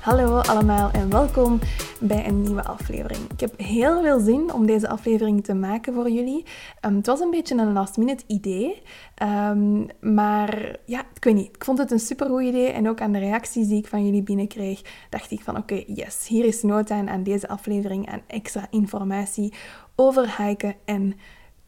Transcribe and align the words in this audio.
Hallo 0.00 0.38
allemaal 0.38 0.90
en 0.90 1.10
welkom 1.10 1.58
bij 2.00 2.26
een 2.26 2.42
nieuwe 2.42 2.64
aflevering. 2.64 3.30
Ik 3.30 3.40
heb 3.40 3.58
heel 3.58 4.02
veel 4.02 4.20
zin 4.20 4.52
om 4.52 4.66
deze 4.66 4.88
aflevering 4.88 5.44
te 5.44 5.54
maken 5.54 5.94
voor 5.94 6.10
jullie. 6.10 6.44
Ehm, 6.80 6.94
het 6.94 7.06
was 7.06 7.20
een 7.20 7.30
beetje 7.30 7.56
een 7.56 7.72
last 7.72 7.96
minute 7.96 8.24
idee, 8.26 8.82
ehm, 9.14 9.86
maar 10.00 10.76
ja, 10.84 11.00
ik 11.14 11.24
weet 11.24 11.34
niet. 11.34 11.54
Ik 11.54 11.64
vond 11.64 11.78
het 11.78 11.90
een 11.90 12.00
supergoed 12.00 12.42
idee 12.42 12.68
en 12.68 12.88
ook 12.88 13.00
aan 13.00 13.12
de 13.12 13.18
reacties 13.18 13.68
die 13.68 13.78
ik 13.78 13.86
van 13.86 14.04
jullie 14.04 14.22
binnenkreeg, 14.22 14.82
dacht 15.10 15.30
ik 15.30 15.40
van 15.40 15.56
oké, 15.56 15.82
yes, 15.86 16.26
hier 16.28 16.44
is 16.44 16.62
nood 16.62 16.90
aan 16.90 17.10
aan 17.10 17.22
deze 17.22 17.48
aflevering 17.48 18.10
aan 18.10 18.22
extra 18.26 18.66
informatie 18.70 19.54
over 19.96 20.36
hiken 20.38 20.74
en 20.84 21.14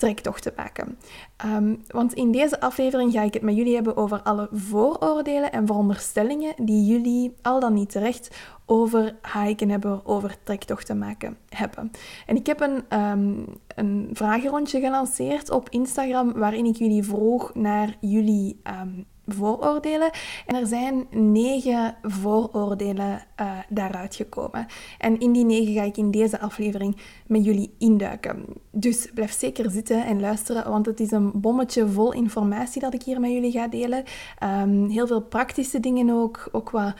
trektochten 0.02 0.52
maken. 0.56 0.98
Um, 1.46 1.82
want 1.86 2.12
in 2.12 2.32
deze 2.32 2.60
aflevering 2.60 3.12
ga 3.12 3.22
ik 3.22 3.34
het 3.34 3.42
met 3.42 3.56
jullie 3.56 3.74
hebben 3.74 3.96
over 3.96 4.22
alle 4.22 4.48
vooroordelen 4.52 5.52
en 5.52 5.66
veronderstellingen 5.66 6.54
die 6.56 6.86
jullie 6.86 7.34
al 7.42 7.60
dan 7.60 7.74
niet 7.74 7.90
terecht 7.90 8.30
over 8.66 9.16
hiken 9.32 9.68
hebben, 9.68 10.06
over 10.06 10.36
trektochten 10.42 10.98
maken 10.98 11.36
hebben. 11.48 11.90
En 12.26 12.36
ik 12.36 12.46
heb 12.46 12.60
een, 12.60 12.98
um, 12.98 13.46
een 13.74 14.10
vragenrondje 14.12 14.80
gelanceerd 14.80 15.50
op 15.50 15.68
Instagram 15.68 16.32
waarin 16.32 16.66
ik 16.66 16.76
jullie 16.76 17.04
vroeg 17.04 17.54
naar 17.54 17.96
jullie 18.00 18.60
um, 18.82 19.06
vooroordelen. 19.26 20.10
En 20.46 20.56
er 20.56 20.66
zijn 20.66 21.06
negen 21.10 21.94
vooroordelen 22.02 23.24
uh, 23.40 23.58
daaruit 23.68 24.14
gekomen. 24.14 24.66
En 24.98 25.20
in 25.20 25.32
die 25.32 25.44
negen 25.44 25.74
ga 25.74 25.82
ik 25.82 25.96
in 25.96 26.10
deze 26.10 26.40
aflevering 26.40 26.96
met 27.26 27.44
jullie 27.44 27.74
induiken. 27.78 28.44
Dus 28.70 29.10
blijf 29.14 29.32
zeker 29.32 29.70
zitten 29.70 30.06
en 30.06 30.20
luisteren, 30.20 30.70
want 30.70 30.86
het 30.86 31.00
is 31.00 31.10
een 31.10 31.30
bommetje 31.34 31.88
vol 31.88 32.12
informatie 32.12 32.80
dat 32.80 32.94
ik 32.94 33.02
hier 33.02 33.20
met 33.20 33.30
jullie 33.30 33.50
ga 33.50 33.68
delen. 33.68 34.04
Um, 34.42 34.88
heel 34.88 35.06
veel 35.06 35.22
praktische 35.22 35.80
dingen 35.80 36.10
ook. 36.10 36.48
Ook 36.52 36.70
wat 36.70 36.82
uh, 36.84 36.92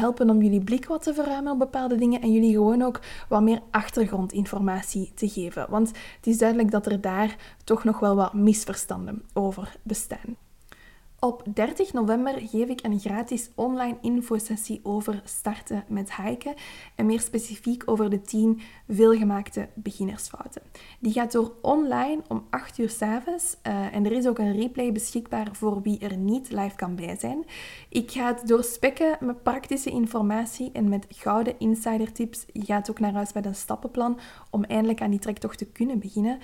helpen 0.00 0.30
om 0.30 0.42
jullie 0.42 0.64
blik 0.64 0.86
wat 0.86 1.02
te 1.02 1.14
verruimen 1.14 1.52
op 1.52 1.58
bepaalde 1.58 1.96
dingen. 1.96 2.20
En 2.20 2.32
jullie 2.32 2.52
gewoon 2.52 2.82
ook 2.82 3.00
wat 3.28 3.42
meer 3.42 3.60
achtergrondinformatie 3.70 5.12
te 5.14 5.28
geven. 5.28 5.66
Want 5.68 5.88
het 5.88 6.26
is 6.26 6.38
duidelijk 6.38 6.70
dat 6.70 6.86
er 6.86 7.00
daar 7.00 7.36
toch 7.64 7.84
nog 7.84 7.98
wel 7.98 8.16
wat 8.16 8.32
misverstanden 8.32 9.22
over 9.32 9.76
bestaan. 9.82 10.45
Op 11.20 11.42
30 11.54 11.92
november 11.92 12.34
geef 12.38 12.68
ik 12.68 12.80
een 12.82 13.00
gratis 13.00 13.50
online 13.54 13.96
infosessie 14.00 14.80
over 14.82 15.20
starten 15.24 15.84
met 15.88 16.16
hiken 16.16 16.54
en 16.94 17.06
meer 17.06 17.20
specifiek 17.20 17.82
over 17.86 18.10
de 18.10 18.20
10 18.20 18.60
veelgemaakte 18.88 19.68
beginnersfouten. 19.74 20.62
Die 20.98 21.12
gaat 21.12 21.32
door 21.32 21.52
online 21.62 22.22
om 22.28 22.46
8 22.50 22.78
uur 22.78 22.90
s 22.90 23.02
avonds 23.02 23.56
uh, 23.66 23.94
en 23.94 24.04
er 24.04 24.12
is 24.12 24.26
ook 24.26 24.38
een 24.38 24.52
replay 24.52 24.92
beschikbaar 24.92 25.48
voor 25.52 25.82
wie 25.82 25.98
er 25.98 26.16
niet 26.16 26.50
live 26.50 26.76
kan 26.76 26.94
bij 26.94 27.16
zijn. 27.18 27.44
Ik 27.88 28.10
ga 28.10 28.26
het 28.26 28.48
doorspekken 28.48 29.16
met 29.20 29.42
praktische 29.42 29.90
informatie 29.90 30.70
en 30.72 30.88
met 30.88 31.06
gouden 31.08 31.58
insider 31.58 32.12
tips. 32.12 32.46
Je 32.52 32.64
gaat 32.64 32.90
ook 32.90 33.00
naar 33.00 33.12
huis 33.12 33.32
met 33.32 33.46
een 33.46 33.54
stappenplan 33.54 34.18
om 34.50 34.64
eindelijk 34.64 35.00
aan 35.00 35.10
die 35.10 35.18
trektocht 35.18 35.58
te 35.58 35.66
kunnen 35.66 35.98
beginnen. 35.98 36.38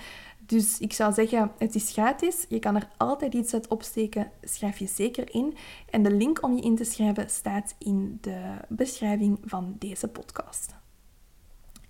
Dus 0.45 0.79
ik 0.79 0.93
zou 0.93 1.13
zeggen, 1.13 1.51
het 1.57 1.75
is 1.75 1.91
gratis. 1.91 2.45
Je 2.49 2.59
kan 2.59 2.75
er 2.75 2.89
altijd 2.97 3.33
iets 3.33 3.53
uit 3.53 3.67
opsteken. 3.67 4.31
Schrijf 4.41 4.77
je 4.77 4.87
zeker 4.87 5.33
in. 5.33 5.55
En 5.89 6.03
de 6.03 6.11
link 6.11 6.43
om 6.43 6.55
je 6.55 6.61
in 6.61 6.75
te 6.75 6.83
schrijven 6.83 7.29
staat 7.29 7.75
in 7.77 8.17
de 8.21 8.57
beschrijving 8.69 9.39
van 9.43 9.75
deze 9.79 10.07
podcast. 10.07 10.82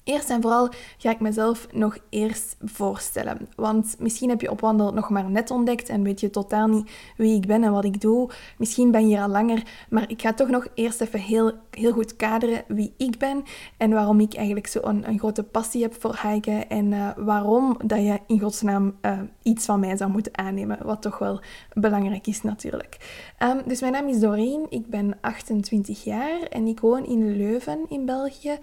Eerst 0.03 0.29
en 0.29 0.41
vooral 0.41 0.69
ga 0.97 1.09
ik 1.09 1.19
mezelf 1.19 1.67
nog 1.71 1.97
eerst 2.09 2.55
voorstellen. 2.63 3.47
Want 3.55 3.95
misschien 3.99 4.29
heb 4.29 4.41
je 4.41 4.51
op 4.51 4.61
wandel 4.61 4.93
nog 4.93 5.09
maar 5.09 5.29
net 5.29 5.51
ontdekt 5.51 5.89
en 5.89 6.03
weet 6.03 6.19
je 6.19 6.29
totaal 6.29 6.67
niet 6.67 6.91
wie 7.17 7.35
ik 7.35 7.47
ben 7.47 7.63
en 7.63 7.71
wat 7.71 7.85
ik 7.85 8.01
doe. 8.01 8.29
Misschien 8.57 8.91
ben 8.91 9.01
je 9.01 9.07
hier 9.07 9.21
al 9.21 9.29
langer, 9.29 9.63
maar 9.89 10.09
ik 10.09 10.21
ga 10.21 10.33
toch 10.33 10.49
nog 10.49 10.67
eerst 10.73 11.01
even 11.01 11.19
heel, 11.19 11.51
heel 11.71 11.91
goed 11.91 12.15
kaderen 12.15 12.63
wie 12.67 12.93
ik 12.97 13.17
ben 13.17 13.43
en 13.77 13.89
waarom 13.89 14.19
ik 14.19 14.33
eigenlijk 14.33 14.67
zo'n 14.67 14.87
een, 14.87 15.07
een, 15.07 15.19
grote 15.19 15.43
passie 15.43 15.81
heb 15.81 15.95
voor 15.99 16.19
hiken 16.23 16.69
en 16.69 16.91
uh, 16.91 17.09
waarom 17.17 17.77
dat 17.85 17.99
je 17.99 18.19
in 18.27 18.39
godsnaam 18.39 18.95
uh, 19.01 19.19
iets 19.43 19.65
van 19.65 19.79
mij 19.79 19.97
zou 19.97 20.11
moeten 20.11 20.37
aannemen, 20.37 20.77
wat 20.83 21.01
toch 21.01 21.17
wel 21.17 21.41
belangrijk 21.73 22.27
is 22.27 22.41
natuurlijk. 22.41 22.97
Um, 23.39 23.61
dus 23.65 23.81
mijn 23.81 23.93
naam 23.93 24.07
is 24.07 24.19
Doreen, 24.19 24.65
ik 24.69 24.87
ben 24.87 25.17
28 25.21 26.03
jaar 26.03 26.41
en 26.41 26.67
ik 26.67 26.79
woon 26.79 27.05
in 27.05 27.37
Leuven 27.37 27.79
in 27.89 28.05
België. 28.05 28.57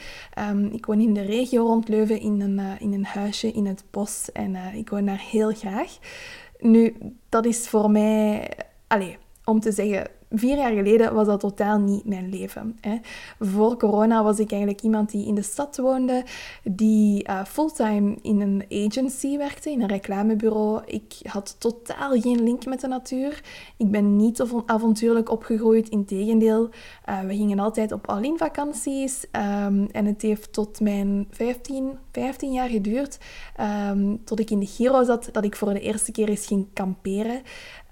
Um, 0.51 0.71
ik 0.73 0.87
woon 0.87 1.01
in 1.01 1.15
de 1.15 1.29
regio 1.31 1.67
rond 1.67 1.89
Leuven 1.89 2.21
in 2.21 2.41
een, 2.41 2.59
uh, 2.59 2.73
in 2.79 2.93
een 2.93 3.05
huisje 3.05 3.53
in 3.53 3.67
het 3.67 3.85
bos. 3.91 4.33
En 4.33 4.55
uh, 4.55 4.75
ik 4.75 4.91
woon 4.91 5.05
daar 5.05 5.25
heel 5.31 5.53
graag. 5.53 5.99
Nu, 6.59 6.97
dat 7.29 7.45
is 7.45 7.69
voor 7.69 7.91
mij... 7.91 8.51
Allez, 8.87 9.17
om 9.45 9.61
te 9.61 9.73
zeggen, 9.73 10.11
vier 10.31 10.57
jaar 10.57 10.73
geleden 10.73 11.15
was 11.15 11.27
dat 11.27 11.41
totaal 11.41 11.79
niet 11.79 12.05
mijn 12.05 12.29
leven. 12.29 12.79
Hè. 12.81 12.97
Voor 13.41 13.77
corona 13.77 14.23
was 14.23 14.39
ik 14.39 14.51
eigenlijk 14.51 14.83
iemand 14.83 15.11
die 15.11 15.27
in 15.27 15.35
de 15.35 15.43
stad 15.43 15.77
woonde, 15.77 16.25
die 16.63 17.29
uh, 17.29 17.45
fulltime 17.45 18.17
in 18.23 18.41
een 18.41 18.65
agency 18.87 19.37
werkte, 19.37 19.71
in 19.71 19.83
een 19.83 19.89
reclamebureau. 19.89 20.83
Ik 20.87 21.15
had 21.23 21.57
totaal 21.59 22.21
geen 22.21 22.43
link 22.43 22.67
met 22.67 22.81
de 22.81 22.87
natuur. 22.87 23.43
Ik 23.77 23.91
ben 23.91 24.17
niet 24.17 24.45
avontuurlijk 24.67 25.31
opgegroeid, 25.31 25.89
integendeel. 25.89 26.69
Uh, 27.09 27.21
we 27.21 27.37
gingen 27.37 27.59
altijd 27.59 27.93
op 27.93 28.09
all-in 28.09 28.39
vakanties 28.39 29.25
um, 29.33 29.89
en 29.93 30.05
het 30.07 30.23
heeft 30.23 30.53
tot 30.53 30.81
mijn 30.81 31.27
15, 31.31 31.99
15 32.13 32.53
jaar 32.53 32.69
geduurd, 32.69 33.19
um, 33.91 34.25
tot 34.25 34.41
ik 34.41 34.51
in 34.51 34.59
de 34.59 34.67
Giro 34.67 35.05
zat, 35.05 35.29
dat 35.33 35.45
ik 35.45 35.57
voor 35.57 35.73
de 35.73 35.81
eerste 35.81 36.13
keer 36.13 36.29
eens 36.29 36.47
ging 36.47 36.67
kamperen. 36.73 37.43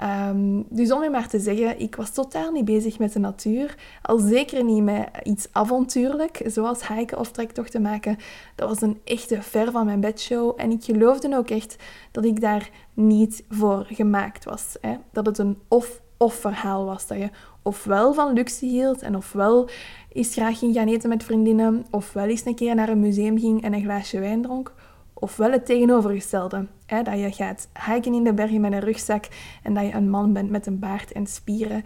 Um, 0.03 0.64
dus 0.69 0.92
om 0.92 1.03
je 1.03 1.10
maar 1.10 1.28
te 1.28 1.38
zeggen, 1.38 1.81
ik 1.81 1.97
was 1.97 2.10
totaal 2.10 2.50
niet 2.50 2.64
bezig 2.64 2.98
met 2.98 3.12
de 3.12 3.19
natuur. 3.19 3.75
Al 4.03 4.19
zeker 4.19 4.64
niet 4.64 4.82
met 4.82 5.09
iets 5.22 5.48
avontuurlijk, 5.53 6.42
zoals 6.47 6.88
hiken 6.88 7.19
of 7.19 7.31
trektochten 7.31 7.82
maken. 7.82 8.16
Dat 8.54 8.69
was 8.69 8.81
een 8.81 9.00
echte 9.04 9.42
ver 9.42 9.70
van 9.70 9.86
mijn 9.86 10.00
bedshow. 10.00 10.53
En 10.56 10.70
ik 10.70 10.84
geloofde 10.84 11.36
ook 11.36 11.50
echt 11.50 11.76
dat 12.10 12.25
ik 12.25 12.41
daar 12.41 12.70
niet 12.94 13.44
voor 13.48 13.86
gemaakt 13.88 14.44
was. 14.44 14.76
Hè? 14.81 14.97
Dat 15.12 15.26
het 15.26 15.38
een 15.38 15.59
of-of 15.69 16.34
verhaal 16.34 16.84
was. 16.84 17.06
Dat 17.06 17.19
je 17.19 17.30
ofwel 17.62 18.15
van 18.15 18.32
luxe 18.32 18.66
hield 18.66 19.03
en 19.03 19.16
ofwel 19.16 19.69
eens 20.12 20.32
graag 20.32 20.59
ging 20.59 20.75
gaan 20.75 20.88
eten 20.88 21.09
met 21.09 21.25
vriendinnen, 21.25 21.86
ofwel 21.91 22.26
eens 22.26 22.44
een 22.44 22.54
keer 22.54 22.75
naar 22.75 22.88
een 22.88 23.00
museum 23.00 23.38
ging 23.38 23.62
en 23.62 23.72
een 23.72 23.82
glaasje 23.82 24.19
wijn 24.19 24.42
dronk 24.42 24.72
Ofwel 25.20 25.52
het 25.52 25.66
tegenovergestelde. 25.66 26.66
Hè, 26.86 27.02
dat 27.02 27.18
je 27.18 27.32
gaat 27.32 27.68
hiken 27.86 28.14
in 28.14 28.24
de 28.24 28.34
bergen 28.34 28.60
met 28.60 28.72
een 28.72 28.80
rugzak 28.80 29.28
en 29.62 29.74
dat 29.74 29.84
je 29.84 29.92
een 29.92 30.10
man 30.10 30.32
bent 30.32 30.50
met 30.50 30.66
een 30.66 30.78
baard 30.78 31.12
en 31.12 31.26
spieren. 31.26 31.82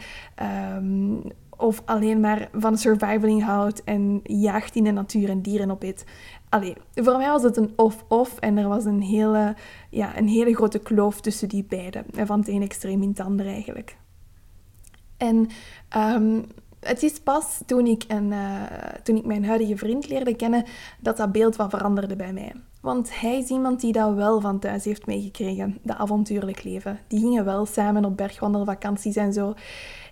Um, 0.77 1.23
of 1.57 1.83
alleen 1.85 2.21
maar 2.21 2.49
van 2.53 2.79
survivaling 2.79 3.45
houdt 3.45 3.85
en 3.85 4.21
jaagt 4.23 4.77
in 4.77 4.85
de 4.85 4.91
natuur 4.91 5.29
en 5.29 5.43
dieren 5.43 5.71
op 5.71 5.83
eet. 5.83 6.05
Allee, 6.49 6.77
voor 6.95 7.17
mij 7.17 7.29
was 7.29 7.43
het 7.43 7.57
een 7.57 7.73
of-of 7.77 8.39
en 8.39 8.57
er 8.57 8.69
was 8.69 8.85
een 8.85 9.03
hele, 9.03 9.57
ja, 9.91 10.19
een 10.19 10.29
hele 10.29 10.55
grote 10.55 10.79
kloof 10.79 11.21
tussen 11.21 11.49
die 11.49 11.65
beide. 11.65 12.05
Van 12.11 12.39
het 12.39 12.49
een 12.49 12.63
extreem 12.63 13.03
in 13.03 13.09
het 13.09 13.21
ander 13.21 13.47
eigenlijk. 13.47 13.97
En 15.17 15.49
um, 15.97 16.45
het 16.81 17.03
is 17.03 17.21
pas 17.21 17.63
toen 17.67 17.87
ik, 17.87 18.05
een, 18.09 18.31
uh, 18.31 18.63
toen 19.03 19.17
ik 19.17 19.25
mijn 19.25 19.45
huidige 19.45 19.77
vriend 19.77 20.09
leerde 20.09 20.37
kennen 20.37 20.65
dat 21.01 21.17
dat 21.17 21.33
beeld 21.33 21.57
wat 21.57 21.71
veranderde 21.71 22.17
bij 22.17 22.33
mij. 22.33 22.53
Want 22.83 23.21
hij 23.21 23.39
is 23.39 23.49
iemand 23.49 23.81
die 23.81 23.93
dat 23.93 24.15
wel 24.15 24.41
van 24.41 24.59
thuis 24.59 24.85
heeft 24.85 25.07
meegekregen, 25.07 25.79
dat 25.83 25.97
avontuurlijk 25.97 26.65
leven. 26.65 26.99
Die 27.09 27.21
gingen 27.21 27.45
wel 27.45 27.67
samen 27.67 28.05
op 28.05 28.17
bergwandelvakanties 28.17 29.17
en 29.17 29.33
zo. 29.33 29.55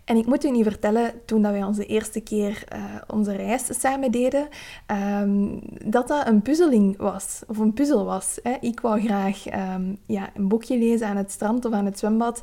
En 0.05 0.17
ik 0.17 0.26
moet 0.26 0.44
u 0.44 0.50
niet 0.50 0.62
vertellen, 0.62 1.12
toen 1.25 1.43
dat 1.43 1.52
wij 1.52 1.64
onze 1.64 1.87
eerste 1.87 2.20
keer 2.20 2.64
uh, 2.75 2.84
onze 3.06 3.32
reis 3.32 3.81
samen 3.81 4.11
deden, 4.11 4.49
um, 5.20 5.61
dat 5.84 6.08
dat 6.08 6.26
een 6.26 6.43
puzzeling 6.43 6.96
was, 6.96 7.43
of 7.46 7.58
een 7.58 7.72
puzzel 7.72 8.05
was. 8.05 8.38
Hè. 8.43 8.56
Ik 8.61 8.81
wou 8.81 9.00
graag 9.00 9.44
um, 9.75 9.99
ja, 10.06 10.31
een 10.34 10.49
boekje 10.49 10.78
lezen 10.78 11.06
aan 11.06 11.16
het 11.16 11.31
strand 11.31 11.64
of 11.64 11.73
aan 11.73 11.84
het 11.84 11.99
zwembad, 11.99 12.43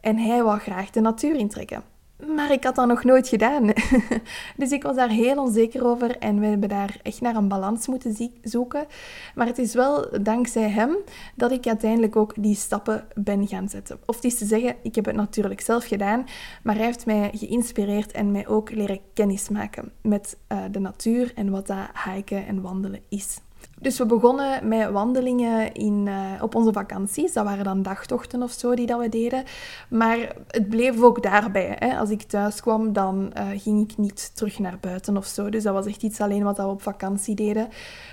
en 0.00 0.18
hij 0.18 0.42
wou 0.42 0.58
graag 0.58 0.90
de 0.90 1.00
natuur 1.00 1.36
intrekken. 1.36 1.93
Maar 2.26 2.52
ik 2.52 2.64
had 2.64 2.74
dat 2.74 2.86
nog 2.86 3.04
nooit 3.04 3.28
gedaan. 3.28 3.72
dus 4.56 4.70
ik 4.70 4.82
was 4.82 4.96
daar 4.96 5.08
heel 5.08 5.42
onzeker 5.42 5.86
over 5.86 6.18
en 6.18 6.40
we 6.40 6.46
hebben 6.46 6.68
daar 6.68 6.96
echt 7.02 7.20
naar 7.20 7.36
een 7.36 7.48
balans 7.48 7.86
moeten 7.86 8.16
zoeken. 8.42 8.86
Maar 9.34 9.46
het 9.46 9.58
is 9.58 9.74
wel 9.74 10.22
dankzij 10.22 10.68
hem 10.68 10.96
dat 11.34 11.50
ik 11.50 11.66
uiteindelijk 11.66 12.16
ook 12.16 12.32
die 12.36 12.54
stappen 12.54 13.06
ben 13.14 13.48
gaan 13.48 13.68
zetten. 13.68 13.98
Of 14.06 14.22
het 14.22 14.38
te 14.38 14.44
zeggen, 14.44 14.76
ik 14.82 14.94
heb 14.94 15.04
het 15.04 15.16
natuurlijk 15.16 15.60
zelf 15.60 15.84
gedaan, 15.84 16.26
maar 16.62 16.74
hij 16.74 16.84
heeft 16.84 17.06
mij 17.06 17.30
geïnspireerd 17.34 18.12
en 18.12 18.32
mij 18.32 18.46
ook 18.46 18.70
leren 18.70 19.00
kennismaken 19.14 19.92
met 20.00 20.36
uh, 20.48 20.58
de 20.70 20.78
natuur 20.78 21.32
en 21.34 21.50
wat 21.50 21.66
dat 21.66 21.88
hiken 22.04 22.46
en 22.46 22.60
wandelen 22.60 23.00
is. 23.08 23.38
Dus 23.84 23.98
we 23.98 24.06
begonnen 24.06 24.68
met 24.68 24.90
wandelingen 24.90 25.72
in, 25.72 26.06
uh, 26.06 26.42
op 26.42 26.54
onze 26.54 26.72
vakanties. 26.72 27.32
Dat 27.32 27.44
waren 27.44 27.64
dan 27.64 27.82
dagtochten 27.82 28.42
of 28.42 28.52
zo 28.52 28.74
die 28.74 28.86
dat 28.86 29.00
we 29.00 29.08
deden. 29.08 29.44
Maar 29.88 30.18
het 30.48 30.68
bleef 30.68 31.02
ook 31.02 31.22
daarbij. 31.22 31.76
Hè. 31.78 31.98
Als 31.98 32.10
ik 32.10 32.22
thuis 32.22 32.60
kwam, 32.60 32.92
dan 32.92 33.32
uh, 33.38 33.46
ging 33.56 33.90
ik 33.90 33.96
niet 33.96 34.36
terug 34.36 34.58
naar 34.58 34.78
buiten 34.80 35.16
of 35.16 35.26
zo. 35.26 35.48
Dus 35.48 35.62
dat 35.62 35.74
was 35.74 35.86
echt 35.86 36.02
iets 36.02 36.20
alleen 36.20 36.42
wat 36.42 36.56
we 36.56 36.66
op 36.66 36.82
vakantie 36.82 37.34
deden. 37.34 37.68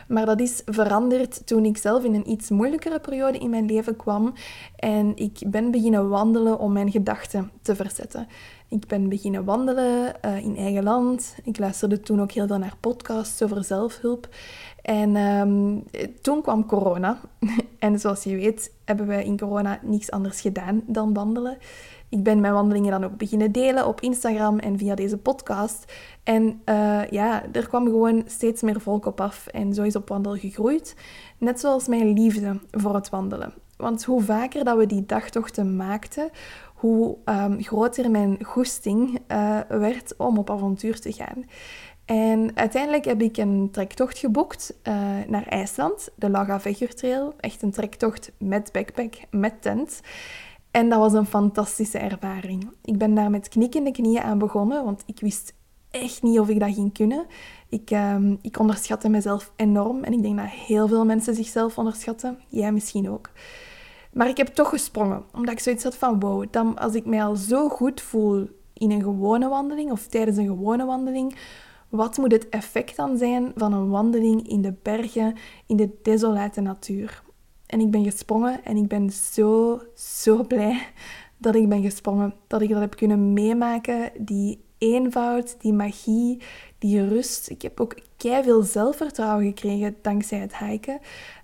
Maar 0.07 0.25
dat 0.25 0.39
is 0.39 0.61
veranderd 0.65 1.47
toen 1.47 1.65
ik 1.65 1.77
zelf 1.77 2.03
in 2.03 2.13
een 2.13 2.29
iets 2.29 2.49
moeilijkere 2.49 2.99
periode 2.99 3.37
in 3.37 3.49
mijn 3.49 3.65
leven 3.65 3.95
kwam. 3.95 4.33
En 4.75 5.11
ik 5.15 5.39
ben 5.47 5.71
beginnen 5.71 6.09
wandelen 6.09 6.59
om 6.59 6.71
mijn 6.71 6.91
gedachten 6.91 7.51
te 7.61 7.75
verzetten. 7.75 8.27
Ik 8.71 8.87
ben 8.87 9.09
beginnen 9.09 9.43
wandelen 9.43 10.13
uh, 10.25 10.37
in 10.37 10.57
eigen 10.57 10.83
land. 10.83 11.35
Ik 11.43 11.59
luisterde 11.59 11.99
toen 11.99 12.21
ook 12.21 12.31
heel 12.31 12.47
veel 12.47 12.57
naar 12.57 12.75
podcasts 12.79 13.41
over 13.41 13.63
zelfhulp. 13.63 14.27
En 14.81 15.15
um, 15.15 15.83
toen 16.21 16.41
kwam 16.41 16.65
corona. 16.65 17.19
en 17.79 17.99
zoals 17.99 18.23
je 18.23 18.35
weet 18.35 18.71
hebben 18.85 19.07
we 19.07 19.23
in 19.23 19.37
corona 19.37 19.79
niets 19.81 20.11
anders 20.11 20.41
gedaan 20.41 20.83
dan 20.85 21.13
wandelen. 21.13 21.57
Ik 22.09 22.23
ben 22.23 22.39
mijn 22.39 22.53
wandelingen 22.53 22.91
dan 22.91 23.03
ook 23.03 23.17
beginnen 23.17 23.51
delen 23.51 23.87
op 23.87 24.01
Instagram 24.01 24.59
en 24.59 24.77
via 24.77 24.95
deze 24.95 25.17
podcast. 25.17 25.93
En 26.23 26.61
uh, 26.65 27.09
ja, 27.09 27.43
er 27.51 27.67
kwam 27.67 27.85
gewoon 27.85 28.23
steeds 28.25 28.61
meer 28.61 28.81
volk 28.81 29.05
op 29.05 29.21
af. 29.21 29.47
En 29.47 29.73
zo 29.73 29.83
is 29.83 29.95
op 29.95 30.09
wandel 30.09 30.35
gegroeid. 30.35 30.95
Net 31.37 31.59
zoals 31.59 31.87
mijn 31.87 32.13
liefde 32.13 32.59
voor 32.71 32.95
het 32.95 33.09
wandelen. 33.09 33.53
Want 33.77 34.03
hoe 34.03 34.21
vaker 34.21 34.63
dat 34.63 34.77
we 34.77 34.85
die 34.85 35.05
dagtochten 35.05 35.75
maakten, 35.75 36.29
hoe 36.73 37.17
um, 37.25 37.63
groter 37.63 38.11
mijn 38.11 38.43
goesting 38.43 39.19
uh, 39.27 39.59
werd 39.69 40.13
om 40.17 40.37
op 40.37 40.49
avontuur 40.49 40.99
te 40.99 41.11
gaan. 41.11 41.45
En 42.05 42.51
uiteindelijk 42.55 43.05
heb 43.05 43.21
ik 43.21 43.37
een 43.37 43.69
trektocht 43.71 44.17
geboekt 44.17 44.73
uh, 44.87 44.93
naar 45.27 45.47
IJsland, 45.47 46.09
de 46.15 46.29
Laga 46.29 46.59
Trail. 46.95 47.33
Echt 47.39 47.61
een 47.61 47.71
trektocht 47.71 48.31
met 48.37 48.71
backpack, 48.71 49.13
met 49.29 49.61
tent. 49.61 50.01
En 50.71 50.89
dat 50.89 50.99
was 50.99 51.13
een 51.13 51.25
fantastische 51.25 51.97
ervaring. 51.97 52.69
Ik 52.83 52.97
ben 52.97 53.13
daar 53.13 53.29
met 53.29 53.47
knikkende 53.47 53.91
knieën 53.91 54.21
aan 54.21 54.37
begonnen, 54.37 54.85
want 54.85 55.03
ik 55.05 55.19
wist 55.19 55.53
echt 55.91 56.23
niet 56.23 56.39
of 56.39 56.49
ik 56.49 56.59
dat 56.59 56.73
ging 56.73 56.93
kunnen. 56.93 57.25
Ik, 57.69 57.91
uh, 57.91 58.15
ik 58.41 58.59
onderschatte 58.59 59.09
mezelf 59.09 59.51
enorm 59.55 60.03
en 60.03 60.13
ik 60.13 60.21
denk 60.21 60.37
dat 60.37 60.49
heel 60.49 60.87
veel 60.87 61.05
mensen 61.05 61.35
zichzelf 61.35 61.77
onderschatten. 61.77 62.39
Jij 62.49 62.71
misschien 62.71 63.09
ook. 63.09 63.29
Maar 64.13 64.27
ik 64.27 64.37
heb 64.37 64.47
toch 64.47 64.69
gesprongen, 64.69 65.23
omdat 65.33 65.53
ik 65.53 65.59
zoiets 65.59 65.83
had 65.83 65.95
van 65.95 66.19
wow, 66.19 66.45
dan, 66.51 66.77
als 66.77 66.93
ik 66.93 67.05
mij 67.05 67.23
al 67.23 67.35
zo 67.35 67.69
goed 67.69 68.01
voel 68.01 68.49
in 68.73 68.91
een 68.91 69.03
gewone 69.03 69.49
wandeling 69.49 69.91
of 69.91 70.07
tijdens 70.07 70.37
een 70.37 70.47
gewone 70.47 70.85
wandeling, 70.85 71.35
wat 71.91 72.17
moet 72.17 72.31
het 72.31 72.49
effect 72.49 72.95
dan 72.95 73.17
zijn 73.17 73.51
van 73.55 73.73
een 73.73 73.89
wandeling 73.89 74.47
in 74.47 74.61
de 74.61 74.73
bergen, 74.81 75.35
in 75.65 75.75
de 75.77 75.89
desolate 76.01 76.61
natuur? 76.61 77.23
En 77.65 77.79
ik 77.79 77.91
ben 77.91 78.03
gesprongen 78.03 78.63
en 78.63 78.77
ik 78.77 78.87
ben 78.87 79.09
zo, 79.09 79.81
zo 79.95 80.43
blij 80.43 80.87
dat 81.37 81.55
ik 81.55 81.69
ben 81.69 81.81
gesprongen. 81.81 82.33
Dat 82.47 82.61
ik 82.61 82.69
dat 82.69 82.79
heb 82.79 82.95
kunnen 82.95 83.33
meemaken. 83.33 84.11
Die 84.17 84.63
eenvoud, 84.77 85.55
die 85.59 85.73
magie, 85.73 86.41
die 86.77 87.07
rust. 87.07 87.49
Ik 87.49 87.61
heb 87.61 87.79
ook 87.79 87.95
veel 88.17 88.61
zelfvertrouwen 88.61 89.45
gekregen 89.45 89.95
dankzij 90.01 90.39
het 90.39 90.57
hiken. 90.57 90.99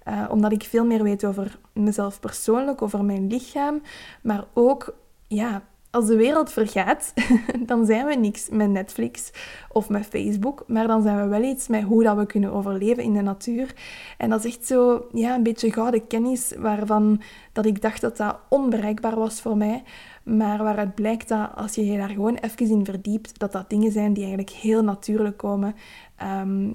Uh, 0.07 0.25
omdat 0.31 0.51
ik 0.51 0.63
veel 0.63 0.85
meer 0.85 1.03
weet 1.03 1.25
over 1.25 1.59
mezelf 1.73 2.19
persoonlijk, 2.19 2.81
over 2.81 3.05
mijn 3.05 3.27
lichaam. 3.27 3.81
Maar 4.21 4.45
ook 4.53 4.95
ja, 5.27 5.63
als 5.91 6.05
de 6.07 6.15
wereld 6.15 6.51
vergaat, 6.51 7.13
dan 7.69 7.85
zijn 7.85 8.05
we 8.05 8.15
niks 8.15 8.49
met 8.49 8.69
Netflix 8.69 9.31
of 9.71 9.89
met 9.89 10.05
Facebook, 10.05 10.63
maar 10.67 10.87
dan 10.87 11.01
zijn 11.01 11.21
we 11.21 11.27
wel 11.27 11.43
iets 11.43 11.67
met 11.67 11.83
hoe 11.83 12.03
dat 12.03 12.17
we 12.17 12.25
kunnen 12.25 12.51
overleven 12.51 13.03
in 13.03 13.13
de 13.13 13.21
natuur. 13.21 13.75
En 14.17 14.29
dat 14.29 14.43
is 14.43 14.55
echt 14.55 14.65
zo, 14.65 15.07
ja, 15.13 15.35
een 15.35 15.43
beetje 15.43 15.71
gouden 15.71 16.07
kennis 16.07 16.53
waarvan 16.57 17.21
dat 17.51 17.65
ik 17.65 17.81
dacht 17.81 18.01
dat 18.01 18.17
dat 18.17 18.39
onbereikbaar 18.49 19.15
was 19.15 19.41
voor 19.41 19.57
mij, 19.57 19.83
maar 20.23 20.57
waaruit 20.63 20.95
blijkt 20.95 21.27
dat 21.27 21.49
als 21.55 21.75
je 21.75 21.85
je 21.85 21.97
daar 21.97 22.09
gewoon 22.09 22.35
even 22.35 22.69
in 22.69 22.85
verdiept, 22.85 23.39
dat 23.39 23.51
dat 23.51 23.69
dingen 23.69 23.91
zijn 23.91 24.13
die 24.13 24.25
eigenlijk 24.25 24.55
heel 24.55 24.83
natuurlijk 24.83 25.37
komen. 25.37 25.75
Um, 26.23 26.73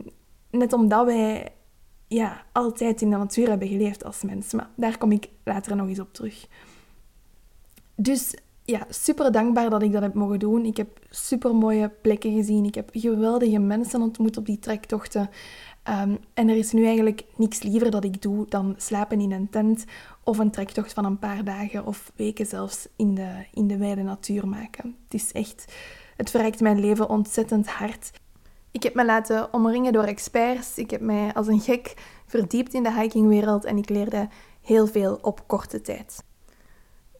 net 0.50 0.72
omdat 0.72 1.06
wij 1.06 1.52
ja, 2.06 2.44
altijd 2.52 3.02
in 3.02 3.10
de 3.10 3.16
natuur 3.16 3.48
hebben 3.48 3.68
geleefd 3.68 4.04
als 4.04 4.22
mens. 4.22 4.52
Maar 4.52 4.68
daar 4.74 4.98
kom 4.98 5.12
ik 5.12 5.28
later 5.44 5.76
nog 5.76 5.88
eens 5.88 6.00
op 6.00 6.12
terug. 6.12 6.46
Dus 7.94 8.34
ja, 8.64 8.86
super 8.88 9.32
dankbaar 9.32 9.70
dat 9.70 9.82
ik 9.82 9.92
dat 9.92 10.02
heb 10.02 10.14
mogen 10.14 10.38
doen. 10.38 10.64
Ik 10.64 10.76
heb 10.76 10.98
super 11.10 11.54
mooie 11.54 11.88
plekken 11.88 12.34
gezien. 12.34 12.64
Ik 12.64 12.74
heb 12.74 12.90
geweldige 12.92 13.58
mensen 13.58 14.02
ontmoet 14.02 14.36
op 14.36 14.46
die 14.46 14.58
trektochten. 14.58 15.30
Um, 15.88 16.18
en 16.34 16.48
er 16.48 16.56
is 16.56 16.72
nu 16.72 16.84
eigenlijk 16.84 17.24
niks 17.36 17.62
liever 17.62 17.90
dat 17.90 18.04
ik 18.04 18.22
doe 18.22 18.46
dan 18.48 18.74
slapen 18.76 19.20
in 19.20 19.32
een 19.32 19.50
tent 19.50 19.84
of 20.24 20.38
een 20.38 20.50
trektocht 20.50 20.92
van 20.92 21.04
een 21.04 21.18
paar 21.18 21.44
dagen 21.44 21.86
of 21.86 22.12
weken 22.16 22.46
zelfs 22.46 22.88
in 22.96 23.14
de, 23.14 23.44
in 23.52 23.66
de 23.66 23.76
wijde 23.76 24.02
natuur 24.02 24.48
maken. 24.48 24.96
Het 25.04 25.14
is 25.14 25.32
echt, 25.32 25.74
het 26.16 26.30
verrijkt 26.30 26.60
mijn 26.60 26.80
leven 26.80 27.08
ontzettend 27.08 27.68
hard. 27.68 28.10
Ik 28.70 28.82
heb 28.82 28.94
me 28.94 29.04
laten 29.04 29.52
omringen 29.52 29.92
door 29.92 30.04
experts. 30.04 30.78
Ik 30.78 30.90
heb 30.90 31.00
mij 31.00 31.34
als 31.34 31.46
een 31.46 31.60
gek 31.60 31.94
verdiept 32.26 32.74
in 32.74 32.82
de 32.82 32.92
hikingwereld 32.92 33.64
en 33.64 33.76
ik 33.76 33.88
leerde 33.88 34.28
heel 34.60 34.86
veel 34.86 35.18
op 35.22 35.48
korte 35.48 35.80
tijd. 35.80 36.22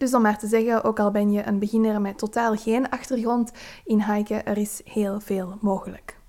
Dus 0.03 0.15
om 0.15 0.23
maar 0.23 0.39
te 0.39 0.47
zeggen, 0.47 0.85
ook 0.85 0.99
al 0.99 1.11
ben 1.11 1.33
je 1.33 1.47
een 1.47 1.59
beginner 1.59 2.01
met 2.01 2.19
totaal 2.19 2.57
geen 2.57 2.91
achtergrond 2.91 3.53
in 3.85 4.03
hiken, 4.03 4.47
er 4.47 4.59
is 4.59 4.81
heel 4.85 5.21
veel 5.21 5.59
mogelijk. 5.61 6.22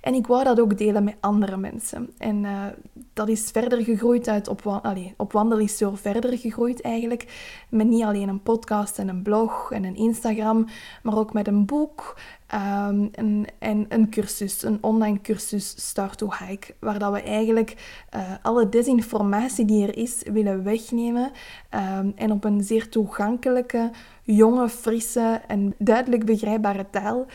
En 0.00 0.14
ik 0.14 0.26
wou 0.26 0.44
dat 0.44 0.60
ook 0.60 0.78
delen 0.78 1.04
met 1.04 1.16
andere 1.20 1.56
mensen. 1.56 2.10
En 2.18 2.44
uh, 2.44 2.64
dat 3.12 3.28
is 3.28 3.50
verder 3.50 3.82
gegroeid 3.82 4.28
uit 4.28 4.48
op, 4.48 4.66
allee, 4.66 5.14
op 5.16 5.32
wandel 5.32 5.58
is 5.58 5.76
zo 5.76 5.94
verder 5.94 6.38
gegroeid 6.38 6.80
eigenlijk. 6.80 7.26
Met 7.68 7.86
niet 7.86 8.04
alleen 8.04 8.28
een 8.28 8.42
podcast 8.42 8.98
en 8.98 9.08
een 9.08 9.22
blog 9.22 9.72
en 9.72 9.84
een 9.84 9.96
Instagram, 9.96 10.66
maar 11.02 11.16
ook 11.16 11.32
met 11.32 11.46
een 11.46 11.66
boek 11.66 12.14
um, 12.54 13.08
en, 13.12 13.44
en, 13.58 13.86
een 13.88 14.10
cursus, 14.10 14.62
een 14.62 14.78
online 14.80 15.20
cursus 15.20 15.74
Start 15.76 16.18
to 16.18 16.28
Hike, 16.38 16.74
waar 16.78 16.98
dat 16.98 17.12
we 17.12 17.22
eigenlijk 17.22 17.76
uh, 18.14 18.20
alle 18.42 18.68
desinformatie 18.68 19.64
die 19.64 19.86
er 19.86 19.96
is 19.96 20.22
willen 20.32 20.62
wegnemen 20.62 21.30
um, 21.70 22.12
en 22.16 22.30
op 22.30 22.44
een 22.44 22.62
zeer 22.62 22.88
toegankelijke, 22.88 23.90
jonge, 24.22 24.68
frisse 24.68 25.40
en 25.46 25.74
duidelijk 25.78 26.24
begrijpbare 26.24 26.86
taal 26.90 27.26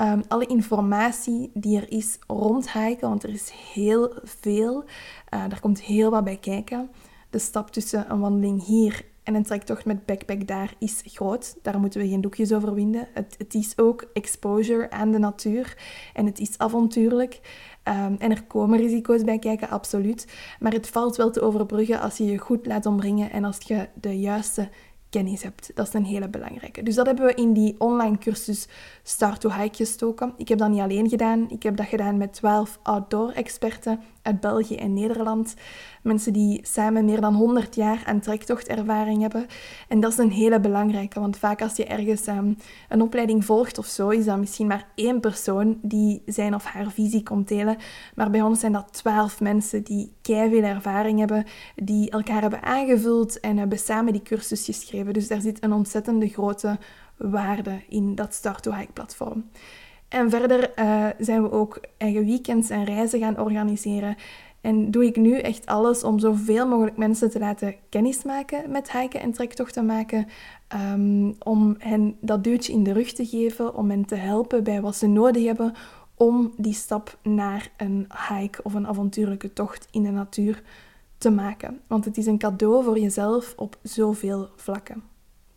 Um, 0.00 0.22
alle 0.28 0.46
informatie 0.46 1.50
die 1.54 1.76
er 1.80 1.90
is 1.92 2.18
rond 2.26 2.72
hiken, 2.72 3.08
want 3.08 3.22
er 3.22 3.30
is 3.30 3.50
heel 3.74 4.12
veel. 4.22 4.84
Uh, 5.34 5.48
daar 5.48 5.60
komt 5.60 5.80
heel 5.80 6.10
wat 6.10 6.24
bij 6.24 6.36
kijken. 6.36 6.90
De 7.30 7.38
stap 7.38 7.70
tussen 7.70 8.10
een 8.10 8.20
wandeling 8.20 8.64
hier 8.64 9.04
en 9.22 9.34
een 9.34 9.42
trektocht 9.42 9.84
met 9.84 10.06
backpack 10.06 10.46
daar 10.46 10.74
is 10.78 11.02
groot. 11.04 11.56
Daar 11.62 11.80
moeten 11.80 12.00
we 12.00 12.08
geen 12.08 12.20
doekjes 12.20 12.52
over 12.52 12.74
winden. 12.74 13.08
Het, 13.14 13.34
het 13.38 13.54
is 13.54 13.78
ook 13.78 14.06
exposure 14.12 14.90
aan 14.90 15.10
de 15.10 15.18
natuur 15.18 15.76
en 16.14 16.26
het 16.26 16.38
is 16.38 16.58
avontuurlijk. 16.58 17.40
Um, 17.84 18.16
en 18.18 18.30
er 18.30 18.44
komen 18.44 18.78
risico's 18.78 19.24
bij 19.24 19.38
kijken, 19.38 19.68
absoluut. 19.68 20.26
Maar 20.60 20.72
het 20.72 20.88
valt 20.88 21.16
wel 21.16 21.30
te 21.30 21.40
overbruggen 21.40 22.00
als 22.00 22.16
je 22.16 22.24
je 22.24 22.38
goed 22.38 22.66
laat 22.66 22.86
omringen 22.86 23.30
en 23.30 23.44
als 23.44 23.58
je 23.60 23.88
de 24.00 24.20
juiste 24.20 24.68
kennis 25.10 25.42
hebt. 25.42 25.70
Dat 25.74 25.86
is 25.86 25.94
een 25.94 26.04
hele 26.04 26.28
belangrijke. 26.28 26.82
Dus 26.82 26.94
dat 26.94 27.06
hebben 27.06 27.26
we 27.26 27.34
in 27.34 27.52
die 27.52 27.74
online 27.78 28.18
cursus 28.18 28.68
Start 29.02 29.40
to 29.40 29.50
Hike 29.50 29.76
gestoken. 29.76 30.34
Ik 30.36 30.48
heb 30.48 30.58
dat 30.58 30.68
niet 30.68 30.80
alleen 30.80 31.08
gedaan. 31.08 31.50
Ik 31.50 31.62
heb 31.62 31.76
dat 31.76 31.86
gedaan 31.86 32.16
met 32.16 32.32
12 32.32 32.78
outdoor-experten 32.82 34.00
uit 34.22 34.40
België 34.40 34.76
en 34.76 34.92
Nederland. 34.92 35.54
Mensen 36.02 36.32
die 36.32 36.60
samen 36.62 37.04
meer 37.04 37.20
dan 37.20 37.34
100 37.34 37.74
jaar 37.74 38.02
aan 38.06 38.20
trektochtervaring 38.20 39.20
hebben. 39.20 39.46
En 39.88 40.00
dat 40.00 40.12
is 40.12 40.18
een 40.18 40.30
hele 40.30 40.60
belangrijke, 40.60 41.20
want 41.20 41.38
vaak 41.38 41.62
als 41.62 41.76
je 41.76 41.84
ergens 41.84 42.26
um, 42.26 42.56
een 42.88 43.02
opleiding 43.02 43.44
volgt 43.44 43.78
of 43.78 43.86
zo, 43.86 44.08
is 44.08 44.24
dat 44.24 44.38
misschien 44.38 44.66
maar 44.66 44.86
één 44.94 45.20
persoon 45.20 45.78
die 45.82 46.22
zijn 46.26 46.54
of 46.54 46.64
haar 46.64 46.90
visie 46.90 47.22
komt 47.22 47.48
delen. 47.48 47.76
Maar 48.14 48.30
bij 48.30 48.42
ons 48.42 48.60
zijn 48.60 48.72
dat 48.72 48.92
12 48.92 49.40
mensen 49.40 49.82
die 49.82 50.12
veel 50.22 50.62
ervaring 50.62 51.18
hebben, 51.18 51.44
die 51.74 52.10
elkaar 52.10 52.40
hebben 52.40 52.62
aangevuld 52.62 53.40
en 53.40 53.56
hebben 53.56 53.78
samen 53.78 54.12
die 54.12 54.22
cursus 54.22 54.64
geschreven. 54.64 55.12
Dus 55.12 55.28
daar 55.28 55.40
zit 55.40 55.62
een 55.64 55.72
ontzettende 55.72 56.28
grote 56.28 56.78
waarde 57.16 57.80
in 57.88 58.14
dat 58.14 58.34
Start-to-Hike-platform. 58.34 59.44
En 60.08 60.30
verder 60.30 60.70
uh, 60.78 61.06
zijn 61.18 61.42
we 61.42 61.50
ook 61.50 61.80
eigen 61.96 62.24
weekends 62.24 62.70
en 62.70 62.84
reizen 62.84 63.20
gaan 63.20 63.38
organiseren. 63.38 64.16
En 64.68 64.90
doe 64.90 65.04
ik 65.04 65.16
nu 65.16 65.38
echt 65.38 65.66
alles 65.66 66.04
om 66.04 66.18
zoveel 66.18 66.68
mogelijk 66.68 66.96
mensen 66.96 67.30
te 67.30 67.38
laten 67.38 67.74
kennismaken 67.88 68.70
met 68.70 68.92
hiken 68.92 69.20
en 69.20 69.32
trektochten 69.32 69.86
maken. 69.86 70.26
Um, 70.92 71.36
om 71.38 71.74
hen 71.78 72.16
dat 72.20 72.44
duwtje 72.44 72.72
in 72.72 72.82
de 72.82 72.92
rug 72.92 73.12
te 73.12 73.26
geven, 73.26 73.74
om 73.74 73.90
hen 73.90 74.04
te 74.04 74.14
helpen 74.14 74.64
bij 74.64 74.80
wat 74.80 74.96
ze 74.96 75.06
nodig 75.06 75.44
hebben 75.44 75.74
om 76.14 76.52
die 76.56 76.72
stap 76.72 77.18
naar 77.22 77.70
een 77.76 78.06
hike 78.28 78.62
of 78.62 78.74
een 78.74 78.86
avontuurlijke 78.86 79.52
tocht 79.52 79.88
in 79.90 80.02
de 80.02 80.10
natuur 80.10 80.62
te 81.18 81.30
maken. 81.30 81.80
Want 81.86 82.04
het 82.04 82.16
is 82.16 82.26
een 82.26 82.38
cadeau 82.38 82.84
voor 82.84 82.98
jezelf 82.98 83.54
op 83.56 83.78
zoveel 83.82 84.48
vlakken. 84.56 85.02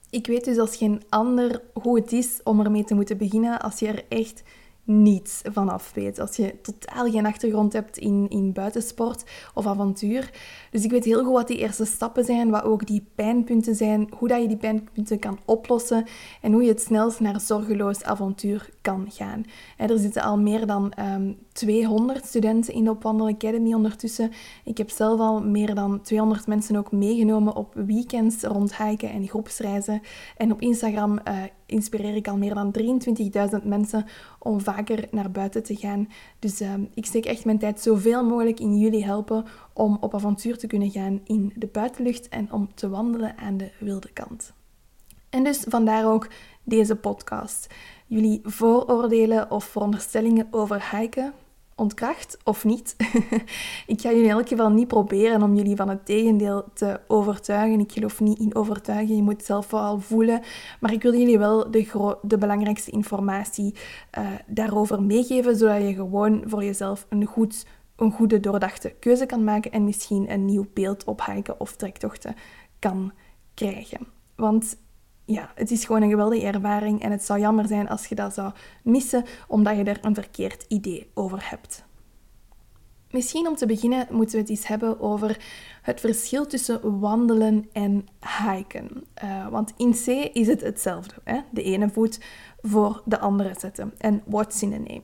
Ik 0.09 0.27
weet 0.27 0.45
dus 0.45 0.57
als 0.57 0.75
geen 0.75 1.01
ander 1.09 1.61
hoe 1.73 1.95
het 1.95 2.11
is 2.11 2.39
om 2.43 2.59
ermee 2.59 2.83
te 2.83 2.95
moeten 2.95 3.17
beginnen 3.17 3.61
als 3.61 3.79
je 3.79 3.87
er 3.87 4.05
echt 4.09 4.43
niets 4.83 5.41
vanaf 5.43 5.91
weet. 5.93 6.19
Als 6.19 6.35
je 6.35 6.55
totaal 6.61 7.11
geen 7.11 7.25
achtergrond 7.25 7.73
hebt 7.73 7.97
in, 7.97 8.25
in 8.29 8.53
buitensport 8.53 9.23
of 9.53 9.67
avontuur. 9.67 10.31
Dus 10.71 10.83
ik 10.83 10.91
weet 10.91 11.03
heel 11.03 11.23
goed 11.23 11.33
wat 11.33 11.47
die 11.47 11.57
eerste 11.57 11.85
stappen 11.85 12.25
zijn, 12.25 12.49
wat 12.49 12.63
ook 12.63 12.87
die 12.87 13.05
pijnpunten 13.15 13.75
zijn, 13.75 14.09
hoe 14.17 14.27
dat 14.27 14.41
je 14.41 14.47
die 14.47 14.57
pijnpunten 14.57 15.19
kan 15.19 15.39
oplossen 15.45 16.07
en 16.41 16.51
hoe 16.51 16.63
je 16.63 16.69
het 16.69 16.81
snelst 16.81 17.19
naar 17.19 17.39
zorgeloos 17.39 18.03
avontuur 18.03 18.69
kan 18.81 19.05
gaan. 19.09 19.45
er 19.77 19.99
zitten 19.99 20.21
al 20.21 20.37
meer 20.37 20.65
dan 20.65 20.93
200 21.53 22.19
ehm, 22.19 22.27
studenten 22.27 22.73
in 22.73 22.83
de 22.83 22.89
Opwandel 22.89 23.27
Academy 23.27 23.73
ondertussen. 23.73 24.31
Ik 24.63 24.77
heb 24.77 24.89
zelf 24.89 25.19
al 25.19 25.41
meer 25.41 25.75
dan 25.75 26.01
200 26.01 26.47
mensen 26.47 26.75
ook 26.75 26.91
meegenomen 26.91 27.55
op 27.55 27.73
weekends 27.73 28.43
rond 28.43 28.77
hiken 28.77 29.09
en 29.09 29.27
groepsreizen. 29.27 30.01
En 30.37 30.51
op 30.51 30.61
Instagram 30.61 31.19
uh, 31.27 31.43
inspireer 31.65 32.15
ik 32.15 32.27
al 32.27 32.37
meer 32.37 32.53
dan 32.53 32.75
23.000 33.61 33.63
mensen 33.63 34.05
om 34.39 34.61
vaker 34.61 35.07
naar 35.11 35.31
buiten 35.31 35.63
te 35.63 35.75
gaan. 35.75 36.07
Dus 36.39 36.61
uh, 36.61 36.73
ik 36.93 37.05
steek 37.05 37.25
echt 37.25 37.45
mijn 37.45 37.59
tijd 37.59 37.81
zoveel 37.81 38.25
mogelijk 38.25 38.59
in 38.59 38.77
jullie 38.77 39.05
helpen 39.05 39.45
om 39.73 39.97
op 39.99 40.15
avontuur 40.15 40.57
te 40.57 40.67
kunnen 40.67 40.91
gaan 40.91 41.21
in 41.23 41.53
de 41.55 41.67
buitenlucht 41.67 42.29
en 42.29 42.51
om 42.51 42.69
te 42.73 42.89
wandelen 42.89 43.37
aan 43.37 43.57
de 43.57 43.71
wilde 43.79 44.11
kant. 44.13 44.53
En 45.29 45.43
dus 45.43 45.65
vandaar 45.67 46.11
ook 46.11 46.27
deze 46.63 46.95
podcast. 46.95 47.67
Jullie 48.11 48.39
vooroordelen 48.43 49.51
of 49.51 49.63
veronderstellingen 49.63 50.47
over 50.51 50.89
hiken 50.91 51.33
ontkracht 51.75 52.37
of 52.43 52.63
niet. 52.65 52.95
ik 53.93 54.01
ga 54.01 54.09
jullie 54.09 54.23
in 54.23 54.29
elk 54.29 54.47
geval 54.47 54.69
niet 54.69 54.87
proberen 54.87 55.41
om 55.41 55.55
jullie 55.55 55.75
van 55.75 55.89
het 55.89 56.05
tegendeel 56.05 56.63
te 56.73 56.99
overtuigen. 57.07 57.79
Ik 57.79 57.91
geloof 57.91 58.19
niet 58.19 58.39
in 58.39 58.55
overtuigen, 58.55 59.15
je 59.15 59.21
moet 59.21 59.33
het 59.33 59.45
zelf 59.45 59.65
vooral 59.65 59.99
voelen. 59.99 60.41
Maar 60.79 60.93
ik 60.93 61.01
wil 61.01 61.15
jullie 61.15 61.37
wel 61.37 61.71
de, 61.71 62.17
de 62.21 62.37
belangrijkste 62.37 62.91
informatie 62.91 63.75
uh, 64.17 64.27
daarover 64.47 65.03
meegeven, 65.03 65.55
zodat 65.55 65.81
je 65.81 65.93
gewoon 65.93 66.43
voor 66.45 66.63
jezelf 66.63 67.05
een, 67.09 67.25
goed, 67.25 67.65
een 67.95 68.11
goede 68.11 68.39
doordachte 68.39 68.89
keuze 68.99 69.25
kan 69.25 69.43
maken 69.43 69.71
en 69.71 69.83
misschien 69.83 70.31
een 70.31 70.45
nieuw 70.45 70.65
beeld 70.73 71.03
op 71.03 71.25
hiken 71.25 71.59
of 71.59 71.75
trektochten 71.75 72.35
kan 72.79 73.11
krijgen. 73.53 74.07
Want 74.35 74.77
ja, 75.25 75.51
het 75.55 75.71
is 75.71 75.85
gewoon 75.85 76.01
een 76.01 76.09
geweldige 76.09 76.45
ervaring 76.45 77.01
en 77.01 77.11
het 77.11 77.23
zou 77.23 77.39
jammer 77.39 77.67
zijn 77.67 77.89
als 77.89 78.05
je 78.05 78.15
dat 78.15 78.33
zou 78.33 78.51
missen 78.83 79.23
omdat 79.47 79.75
je 79.77 79.83
er 79.83 79.99
een 80.01 80.15
verkeerd 80.15 80.65
idee 80.67 81.11
over 81.13 81.49
hebt. 81.49 81.83
Misschien 83.11 83.47
om 83.47 83.55
te 83.55 83.65
beginnen 83.65 84.07
moeten 84.09 84.35
we 84.35 84.41
het 84.41 84.49
eens 84.49 84.67
hebben 84.67 84.99
over 84.99 85.37
het 85.81 85.99
verschil 85.99 86.47
tussen 86.47 86.99
wandelen 86.99 87.69
en 87.73 88.07
hiken. 88.43 89.03
Uh, 89.23 89.47
want 89.47 89.73
in 89.77 89.91
C 89.91 90.07
is 90.33 90.47
het 90.47 90.61
hetzelfde. 90.61 91.13
Hè? 91.23 91.39
De 91.49 91.63
ene 91.63 91.89
voet 91.89 92.19
voor 92.61 93.01
de 93.05 93.19
andere 93.19 93.53
zetten. 93.57 93.93
En 93.97 94.21
what's 94.25 94.61
in 94.61 94.73
a 94.73 94.77
name. 94.77 95.01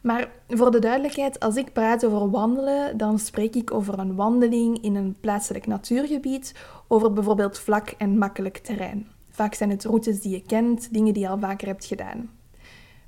Maar 0.00 0.30
voor 0.48 0.70
de 0.70 0.78
duidelijkheid, 0.78 1.40
als 1.40 1.56
ik 1.56 1.72
praat 1.72 2.04
over 2.04 2.30
wandelen, 2.30 2.96
dan 2.96 3.18
spreek 3.18 3.54
ik 3.54 3.72
over 3.72 3.98
een 3.98 4.14
wandeling 4.14 4.82
in 4.82 4.94
een 4.94 5.16
plaatselijk 5.20 5.66
natuurgebied, 5.66 6.54
over 6.88 7.12
bijvoorbeeld 7.12 7.58
vlak 7.58 7.88
en 7.88 8.18
makkelijk 8.18 8.56
terrein. 8.56 9.13
Vaak 9.34 9.54
zijn 9.54 9.70
het 9.70 9.84
routes 9.84 10.20
die 10.20 10.30
je 10.30 10.42
kent, 10.42 10.92
dingen 10.92 11.12
die 11.12 11.22
je 11.22 11.28
al 11.28 11.38
vaker 11.38 11.66
hebt 11.66 11.84
gedaan. 11.84 12.30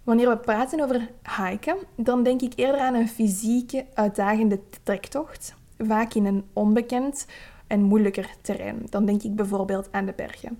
Wanneer 0.04 0.28
we 0.28 0.37
praten 0.37 0.80
over 0.80 1.11
hiken, 1.37 1.76
dan 1.97 2.23
denk 2.23 2.40
ik 2.42 2.52
eerder 2.56 2.80
aan 2.80 2.95
een 2.95 3.09
fysieke, 3.09 3.87
uitdagende 3.95 4.61
trektocht, 4.83 5.54
vaak 5.78 6.14
in 6.14 6.25
een 6.25 6.45
onbekend 6.52 7.26
en 7.66 7.83
moeilijker 7.83 8.30
terrein. 8.40 8.87
Dan 8.90 9.04
denk 9.04 9.23
ik 9.23 9.37
bijvoorbeeld 9.37 9.88
aan 9.90 10.06
de 10.06 10.12
bergen. 10.16 10.59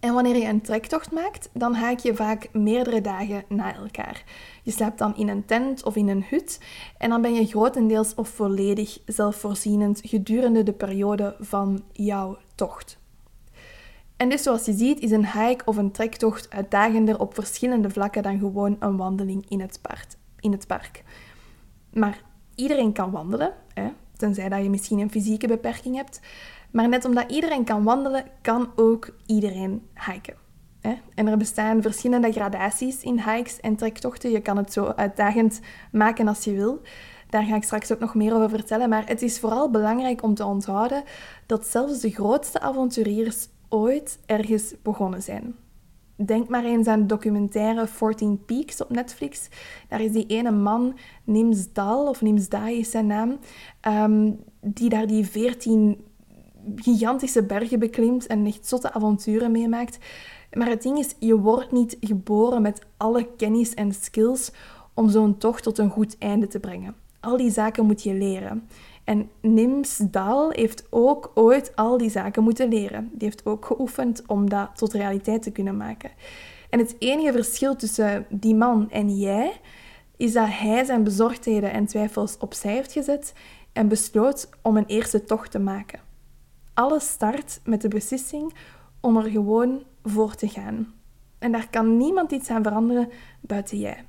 En 0.00 0.14
wanneer 0.14 0.36
je 0.36 0.46
een 0.46 0.60
trektocht 0.60 1.12
maakt, 1.12 1.50
dan 1.52 1.74
haak 1.74 1.98
je 1.98 2.14
vaak 2.14 2.48
meerdere 2.52 3.00
dagen 3.00 3.44
na 3.48 3.74
elkaar. 3.74 4.24
Je 4.62 4.70
slaapt 4.70 4.98
dan 4.98 5.16
in 5.16 5.28
een 5.28 5.44
tent 5.44 5.84
of 5.84 5.96
in 5.96 6.08
een 6.08 6.24
hut 6.28 6.60
en 6.98 7.10
dan 7.10 7.22
ben 7.22 7.34
je 7.34 7.46
grotendeels 7.46 8.14
of 8.14 8.28
volledig 8.28 8.98
zelfvoorzienend 9.06 10.00
gedurende 10.04 10.62
de 10.62 10.72
periode 10.72 11.36
van 11.40 11.82
jouw 11.92 12.38
tocht. 12.54 13.00
En 14.16 14.28
dus 14.28 14.42
zoals 14.42 14.64
je 14.64 14.72
ziet 14.72 15.00
is 15.00 15.10
een 15.10 15.26
hike 15.26 15.64
of 15.64 15.76
een 15.76 15.90
trektocht 15.90 16.50
uitdagender 16.50 17.20
op 17.20 17.34
verschillende 17.34 17.90
vlakken 17.90 18.22
dan 18.22 18.38
gewoon 18.38 18.76
een 18.78 18.96
wandeling 18.96 19.44
in 19.48 19.60
het, 19.60 19.78
park. 19.82 20.06
In 20.40 20.52
het 20.52 20.66
park. 20.66 21.02
Maar 21.92 22.22
iedereen 22.54 22.92
kan 22.92 23.10
wandelen, 23.10 23.52
hè? 23.74 23.88
tenzij 24.16 24.48
dat 24.48 24.62
je 24.62 24.70
misschien 24.70 24.98
een 24.98 25.10
fysieke 25.10 25.46
beperking 25.46 25.96
hebt. 25.96 26.20
Maar 26.70 26.88
net 26.88 27.04
omdat 27.04 27.30
iedereen 27.30 27.64
kan 27.64 27.82
wandelen, 27.82 28.24
kan 28.42 28.70
ook 28.76 29.14
iedereen 29.26 29.88
hiken. 29.94 30.34
Hè? 30.80 30.94
En 31.14 31.26
er 31.26 31.36
bestaan 31.36 31.82
verschillende 31.82 32.32
gradaties 32.32 33.02
in 33.02 33.20
hikes 33.20 33.60
en 33.60 33.76
trektochten. 33.76 34.30
Je 34.30 34.40
kan 34.40 34.56
het 34.56 34.72
zo 34.72 34.84
uitdagend 34.84 35.60
maken 35.92 36.28
als 36.28 36.44
je 36.44 36.52
wil. 36.52 36.80
Daar 37.28 37.44
ga 37.44 37.56
ik 37.56 37.62
straks 37.62 37.92
ook 37.92 37.98
nog 37.98 38.14
meer 38.14 38.34
over 38.34 38.48
vertellen. 38.48 38.88
Maar 38.88 39.06
het 39.06 39.22
is 39.22 39.40
vooral 39.40 39.70
belangrijk 39.70 40.22
om 40.22 40.34
te 40.34 40.44
onthouden 40.44 41.02
dat 41.46 41.66
zelfs 41.66 42.00
de 42.00 42.10
grootste 42.10 42.60
avonturiers 42.60 43.48
ooit 43.72 44.18
ergens 44.26 44.74
begonnen 44.82 45.22
zijn. 45.22 45.54
Denk 46.16 46.48
maar 46.48 46.64
eens 46.64 46.86
aan 46.86 47.00
de 47.00 47.06
documentaire 47.06 47.86
14 47.86 48.44
Peaks 48.44 48.82
op 48.82 48.90
Netflix. 48.90 49.48
Daar 49.88 50.00
is 50.00 50.12
die 50.12 50.26
ene 50.26 50.50
man, 50.50 50.94
Nimsdal, 51.24 52.08
of 52.08 52.20
Nimsdai 52.20 52.78
is 52.78 52.90
zijn 52.90 53.06
naam, 53.06 53.38
um, 53.88 54.38
die 54.60 54.88
daar 54.88 55.06
die 55.06 55.26
14 55.26 56.04
gigantische 56.76 57.42
bergen 57.42 57.78
beklimt 57.78 58.26
en 58.26 58.46
echt 58.46 58.66
zotte 58.66 58.92
avonturen 58.92 59.50
meemaakt. 59.50 59.98
Maar 60.52 60.68
het 60.68 60.82
ding 60.82 60.98
is, 60.98 61.14
je 61.18 61.38
wordt 61.38 61.72
niet 61.72 61.96
geboren 62.00 62.62
met 62.62 62.86
alle 62.96 63.28
kennis 63.36 63.74
en 63.74 63.92
skills 63.92 64.52
om 64.94 65.08
zo'n 65.08 65.38
tocht 65.38 65.62
tot 65.62 65.78
een 65.78 65.90
goed 65.90 66.16
einde 66.18 66.46
te 66.46 66.60
brengen. 66.60 66.94
Al 67.20 67.36
die 67.36 67.50
zaken 67.50 67.86
moet 67.86 68.02
je 68.02 68.14
leren. 68.14 68.68
En 69.04 69.30
Nims 69.40 69.96
Daal 69.96 70.50
heeft 70.50 70.86
ook 70.90 71.30
ooit 71.34 71.76
al 71.76 71.98
die 71.98 72.10
zaken 72.10 72.42
moeten 72.42 72.68
leren. 72.68 73.10
Die 73.12 73.28
heeft 73.28 73.46
ook 73.46 73.64
geoefend 73.64 74.22
om 74.26 74.50
dat 74.50 74.76
tot 74.76 74.92
realiteit 74.92 75.42
te 75.42 75.50
kunnen 75.50 75.76
maken. 75.76 76.10
En 76.70 76.78
het 76.78 76.96
enige 76.98 77.32
verschil 77.32 77.76
tussen 77.76 78.26
die 78.30 78.54
man 78.54 78.90
en 78.90 79.18
jij 79.18 79.60
is 80.16 80.32
dat 80.32 80.48
hij 80.48 80.84
zijn 80.84 81.04
bezorgdheden 81.04 81.72
en 81.72 81.86
twijfels 81.86 82.38
opzij 82.38 82.72
heeft 82.72 82.92
gezet 82.92 83.34
en 83.72 83.88
besloot 83.88 84.48
om 84.62 84.76
een 84.76 84.86
eerste 84.86 85.24
tocht 85.24 85.50
te 85.50 85.58
maken. 85.58 86.00
Alles 86.74 87.08
start 87.08 87.60
met 87.64 87.80
de 87.80 87.88
beslissing 87.88 88.54
om 89.00 89.16
er 89.16 89.30
gewoon 89.30 89.82
voor 90.02 90.34
te 90.34 90.48
gaan. 90.48 90.94
En 91.38 91.52
daar 91.52 91.68
kan 91.70 91.96
niemand 91.96 92.32
iets 92.32 92.50
aan 92.50 92.62
veranderen 92.62 93.08
buiten 93.40 93.78
jij. 93.78 94.04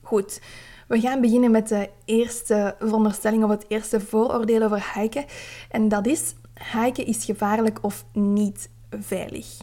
Goed, 0.00 0.40
we 0.88 1.00
gaan 1.00 1.20
beginnen 1.20 1.50
met 1.50 1.68
de 1.68 1.90
eerste 2.04 2.74
veronderstelling 2.78 3.44
of 3.44 3.50
het 3.50 3.64
eerste 3.68 4.00
vooroordeel 4.00 4.62
over 4.62 4.92
hiken. 4.94 5.24
En 5.70 5.88
dat 5.88 6.06
is, 6.06 6.34
hiken 6.72 7.06
is 7.06 7.24
gevaarlijk 7.24 7.78
of 7.82 8.04
niet 8.12 8.68
veilig. 8.90 9.56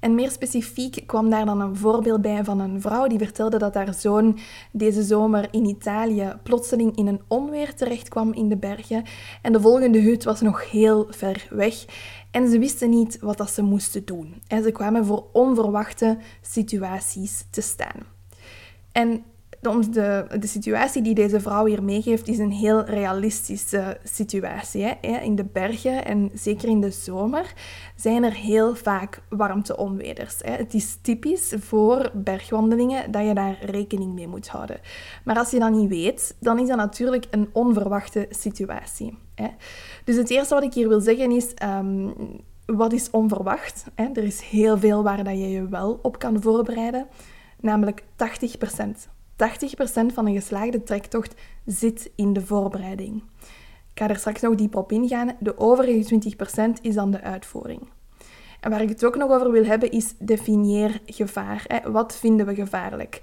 En 0.00 0.14
meer 0.14 0.30
specifiek 0.30 1.02
kwam 1.06 1.30
daar 1.30 1.44
dan 1.44 1.60
een 1.60 1.76
voorbeeld 1.76 2.22
bij 2.22 2.44
van 2.44 2.60
een 2.60 2.80
vrouw 2.80 3.06
die 3.06 3.18
vertelde 3.18 3.58
dat 3.58 3.74
haar 3.74 3.94
zoon 3.94 4.38
deze 4.72 5.02
zomer 5.02 5.48
in 5.50 5.64
Italië 5.64 6.32
plotseling 6.42 6.96
in 6.96 7.06
een 7.06 7.20
onweer 7.28 7.74
terecht 7.74 8.08
kwam 8.08 8.32
in 8.32 8.48
de 8.48 8.56
bergen. 8.56 9.04
En 9.42 9.52
de 9.52 9.60
volgende 9.60 10.00
hut 10.00 10.24
was 10.24 10.40
nog 10.40 10.70
heel 10.70 11.06
ver 11.10 11.46
weg. 11.50 11.84
En 12.30 12.50
ze 12.50 12.58
wisten 12.58 12.90
niet 12.90 13.18
wat 13.20 13.36
dat 13.36 13.50
ze 13.50 13.62
moesten 13.62 14.04
doen. 14.04 14.42
En 14.46 14.62
ze 14.62 14.70
kwamen 14.72 15.04
voor 15.04 15.26
onverwachte 15.32 16.18
situaties 16.40 17.46
te 17.50 17.60
staan. 17.60 18.00
En 18.92 19.24
de, 19.60 20.26
de 20.40 20.46
situatie 20.46 21.02
die 21.02 21.14
deze 21.14 21.40
vrouw 21.40 21.64
hier 21.64 21.82
meegeeft 21.82 22.28
is 22.28 22.38
een 22.38 22.50
heel 22.50 22.84
realistische 22.84 23.98
situatie. 24.04 24.82
Hè? 24.82 25.18
In 25.18 25.34
de 25.34 25.44
bergen 25.44 26.04
en 26.04 26.30
zeker 26.34 26.68
in 26.68 26.80
de 26.80 26.90
zomer 26.90 27.52
zijn 27.96 28.24
er 28.24 28.34
heel 28.34 28.74
vaak 28.74 29.22
warmteonweders. 29.28 30.36
Hè? 30.38 30.50
Het 30.50 30.74
is 30.74 30.98
typisch 31.02 31.54
voor 31.58 32.10
bergwandelingen 32.14 33.10
dat 33.10 33.26
je 33.26 33.34
daar 33.34 33.58
rekening 33.64 34.14
mee 34.14 34.28
moet 34.28 34.48
houden. 34.48 34.80
Maar 35.24 35.38
als 35.38 35.50
je 35.50 35.58
dat 35.58 35.70
niet 35.70 35.88
weet, 35.88 36.36
dan 36.40 36.58
is 36.58 36.68
dat 36.68 36.76
natuurlijk 36.76 37.26
een 37.30 37.48
onverwachte 37.52 38.26
situatie. 38.30 39.18
Hè? 39.34 39.48
Dus 40.04 40.16
het 40.16 40.30
eerste 40.30 40.54
wat 40.54 40.64
ik 40.64 40.74
hier 40.74 40.88
wil 40.88 41.00
zeggen 41.00 41.30
is... 41.30 41.54
Um, 41.62 42.14
wat 42.66 42.92
is 42.92 43.10
onverwacht? 43.10 43.84
Er 43.94 44.24
is 44.24 44.40
heel 44.40 44.78
veel 44.78 45.02
waar 45.02 45.24
dat 45.24 45.34
je 45.34 45.50
je 45.50 45.68
wel 45.68 45.98
op 46.02 46.18
kan 46.18 46.42
voorbereiden, 46.42 47.06
namelijk 47.60 48.02
80% 48.02 48.04
80% 49.36 50.14
van 50.14 50.26
een 50.26 50.34
geslaagde 50.34 50.82
trektocht 50.82 51.34
zit 51.64 52.10
in 52.14 52.32
de 52.32 52.46
voorbereiding. 52.46 53.22
Ik 53.92 54.02
ga 54.02 54.08
er 54.08 54.16
straks 54.16 54.40
nog 54.40 54.54
dieper 54.54 54.80
op 54.80 54.92
ingaan. 54.92 55.36
De 55.40 55.58
overige 55.58 56.34
20% 56.78 56.80
is 56.80 56.94
dan 56.94 57.10
de 57.10 57.20
uitvoering. 57.20 57.88
En 58.66 58.72
waar 58.72 58.82
ik 58.82 58.88
het 58.88 59.04
ook 59.04 59.16
nog 59.16 59.30
over 59.30 59.50
wil 59.50 59.64
hebben 59.64 59.90
is 59.90 60.14
definieer 60.18 61.00
gevaar. 61.06 61.64
Hè. 61.66 61.90
Wat 61.90 62.16
vinden 62.16 62.46
we 62.46 62.54
gevaarlijk? 62.54 63.20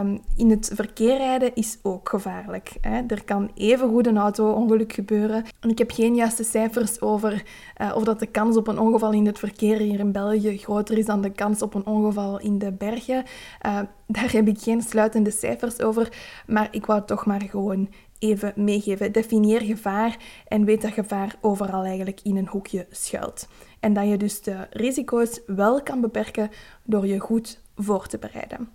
Um, 0.00 0.20
in 0.36 0.50
het 0.50 0.70
verkeer 0.74 1.16
rijden 1.16 1.54
is 1.54 1.78
ook 1.82 2.08
gevaarlijk. 2.08 2.72
Hè. 2.80 3.02
Er 3.08 3.24
kan 3.24 3.50
evengoed 3.54 4.06
een 4.06 4.18
auto-ongeluk 4.18 4.92
gebeuren. 4.92 5.44
En 5.60 5.70
ik 5.70 5.78
heb 5.78 5.90
geen 5.90 6.14
juiste 6.14 6.44
cijfers 6.44 7.00
over 7.00 7.44
uh, 7.80 7.92
of 7.96 8.04
dat 8.04 8.18
de 8.18 8.26
kans 8.26 8.56
op 8.56 8.66
een 8.66 8.78
ongeval 8.78 9.12
in 9.12 9.26
het 9.26 9.38
verkeer 9.38 9.78
hier 9.78 9.98
in 9.98 10.12
België 10.12 10.58
groter 10.58 10.98
is 10.98 11.06
dan 11.06 11.20
de 11.20 11.30
kans 11.30 11.62
op 11.62 11.74
een 11.74 11.86
ongeval 11.86 12.40
in 12.40 12.58
de 12.58 12.72
bergen. 12.72 13.24
Uh, 13.66 13.80
daar 14.06 14.32
heb 14.32 14.48
ik 14.48 14.58
geen 14.60 14.82
sluitende 14.82 15.30
cijfers 15.30 15.80
over, 15.80 16.12
maar 16.46 16.68
ik 16.70 16.86
wou 16.86 17.02
toch 17.06 17.26
maar 17.26 17.42
gewoon 17.42 17.88
even 18.18 18.52
meegeven. 18.56 19.12
Definieer 19.12 19.60
gevaar 19.60 20.16
en 20.48 20.64
weet 20.64 20.82
dat 20.82 20.92
gevaar 20.92 21.34
overal 21.40 21.84
eigenlijk 21.84 22.20
in 22.22 22.36
een 22.36 22.48
hoekje 22.48 22.86
schuilt. 22.90 23.48
En 23.80 23.92
dat 23.92 24.08
je 24.08 24.16
dus 24.16 24.42
de 24.42 24.66
risico's 24.70 25.40
wel 25.46 25.82
kan 25.82 26.00
beperken 26.00 26.50
door 26.82 27.06
je 27.06 27.18
goed 27.18 27.60
voor 27.74 28.06
te 28.06 28.18
bereiden. 28.18 28.68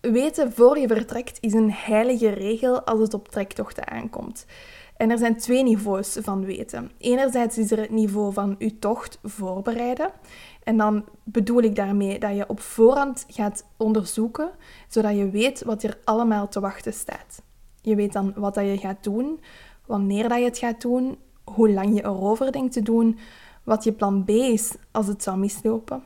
Weten 0.00 0.52
voor 0.52 0.78
je 0.78 0.86
vertrekt 0.88 1.38
is 1.40 1.52
een 1.52 1.72
heilige 1.72 2.28
regel 2.28 2.82
als 2.82 3.00
het 3.00 3.14
op 3.14 3.28
trektochten 3.28 3.88
aankomt. 3.88 4.46
En 4.96 5.10
er 5.10 5.18
zijn 5.18 5.36
twee 5.36 5.62
niveaus 5.62 6.16
van 6.20 6.44
weten. 6.44 6.90
Enerzijds 6.98 7.58
is 7.58 7.70
er 7.70 7.78
het 7.78 7.90
niveau 7.90 8.32
van 8.32 8.54
je 8.58 8.78
tocht 8.78 9.18
voorbereiden. 9.22 10.10
En 10.62 10.76
dan 10.76 11.04
bedoel 11.24 11.62
ik 11.62 11.76
daarmee 11.76 12.18
dat 12.18 12.36
je 12.36 12.48
op 12.48 12.60
voorhand 12.60 13.24
gaat 13.28 13.66
onderzoeken, 13.76 14.50
zodat 14.88 15.16
je 15.16 15.30
weet 15.30 15.62
wat 15.62 15.82
er 15.82 15.98
allemaal 16.04 16.48
te 16.48 16.60
wachten 16.60 16.92
staat. 16.92 17.42
Je 17.82 17.94
weet 17.94 18.12
dan 18.12 18.32
wat 18.36 18.54
dat 18.54 18.64
je 18.64 18.78
gaat 18.78 19.04
doen, 19.04 19.40
wanneer 19.86 20.28
dat 20.28 20.38
je 20.38 20.44
het 20.44 20.58
gaat 20.58 20.80
doen, 20.80 21.18
hoe 21.44 21.70
lang 21.70 21.94
je 21.94 22.04
erover 22.04 22.52
denkt 22.52 22.72
te 22.72 22.82
doen, 22.82 23.18
wat 23.64 23.84
je 23.84 23.92
plan 23.92 24.24
B 24.24 24.28
is 24.28 24.74
als 24.90 25.06
het 25.06 25.22
zou 25.22 25.38
mislopen. 25.38 26.02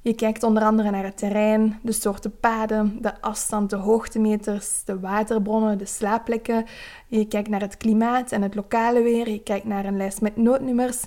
Je 0.00 0.14
kijkt 0.14 0.42
onder 0.42 0.62
andere 0.62 0.90
naar 0.90 1.04
het 1.04 1.18
terrein, 1.18 1.78
de 1.82 1.92
soorten 1.92 2.38
paden, 2.40 2.98
de 3.00 3.20
afstand, 3.20 3.70
de 3.70 3.76
hoogtemeters, 3.76 4.84
de 4.84 5.00
waterbronnen, 5.00 5.78
de 5.78 5.86
slaapplekken. 5.86 6.64
Je 7.06 7.28
kijkt 7.28 7.48
naar 7.48 7.60
het 7.60 7.76
klimaat 7.76 8.32
en 8.32 8.42
het 8.42 8.54
lokale 8.54 9.02
weer. 9.02 9.28
Je 9.28 9.42
kijkt 9.42 9.66
naar 9.66 9.84
een 9.84 9.96
lijst 9.96 10.20
met 10.20 10.36
noodnummers. 10.36 11.04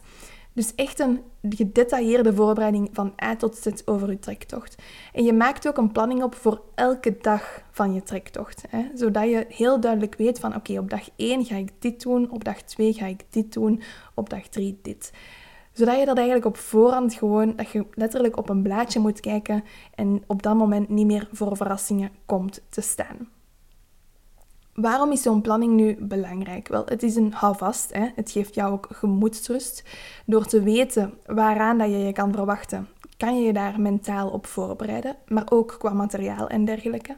Dus 0.53 0.75
echt 0.75 0.99
een 0.99 1.21
gedetailleerde 1.49 2.33
voorbereiding 2.33 2.89
van 2.93 3.13
A 3.23 3.35
tot 3.35 3.55
Z 3.55 3.67
over 3.85 4.09
je 4.09 4.19
trektocht. 4.19 4.75
En 5.13 5.23
je 5.23 5.33
maakt 5.33 5.67
ook 5.67 5.77
een 5.77 5.91
planning 5.91 6.23
op 6.23 6.35
voor 6.35 6.61
elke 6.75 7.17
dag 7.21 7.61
van 7.71 7.93
je 7.93 8.03
trektocht. 8.03 8.63
Hè? 8.69 8.85
Zodat 8.95 9.23
je 9.23 9.45
heel 9.49 9.79
duidelijk 9.79 10.15
weet 10.15 10.39
van 10.39 10.55
oké, 10.55 10.79
op 10.79 10.89
dag 10.89 11.09
1 11.15 11.45
ga 11.45 11.55
ik 11.55 11.71
dit 11.79 12.01
doen, 12.01 12.31
op 12.31 12.43
dag 12.43 12.61
2 12.61 12.93
ga 12.93 13.05
ik 13.05 13.23
dit 13.29 13.53
doen, 13.53 13.81
op 14.13 14.29
dag 14.29 14.47
3 14.47 14.79
dit. 14.81 15.11
Zodat 15.73 15.99
je 15.99 16.05
dat 16.05 16.17
eigenlijk 16.17 16.45
op 16.45 16.57
voorhand 16.57 17.13
gewoon, 17.13 17.55
dat 17.55 17.69
je 17.69 17.85
letterlijk 17.93 18.37
op 18.37 18.49
een 18.49 18.61
blaadje 18.61 18.99
moet 18.99 19.19
kijken 19.19 19.63
en 19.95 20.23
op 20.27 20.43
dat 20.43 20.55
moment 20.55 20.89
niet 20.89 21.05
meer 21.05 21.27
voor 21.31 21.57
verrassingen 21.57 22.11
komt 22.25 22.61
te 22.69 22.81
staan. 22.81 23.29
Waarom 24.73 25.11
is 25.11 25.21
zo'n 25.21 25.41
planning 25.41 25.73
nu 25.73 25.97
belangrijk? 25.99 26.67
Wel, 26.67 26.85
het 26.85 27.03
is 27.03 27.15
een 27.15 27.33
houvast. 27.33 27.93
Hè? 27.93 28.07
Het 28.15 28.31
geeft 28.31 28.55
jou 28.55 28.73
ook 28.73 28.87
gemoedsrust. 28.93 29.83
Door 30.25 30.45
te 30.45 30.63
weten 30.63 31.13
waaraan 31.25 31.77
dat 31.77 31.89
je 31.89 31.97
je 31.97 32.13
kan 32.13 32.33
verwachten, 32.33 32.87
kan 33.17 33.37
je 33.37 33.45
je 33.45 33.53
daar 33.53 33.79
mentaal 33.79 34.29
op 34.29 34.45
voorbereiden, 34.45 35.15
maar 35.27 35.45
ook 35.49 35.75
qua 35.79 35.93
materiaal 35.93 36.47
en 36.47 36.65
dergelijke. 36.65 37.17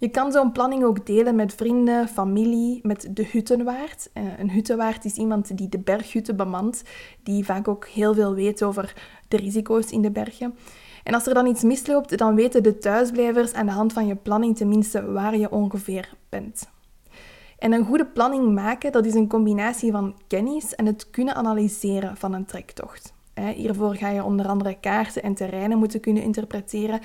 Je 0.00 0.08
kan 0.08 0.32
zo'n 0.32 0.52
planning 0.52 0.84
ook 0.84 1.06
delen 1.06 1.36
met 1.36 1.54
vrienden, 1.54 2.08
familie, 2.08 2.80
met 2.82 3.08
de 3.10 3.26
huttenwaard. 3.30 4.10
Eh, 4.12 4.38
een 4.38 4.50
huttenwaard 4.50 5.04
is 5.04 5.16
iemand 5.16 5.56
die 5.56 5.68
de 5.68 5.78
berghutten 5.78 6.36
bemant, 6.36 6.82
die 7.22 7.44
vaak 7.44 7.68
ook 7.68 7.86
heel 7.86 8.14
veel 8.14 8.34
weet 8.34 8.62
over 8.62 8.94
de 9.28 9.36
risico's 9.36 9.90
in 9.90 10.02
de 10.02 10.10
bergen. 10.10 10.54
En 11.04 11.14
als 11.14 11.26
er 11.26 11.34
dan 11.34 11.46
iets 11.46 11.62
misloopt, 11.62 12.18
dan 12.18 12.34
weten 12.34 12.62
de 12.62 12.78
thuisblijvers 12.78 13.52
aan 13.52 13.66
de 13.66 13.72
hand 13.72 13.92
van 13.92 14.06
je 14.06 14.16
planning 14.16 14.56
tenminste 14.56 15.12
waar 15.12 15.36
je 15.36 15.50
ongeveer 15.50 16.14
bent. 16.28 16.68
En 17.58 17.72
een 17.72 17.84
goede 17.84 18.06
planning 18.06 18.54
maken, 18.54 18.92
dat 18.92 19.06
is 19.06 19.14
een 19.14 19.28
combinatie 19.28 19.90
van 19.90 20.14
kennis 20.26 20.74
en 20.74 20.86
het 20.86 21.10
kunnen 21.10 21.34
analyseren 21.34 22.16
van 22.16 22.32
een 22.32 22.44
trektocht. 22.44 23.12
Hiervoor 23.48 23.94
ga 23.94 24.08
je 24.08 24.24
onder 24.24 24.46
andere 24.46 24.76
kaarten 24.80 25.22
en 25.22 25.34
terreinen 25.34 25.78
moeten 25.78 26.00
kunnen 26.00 26.22
interpreteren. 26.22 27.00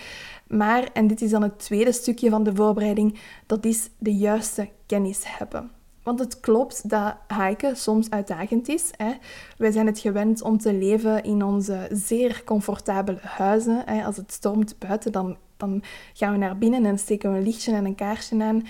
Maar, 0.47 0.89
en 0.93 1.07
dit 1.07 1.21
is 1.21 1.29
dan 1.29 1.41
het 1.41 1.59
tweede 1.59 1.91
stukje 1.91 2.29
van 2.29 2.43
de 2.43 2.55
voorbereiding, 2.55 3.19
dat 3.45 3.65
is 3.65 3.89
de 3.97 4.15
juiste 4.15 4.69
kennis 4.85 5.23
hebben. 5.37 5.71
Want 6.03 6.19
het 6.19 6.39
klopt 6.39 6.89
dat 6.89 7.15
hiken 7.37 7.77
soms 7.77 8.09
uitdagend 8.09 8.67
is. 8.67 8.91
Hè. 8.97 9.11
Wij 9.57 9.71
zijn 9.71 9.85
het 9.85 9.99
gewend 9.99 10.41
om 10.41 10.57
te 10.57 10.73
leven 10.73 11.23
in 11.23 11.43
onze 11.43 11.87
zeer 11.91 12.41
comfortabele 12.45 13.19
huizen. 13.21 13.81
Hè. 13.85 14.03
Als 14.03 14.17
het 14.17 14.31
stormt 14.31 14.75
buiten, 14.79 15.11
dan, 15.11 15.37
dan 15.57 15.83
gaan 16.13 16.31
we 16.31 16.37
naar 16.37 16.57
binnen 16.57 16.85
en 16.85 16.99
steken 16.99 17.31
we 17.31 17.37
een 17.37 17.43
lichtje 17.43 17.73
en 17.73 17.85
een 17.85 17.95
kaarsje 17.95 18.43
aan. 18.43 18.63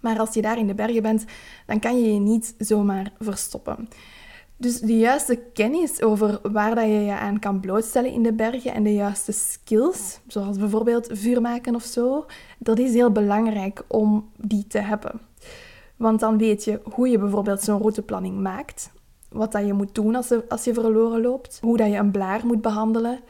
Maar 0.00 0.18
als 0.18 0.34
je 0.34 0.42
daar 0.42 0.58
in 0.58 0.66
de 0.66 0.74
bergen 0.74 1.02
bent, 1.02 1.24
dan 1.66 1.80
kan 1.80 2.00
je 2.00 2.12
je 2.12 2.20
niet 2.20 2.54
zomaar 2.58 3.12
verstoppen. 3.18 3.88
Dus 4.60 4.80
de 4.80 4.98
juiste 4.98 5.36
kennis 5.52 6.02
over 6.02 6.38
waar 6.42 6.74
dat 6.74 6.84
je 6.84 7.04
je 7.04 7.18
aan 7.18 7.38
kan 7.38 7.60
blootstellen 7.60 8.12
in 8.12 8.22
de 8.22 8.32
bergen 8.32 8.74
en 8.74 8.82
de 8.82 8.94
juiste 8.94 9.32
skills, 9.32 10.20
zoals 10.26 10.58
bijvoorbeeld 10.58 11.08
vuur 11.10 11.40
maken 11.40 11.74
of 11.74 11.82
zo, 11.82 12.26
dat 12.58 12.78
is 12.78 12.92
heel 12.92 13.10
belangrijk 13.10 13.84
om 13.88 14.30
die 14.36 14.66
te 14.66 14.78
hebben. 14.78 15.20
Want 15.96 16.20
dan 16.20 16.38
weet 16.38 16.64
je 16.64 16.80
hoe 16.92 17.08
je 17.08 17.18
bijvoorbeeld 17.18 17.62
zo'n 17.62 17.78
routeplanning 17.78 18.40
maakt, 18.40 18.90
wat 19.28 19.52
dat 19.52 19.66
je 19.66 19.72
moet 19.72 19.94
doen 19.94 20.14
als 20.14 20.28
je, 20.28 20.44
als 20.48 20.64
je 20.64 20.74
verloren 20.74 21.20
loopt, 21.20 21.58
hoe 21.62 21.76
dat 21.76 21.88
je 21.88 21.96
een 21.96 22.10
blaar 22.10 22.46
moet 22.46 22.60
behandelen, 22.62 23.20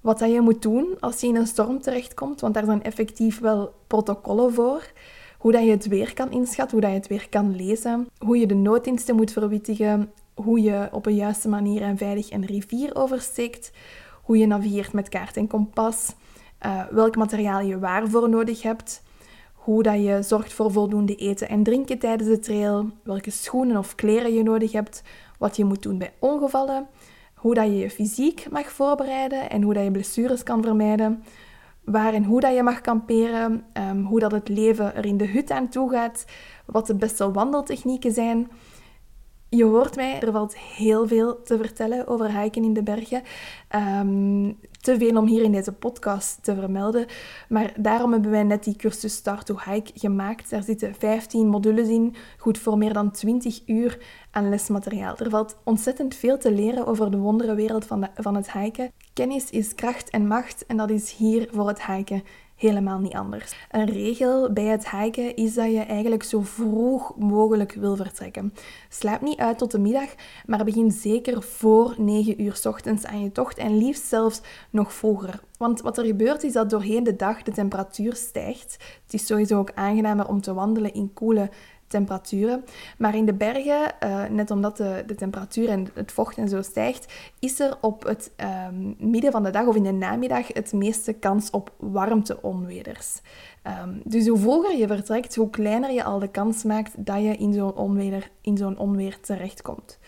wat 0.00 0.18
dat 0.18 0.30
je 0.30 0.40
moet 0.40 0.62
doen 0.62 0.96
als 1.00 1.20
je 1.20 1.26
in 1.26 1.36
een 1.36 1.46
storm 1.46 1.80
terechtkomt, 1.80 2.40
want 2.40 2.54
daar 2.54 2.64
zijn 2.64 2.82
effectief 2.82 3.40
wel 3.40 3.74
protocollen 3.86 4.54
voor 4.54 4.92
hoe 5.38 5.52
dat 5.52 5.64
je 5.64 5.70
het 5.70 5.86
weer 5.86 6.14
kan 6.14 6.30
inschatten, 6.30 6.70
hoe 6.70 6.80
dat 6.80 6.90
je 6.90 6.96
het 6.96 7.08
weer 7.08 7.28
kan 7.28 7.56
lezen, 7.56 8.08
hoe 8.18 8.38
je 8.38 8.46
de 8.46 8.54
nooddiensten 8.54 9.16
moet 9.16 9.32
verwittigen, 9.32 10.12
hoe 10.42 10.62
je 10.62 10.88
op 10.92 11.06
een 11.06 11.14
juiste 11.14 11.48
manier 11.48 11.82
en 11.82 11.96
veilig 11.96 12.30
een 12.30 12.46
rivier 12.46 12.94
oversteekt, 12.94 13.72
hoe 14.22 14.38
je 14.38 14.46
navigeert 14.46 14.92
met 14.92 15.08
kaart 15.08 15.36
en 15.36 15.46
kompas, 15.46 16.14
uh, 16.66 16.82
welk 16.90 17.16
materiaal 17.16 17.60
je 17.60 17.78
waarvoor 17.78 18.28
nodig 18.28 18.62
hebt, 18.62 19.02
hoe 19.52 19.82
dat 19.82 20.04
je 20.04 20.22
zorgt 20.22 20.52
voor 20.52 20.72
voldoende 20.72 21.14
eten 21.14 21.48
en 21.48 21.62
drinken 21.62 21.98
tijdens 21.98 22.28
de 22.28 22.38
trail, 22.38 22.90
welke 23.02 23.30
schoenen 23.30 23.76
of 23.76 23.94
kleren 23.94 24.34
je 24.34 24.42
nodig 24.42 24.72
hebt, 24.72 25.02
wat 25.38 25.56
je 25.56 25.64
moet 25.64 25.82
doen 25.82 25.98
bij 25.98 26.12
ongevallen, 26.18 26.86
hoe 27.34 27.54
dat 27.54 27.64
je 27.64 27.76
je 27.76 27.90
fysiek 27.90 28.50
mag 28.50 28.72
voorbereiden 28.72 29.50
en 29.50 29.62
hoe 29.62 29.74
dat 29.74 29.84
je 29.84 29.90
blessures 29.90 30.42
kan 30.42 30.62
vermijden, 30.62 31.24
waar 31.84 32.14
en 32.14 32.24
hoe 32.24 32.40
dat 32.40 32.54
je 32.54 32.62
mag 32.62 32.80
kamperen, 32.80 33.64
um, 33.90 34.04
hoe 34.04 34.20
dat 34.20 34.32
het 34.32 34.48
leven 34.48 34.94
er 34.94 35.06
in 35.06 35.16
de 35.16 35.26
hut 35.26 35.50
aan 35.50 35.68
toe 35.68 35.90
gaat, 35.90 36.24
wat 36.66 36.86
de 36.86 36.94
beste 36.94 37.30
wandeltechnieken 37.30 38.12
zijn. 38.12 38.50
Je 39.56 39.64
hoort 39.64 39.96
mij, 39.96 40.20
er 40.20 40.32
valt 40.32 40.56
heel 40.56 41.08
veel 41.08 41.42
te 41.42 41.56
vertellen 41.56 42.06
over 42.06 42.40
hiken 42.40 42.64
in 42.64 42.72
de 42.72 42.82
bergen. 42.82 43.22
Um, 44.00 44.58
te 44.80 44.98
veel 44.98 45.16
om 45.16 45.26
hier 45.26 45.42
in 45.42 45.52
deze 45.52 45.72
podcast 45.72 46.38
te 46.42 46.54
vermelden. 46.54 47.06
Maar 47.48 47.72
daarom 47.76 48.12
hebben 48.12 48.30
wij 48.30 48.42
net 48.42 48.64
die 48.64 48.76
cursus 48.76 49.14
Start 49.14 49.46
to 49.46 49.56
Hike 49.64 49.90
gemaakt. 49.94 50.50
Daar 50.50 50.62
zitten 50.62 50.94
15 50.94 51.48
modules 51.48 51.88
in, 51.88 52.14
goed 52.38 52.58
voor 52.58 52.78
meer 52.78 52.92
dan 52.92 53.10
20 53.10 53.62
uur 53.66 53.98
aan 54.30 54.48
lesmateriaal. 54.48 55.16
Er 55.18 55.30
valt 55.30 55.56
ontzettend 55.64 56.14
veel 56.14 56.38
te 56.38 56.52
leren 56.52 56.86
over 56.86 57.10
de 57.10 57.18
wonderenwereld 57.18 57.84
van, 57.84 58.08
van 58.14 58.34
het 58.34 58.52
hiken. 58.52 58.92
Kennis 59.12 59.50
is 59.50 59.74
kracht 59.74 60.10
en 60.10 60.26
macht 60.26 60.66
en 60.66 60.76
dat 60.76 60.90
is 60.90 61.12
hier 61.12 61.48
voor 61.50 61.68
het 61.68 61.86
hiken 61.86 62.22
helemaal 62.62 62.98
niet 62.98 63.14
anders. 63.14 63.54
Een 63.70 63.86
regel 63.86 64.52
bij 64.52 64.64
het 64.64 64.90
hiken 64.90 65.36
is 65.36 65.54
dat 65.54 65.70
je 65.70 65.80
eigenlijk 65.80 66.22
zo 66.22 66.40
vroeg 66.40 67.16
mogelijk 67.16 67.72
wil 67.72 67.96
vertrekken. 67.96 68.54
Slaap 68.88 69.20
niet 69.20 69.38
uit 69.38 69.58
tot 69.58 69.70
de 69.70 69.78
middag, 69.78 70.14
maar 70.46 70.64
begin 70.64 70.90
zeker 70.90 71.42
voor 71.42 71.94
9 71.98 72.42
uur 72.42 72.60
ochtends 72.64 73.06
aan 73.06 73.22
je 73.22 73.32
tocht 73.32 73.58
en 73.58 73.76
liefst 73.76 74.06
zelfs 74.06 74.40
nog 74.70 74.92
vroeger. 74.92 75.40
Want 75.58 75.80
wat 75.80 75.98
er 75.98 76.04
gebeurt 76.04 76.42
is 76.42 76.52
dat 76.52 76.70
doorheen 76.70 77.04
de 77.04 77.16
dag 77.16 77.42
de 77.42 77.52
temperatuur 77.52 78.14
stijgt. 78.16 78.76
Het 79.04 79.14
is 79.14 79.26
sowieso 79.26 79.58
ook 79.58 79.72
aangenamer 79.74 80.28
om 80.28 80.40
te 80.40 80.54
wandelen 80.54 80.94
in 80.94 81.12
koele 81.12 81.50
temperaturen. 81.92 82.64
Maar 82.98 83.16
in 83.16 83.26
de 83.26 83.34
bergen, 83.34 83.94
uh, 84.04 84.24
net 84.24 84.50
omdat 84.50 84.76
de, 84.76 85.02
de, 85.06 85.14
temperatuur 85.14 85.68
en 85.68 85.86
het 85.94 86.12
vocht 86.12 86.36
en 86.36 86.48
zo 86.48 86.62
stijgt, 86.62 87.12
is 87.38 87.60
er 87.60 87.76
op 87.80 88.04
het 88.04 88.30
um, 88.68 88.96
midden 88.98 89.32
van 89.32 89.42
de 89.42 89.50
dag 89.50 89.66
of 89.66 89.76
in 89.76 89.82
de 89.82 89.92
namiddag 89.92 90.46
het 90.46 90.72
meeste 90.72 91.12
kans 91.12 91.50
op 91.50 91.72
warmteonweders. 91.78 93.20
Um, 93.84 94.00
dus 94.04 94.28
hoe 94.28 94.38
vroeger 94.38 94.76
je 94.76 94.86
vertrekt, 94.86 95.34
hoe 95.34 95.50
kleiner 95.50 95.92
je 95.92 96.04
al 96.04 96.18
de 96.18 96.30
kans 96.30 96.64
maakt 96.64 96.92
dat 96.96 97.22
je 97.22 97.36
in 97.36 97.52
zo'n 97.52 97.74
onweer, 97.74 98.30
in 98.40 98.56
zo'n 98.56 98.78
onweer 98.78 99.20
terechtkomt. 99.20 99.98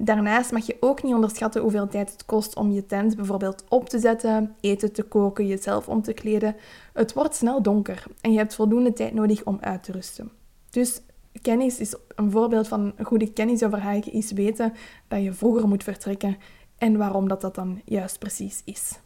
Daarnaast 0.00 0.52
mag 0.52 0.66
je 0.66 0.76
ook 0.80 1.02
niet 1.02 1.14
onderschatten 1.14 1.62
hoeveel 1.62 1.88
tijd 1.88 2.12
het 2.12 2.24
kost 2.24 2.56
om 2.56 2.70
je 2.70 2.86
tent 2.86 3.16
bijvoorbeeld 3.16 3.64
op 3.68 3.88
te 3.88 3.98
zetten, 3.98 4.54
eten 4.60 4.92
te 4.92 5.02
koken, 5.02 5.46
jezelf 5.46 5.88
om 5.88 6.02
te 6.02 6.12
kleden. 6.12 6.56
Het 6.92 7.12
wordt 7.12 7.34
snel 7.34 7.62
donker 7.62 8.04
en 8.20 8.32
je 8.32 8.38
hebt 8.38 8.54
voldoende 8.54 8.92
tijd 8.92 9.14
nodig 9.14 9.44
om 9.44 9.58
uit 9.60 9.82
te 9.82 9.92
rusten. 9.92 10.30
Dus 10.70 11.00
kennis 11.42 11.80
is 11.80 11.94
een 12.14 12.30
voorbeeld 12.30 12.68
van 12.68 12.94
goede 13.02 13.32
kennis 13.32 13.62
over 13.62 13.90
hiken 13.90 14.12
is 14.12 14.32
weten 14.32 14.72
dat 15.08 15.22
je 15.22 15.32
vroeger 15.32 15.68
moet 15.68 15.82
vertrekken 15.82 16.36
en 16.78 16.96
waarom 16.96 17.28
dat, 17.28 17.40
dat 17.40 17.54
dan 17.54 17.80
juist 17.84 18.18
precies 18.18 18.62
is. 18.64 18.98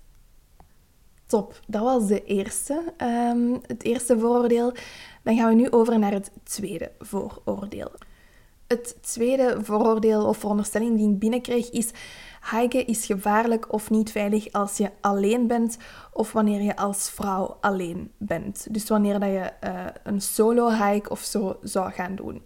Top, 1.26 1.61
dat 1.66 1.82
was 1.82 2.06
de 2.06 2.24
eerste, 2.24 2.92
um, 2.98 3.61
het 3.66 3.82
eerste 3.82 4.18
vooroordeel. 4.18 4.72
Dan 5.22 5.37
gaan 5.37 5.48
we 5.48 5.54
nu 5.54 5.70
over 5.70 5.98
naar 5.98 6.12
het 6.12 6.30
tweede 6.42 6.92
vooroordeel. 6.98 7.90
Het 8.66 8.96
tweede 9.00 9.56
vooroordeel 9.62 10.26
of 10.26 10.37
veronderstelling 10.37 10.96
die 10.96 11.11
ik 11.11 11.18
binnenkreeg 11.18 11.70
is... 11.70 11.90
Hiken 12.50 12.87
is 12.87 13.07
gevaarlijk 13.07 13.72
of 13.72 13.90
niet 13.90 14.11
veilig 14.11 14.52
als 14.52 14.76
je 14.76 14.90
alleen 15.00 15.46
bent 15.46 15.78
of 16.12 16.33
wanneer 16.33 16.62
je 16.62 16.76
als 16.76 17.11
vrouw 17.11 17.57
alleen 17.61 18.11
bent. 18.18 18.66
Dus 18.70 18.88
wanneer 18.88 19.20
dat 19.20 19.28
je 19.28 19.52
uh, 19.64 19.87
een 20.02 20.20
solo 20.20 20.70
hike 20.70 21.11
of 21.11 21.20
zo 21.20 21.59
zou 21.62 21.92
gaan 21.92 22.14
doen. 22.14 22.42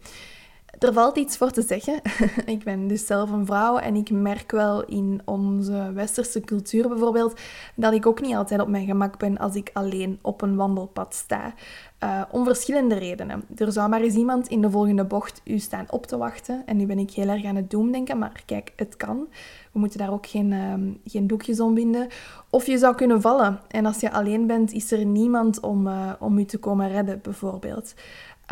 Er 0.79 0.93
valt 0.93 1.17
iets 1.17 1.37
voor 1.37 1.51
te 1.51 1.63
zeggen. 1.63 2.01
ik 2.55 2.65
ben 2.65 2.89
dus 2.89 3.07
zelf 3.07 3.31
een 3.31 3.47
vrouw 3.47 3.79
en 3.79 3.95
ik 3.95 4.11
merk 4.11 4.51
wel 4.51 4.85
in 4.85 5.21
onze 5.25 5.91
westerse 5.95 6.41
cultuur 6.41 6.89
bijvoorbeeld 6.89 7.41
dat 7.75 7.93
ik 7.93 8.07
ook 8.07 8.21
niet 8.21 8.35
altijd 8.35 8.61
op 8.61 8.69
mijn 8.69 8.87
gemak 8.87 9.19
ben 9.19 9.39
als 9.39 9.55
ik 9.55 9.71
alleen 9.73 10.19
op 10.23 10.43
een 10.43 10.57
wandelpad 10.57 11.15
sta. 11.15 11.55
Uh, 12.05 12.23
om 12.31 12.45
verschillende 12.45 12.95
redenen. 12.95 13.45
Er 13.57 13.73
zou 13.73 13.89
maar 13.89 14.01
eens 14.01 14.15
iemand 14.15 14.49
in 14.49 14.61
de 14.61 14.71
volgende 14.71 15.05
bocht 15.05 15.41
u 15.45 15.59
staan 15.59 15.87
op 15.91 16.07
te 16.07 16.17
wachten. 16.17 16.63
En 16.67 16.77
nu 16.77 16.87
ben 16.87 16.99
ik 16.99 17.11
heel 17.11 17.29
erg 17.29 17.45
aan 17.45 17.57
het 17.57 17.71
doemdenken, 17.71 18.19
maar 18.19 18.43
kijk, 18.47 18.73
het 18.77 18.97
kan. 18.97 19.27
We 19.73 19.79
moeten 19.79 19.99
daar 19.99 20.13
ook 20.13 20.27
geen, 20.27 20.53
uh, 20.53 20.75
geen 21.05 21.27
doekjes 21.27 21.61
om 21.61 21.75
binden. 21.75 22.09
Of 22.51 22.67
je 22.67 22.79
zou 22.79 22.95
kunnen 22.95 23.21
vallen. 23.21 23.61
En 23.69 23.87
als 23.87 24.01
je 24.01 24.13
alleen 24.13 24.47
bent, 24.47 24.73
is 24.73 24.93
er 24.93 25.05
niemand 25.05 25.61
om, 25.61 25.87
uh, 25.87 26.13
om 26.19 26.39
u 26.39 26.45
te 26.45 26.59
komen 26.59 26.89
redden, 26.89 27.21
bijvoorbeeld. 27.23 27.95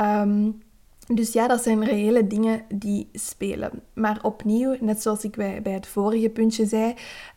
Um, 0.01 0.63
dus 1.13 1.33
ja, 1.33 1.49
dat 1.49 1.63
zijn 1.63 1.85
reële 1.85 2.27
dingen 2.27 2.63
die 2.75 3.09
spelen. 3.13 3.71
Maar 3.95 4.19
opnieuw, 4.23 4.77
net 4.81 5.03
zoals 5.03 5.25
ik 5.25 5.37
bij, 5.37 5.63
bij 5.63 5.73
het 5.73 5.87
vorige 5.87 6.29
puntje 6.29 6.67
zei, 6.67 6.95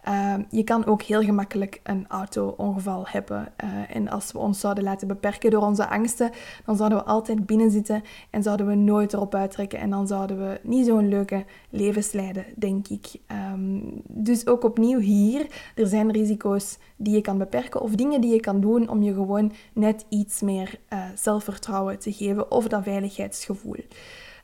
uh, 0.07 0.33
je 0.49 0.63
kan 0.63 0.85
ook 0.85 1.01
heel 1.01 1.21
gemakkelijk 1.21 1.79
een 1.83 2.05
auto-ongeval 2.07 3.07
hebben. 3.07 3.53
Uh, 3.63 3.95
en 3.95 4.09
als 4.09 4.31
we 4.31 4.37
ons 4.37 4.59
zouden 4.59 4.83
laten 4.83 5.07
beperken 5.07 5.51
door 5.51 5.61
onze 5.61 5.89
angsten, 5.89 6.31
dan 6.65 6.75
zouden 6.75 6.97
we 6.97 7.03
altijd 7.03 7.45
binnen 7.45 7.71
zitten 7.71 8.03
en 8.29 8.43
zouden 8.43 8.67
we 8.67 8.75
nooit 8.75 9.13
erop 9.13 9.35
uittrekken. 9.35 9.79
En 9.79 9.89
dan 9.89 10.07
zouden 10.07 10.37
we 10.37 10.59
niet 10.63 10.85
zo'n 10.85 11.07
leuke 11.07 11.45
levens 11.69 12.11
leiden, 12.11 12.45
denk 12.55 12.87
ik. 12.87 13.05
Um, 13.53 14.01
dus 14.07 14.47
ook 14.47 14.63
opnieuw 14.63 14.99
hier, 14.99 15.47
er 15.75 15.87
zijn 15.87 16.11
risico's 16.11 16.77
die 16.97 17.13
je 17.13 17.21
kan 17.21 17.37
beperken 17.37 17.81
of 17.81 17.91
dingen 17.91 18.21
die 18.21 18.33
je 18.33 18.39
kan 18.39 18.61
doen 18.61 18.89
om 18.89 19.03
je 19.03 19.13
gewoon 19.13 19.51
net 19.73 20.05
iets 20.09 20.41
meer 20.41 20.79
uh, 20.89 21.05
zelfvertrouwen 21.15 21.99
te 21.99 22.13
geven 22.13 22.51
of 22.51 22.67
dat 22.67 22.83
veiligheidsgevoel. 22.83 23.85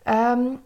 Um, 0.07 0.59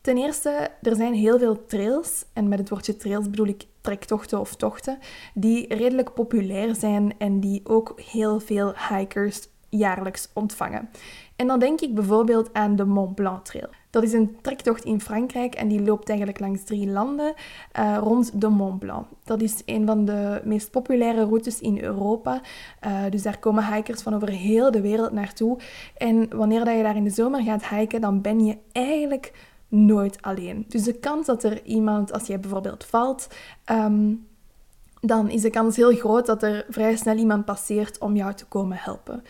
ten 0.00 0.16
eerste, 0.16 0.70
er 0.82 0.96
zijn 0.96 1.14
heel 1.14 1.38
veel 1.38 1.66
trails, 1.66 2.24
en 2.32 2.48
met 2.48 2.58
het 2.58 2.68
woordje 2.68 2.96
trails 2.96 3.30
bedoel 3.30 3.46
ik 3.46 3.66
trektochten 3.80 4.40
of 4.40 4.54
tochten, 4.54 4.98
die 5.34 5.74
redelijk 5.74 6.14
populair 6.14 6.74
zijn 6.74 7.14
en 7.18 7.40
die 7.40 7.60
ook 7.64 8.00
heel 8.00 8.40
veel 8.40 8.72
hikers 8.88 9.48
jaarlijks 9.68 10.28
ontvangen. 10.32 10.90
En 11.36 11.46
dan 11.46 11.58
denk 11.58 11.80
ik 11.80 11.94
bijvoorbeeld 11.94 12.52
aan 12.52 12.76
de 12.76 12.84
Mont 12.84 13.14
Blanc 13.14 13.44
Trail. 13.44 13.68
Dat 13.96 14.04
is 14.04 14.12
een 14.12 14.36
trektocht 14.40 14.84
in 14.84 15.00
Frankrijk 15.00 15.54
en 15.54 15.68
die 15.68 15.82
loopt 15.82 16.08
eigenlijk 16.08 16.40
langs 16.40 16.64
drie 16.64 16.86
landen 16.86 17.34
uh, 17.78 17.98
rond 18.00 18.40
de 18.40 18.48
Mont 18.48 18.78
Blanc. 18.78 19.06
Dat 19.24 19.42
is 19.42 19.62
een 19.64 19.86
van 19.86 20.04
de 20.04 20.40
meest 20.44 20.70
populaire 20.70 21.24
routes 21.24 21.60
in 21.60 21.82
Europa. 21.82 22.40
Uh, 22.86 23.00
dus 23.10 23.22
daar 23.22 23.38
komen 23.38 23.74
hikers 23.74 24.02
van 24.02 24.14
over 24.14 24.28
heel 24.28 24.70
de 24.70 24.80
wereld 24.80 25.12
naartoe. 25.12 25.58
En 25.96 26.36
wanneer 26.36 26.64
dat 26.64 26.76
je 26.76 26.82
daar 26.82 26.96
in 26.96 27.04
de 27.04 27.10
zomer 27.10 27.42
gaat 27.42 27.68
hiken, 27.68 28.00
dan 28.00 28.20
ben 28.20 28.44
je 28.44 28.56
eigenlijk 28.72 29.32
nooit 29.68 30.22
alleen. 30.22 30.64
Dus 30.68 30.82
de 30.82 30.98
kans 30.98 31.26
dat 31.26 31.44
er 31.44 31.64
iemand, 31.64 32.12
als 32.12 32.26
jij 32.26 32.40
bijvoorbeeld 32.40 32.84
valt, 32.84 33.28
um, 33.70 34.26
dan 35.00 35.30
is 35.30 35.40
de 35.40 35.50
kans 35.50 35.76
heel 35.76 35.94
groot 35.94 36.26
dat 36.26 36.42
er 36.42 36.66
vrij 36.68 36.96
snel 36.96 37.16
iemand 37.16 37.44
passeert 37.44 37.98
om 37.98 38.16
jou 38.16 38.34
te 38.34 38.46
komen 38.46 38.76
helpen. 38.80 39.22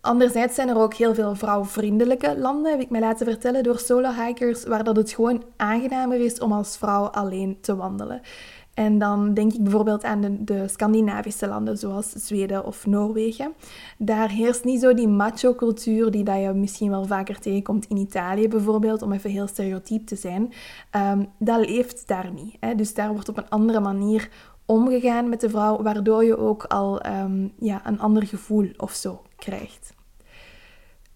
Anderzijds 0.00 0.54
zijn 0.54 0.68
er 0.68 0.78
ook 0.78 0.94
heel 0.94 1.14
veel 1.14 1.34
vrouwvriendelijke 1.34 2.38
landen, 2.38 2.70
heb 2.70 2.80
ik 2.80 2.90
mij 2.90 3.00
laten 3.00 3.26
vertellen 3.26 3.62
door 3.62 3.78
solo-hikers, 3.78 4.64
waar 4.64 4.84
dat 4.84 4.96
het 4.96 5.10
gewoon 5.10 5.42
aangenamer 5.56 6.20
is 6.20 6.38
om 6.38 6.52
als 6.52 6.76
vrouw 6.76 7.04
alleen 7.04 7.58
te 7.60 7.76
wandelen. 7.76 8.20
En 8.74 8.98
dan 8.98 9.34
denk 9.34 9.52
ik 9.52 9.62
bijvoorbeeld 9.62 10.04
aan 10.04 10.20
de, 10.20 10.44
de, 10.44 10.68
Scandinavische 10.68 11.48
landen, 11.48 11.78
zoals 11.78 12.10
Zweden 12.10 12.64
of 12.64 12.86
Noorwegen. 12.86 13.52
Daar 13.96 14.30
heerst 14.30 14.64
niet 14.64 14.80
zo 14.80 14.94
die 14.94 15.08
macho-cultuur 15.08 16.10
die 16.10 16.24
dat 16.24 16.40
je 16.40 16.52
misschien 16.52 16.90
wel 16.90 17.04
vaker 17.04 17.38
tegenkomt 17.38 17.86
in 17.88 17.96
Italië 17.96 18.48
bijvoorbeeld, 18.48 19.02
om 19.02 19.12
even 19.12 19.30
heel 19.30 19.46
stereotyp 19.46 20.06
te 20.06 20.16
zijn. 20.16 20.52
Um, 20.96 21.26
dat 21.38 21.68
leeft 21.68 22.08
daar 22.08 22.32
niet. 22.32 22.56
Hè? 22.60 22.74
Dus 22.74 22.94
daar 22.94 23.12
wordt 23.12 23.28
op 23.28 23.36
een 23.36 23.48
andere 23.48 23.80
manier 23.80 24.30
omgegaan 24.66 25.28
met 25.28 25.40
de 25.40 25.50
vrouw, 25.50 25.82
waardoor 25.82 26.24
je 26.24 26.38
ook 26.38 26.64
al 26.64 27.06
um, 27.06 27.52
ja, 27.58 27.86
een 27.86 28.00
ander 28.00 28.26
gevoel 28.26 28.70
of 28.76 28.92
zo 28.92 29.22
krijgt. 29.38 29.96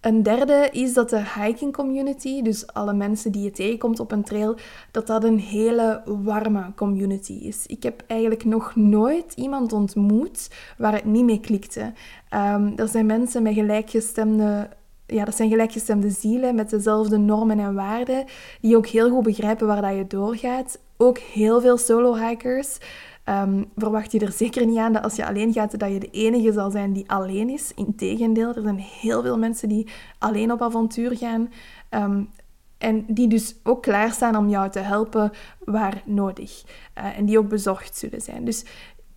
Een 0.01 0.23
derde 0.23 0.69
is 0.73 0.95
dat 0.95 1.11
de 1.11 1.23
hiking 1.41 1.73
community, 1.73 2.43
dus 2.43 2.67
alle 2.67 2.93
mensen 2.93 3.33
die 3.33 3.43
je 3.43 3.51
tegenkomt 3.51 4.01
op 4.01 4.13
een 4.13 4.25
trail, 4.25 4.57
dat 4.91 5.07
dat 5.07 5.25
een 5.25 5.39
hele 5.39 6.03
warme 6.05 6.73
community 6.77 7.33
is. 7.33 7.67
Ik 7.67 7.83
heb 7.83 8.03
eigenlijk 8.07 8.45
nog 8.45 8.77
nooit 8.77 9.33
iemand 9.37 9.73
ontmoet 9.73 10.51
waar 10.79 10.93
het 10.93 11.05
niet 11.05 11.25
mee 11.25 11.41
klikte. 11.41 11.93
Um, 12.35 12.73
er 12.77 12.89
zijn 12.89 13.07
mensen 13.07 13.43
met 13.43 13.55
gelijkgestemde 13.55 14.69
ja, 15.07 15.25
dat 15.25 15.37
zijn 15.37 15.51
gelijkgestemde 15.51 16.11
zielen 16.11 16.55
met 16.55 16.71
dezelfde 16.71 17.17
normen 17.17 17.59
en 17.59 17.75
waarden, 17.75 18.25
die 18.61 18.77
ook 18.77 18.87
heel 18.87 19.11
goed 19.11 19.23
begrijpen 19.23 19.67
waar 19.67 19.83
dat 19.83 19.97
je 19.97 20.07
doorgaat. 20.07 20.79
Ook 20.97 21.19
heel 21.19 21.61
veel 21.61 21.77
solo-hikers. 21.77 22.79
Um, 23.25 23.71
verwacht 23.77 24.13
je 24.13 24.19
er 24.19 24.33
zeker 24.33 24.67
niet 24.67 24.79
aan 24.79 24.93
dat 24.93 25.03
als 25.03 25.17
je 25.17 25.27
alleen 25.27 25.53
gaat, 25.53 25.79
dat 25.79 25.93
je 25.93 26.01
de 26.01 26.11
enige 26.11 26.53
zal 26.53 26.71
zijn 26.71 26.93
die 26.93 27.11
alleen 27.11 27.49
is. 27.49 27.73
Integendeel, 27.75 28.55
er 28.55 28.63
zijn 28.63 28.79
heel 28.79 29.23
veel 29.23 29.39
mensen 29.39 29.69
die 29.69 29.89
alleen 30.19 30.53
op 30.53 30.63
avontuur 30.63 31.17
gaan. 31.17 31.53
Um, 31.91 32.31
en 32.79 33.05
die 33.09 33.29
dus 33.29 33.55
ook 33.63 33.83
klaarstaan 33.83 34.37
om 34.37 34.49
jou 34.49 34.71
te 34.71 34.79
helpen 34.79 35.31
waar 35.65 36.03
nodig. 36.05 36.65
Uh, 36.99 37.19
en 37.19 37.25
die 37.25 37.39
ook 37.39 37.49
bezorgd 37.49 37.97
zullen 37.97 38.21
zijn. 38.21 38.45
Dus 38.45 38.65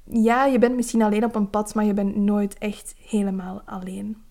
ja, 0.03 0.45
je 0.45 0.59
bent 0.59 0.75
misschien 0.75 1.01
alleen 1.01 1.23
op 1.23 1.35
een 1.35 1.49
pad, 1.49 1.75
maar 1.75 1.85
je 1.85 1.93
bent 1.93 2.15
nooit 2.15 2.57
echt 2.57 2.95
helemaal 3.07 3.61
alleen. 3.65 4.24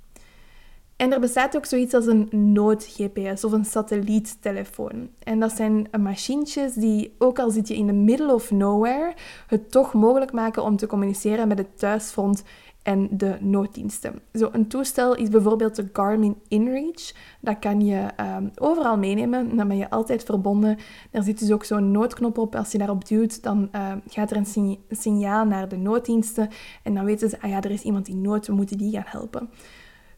En 0.96 1.12
er 1.12 1.20
bestaat 1.20 1.57
ook 1.57 1.66
zoiets 1.66 1.94
als 1.94 2.07
een 2.07 2.28
nood-GPS 2.30 3.44
of 3.44 3.52
een 3.52 3.64
satelliettelefoon. 3.64 5.09
En 5.18 5.40
dat 5.40 5.52
zijn 5.52 5.88
machientjes 6.00 6.74
die, 6.74 7.14
ook 7.18 7.38
al 7.38 7.50
zit 7.50 7.68
je 7.68 7.76
in 7.76 7.87
the 7.87 7.92
middle 7.92 8.35
of 8.35 8.50
nowhere, 8.50 9.14
het 9.46 9.70
toch 9.70 9.92
mogelijk 9.92 10.33
maken 10.33 10.62
om 10.62 10.76
te 10.76 10.87
communiceren 10.87 11.48
met 11.48 11.59
het 11.59 11.78
thuisfront 11.78 12.42
en 12.85 13.09
de 13.11 13.37
nooddiensten. 13.40 14.20
Zo 14.33 14.48
een 14.52 14.68
toestel 14.68 15.14
is 15.14 15.28
bijvoorbeeld 15.28 15.76
de 15.76 15.88
Garmin 15.92 16.37
InReach. 16.48 17.12
Dat 17.40 17.59
kan 17.59 17.80
je 17.80 18.09
um, 18.20 18.50
overal 18.54 18.98
meenemen. 18.98 19.57
Dan 19.57 19.68
ben 19.68 19.76
je 19.76 19.90
altijd 19.90 20.22
verbonden. 20.22 20.78
Daar 21.11 21.22
zit 21.22 21.38
dus 21.38 21.50
ook 21.50 21.64
zo'n 21.64 21.90
noodknop 21.90 22.38
op. 22.38 22.54
Als 22.54 22.72
je 22.72 22.78
daarop 22.78 23.09
duwt, 23.09 23.42
dan 23.42 23.68
uh, 23.74 23.92
gaat 24.09 24.30
er 24.30 24.37
een, 24.37 24.78
signaal 24.90 25.44
naar 25.44 25.68
de 25.68 25.76
nooddiensten. 25.76 26.48
En 26.83 26.94
dan 26.94 27.04
weten 27.04 27.28
ze, 27.28 27.40
ah 27.40 27.50
ja, 27.50 27.61
er 27.61 27.70
is 27.70 27.83
iemand 27.83 28.09
in 28.09 28.20
nood, 28.20 28.46
we 28.46 28.52
moeten 28.52 28.78
die 28.78 28.92
gaan 28.92 29.04
helpen. 29.07 29.50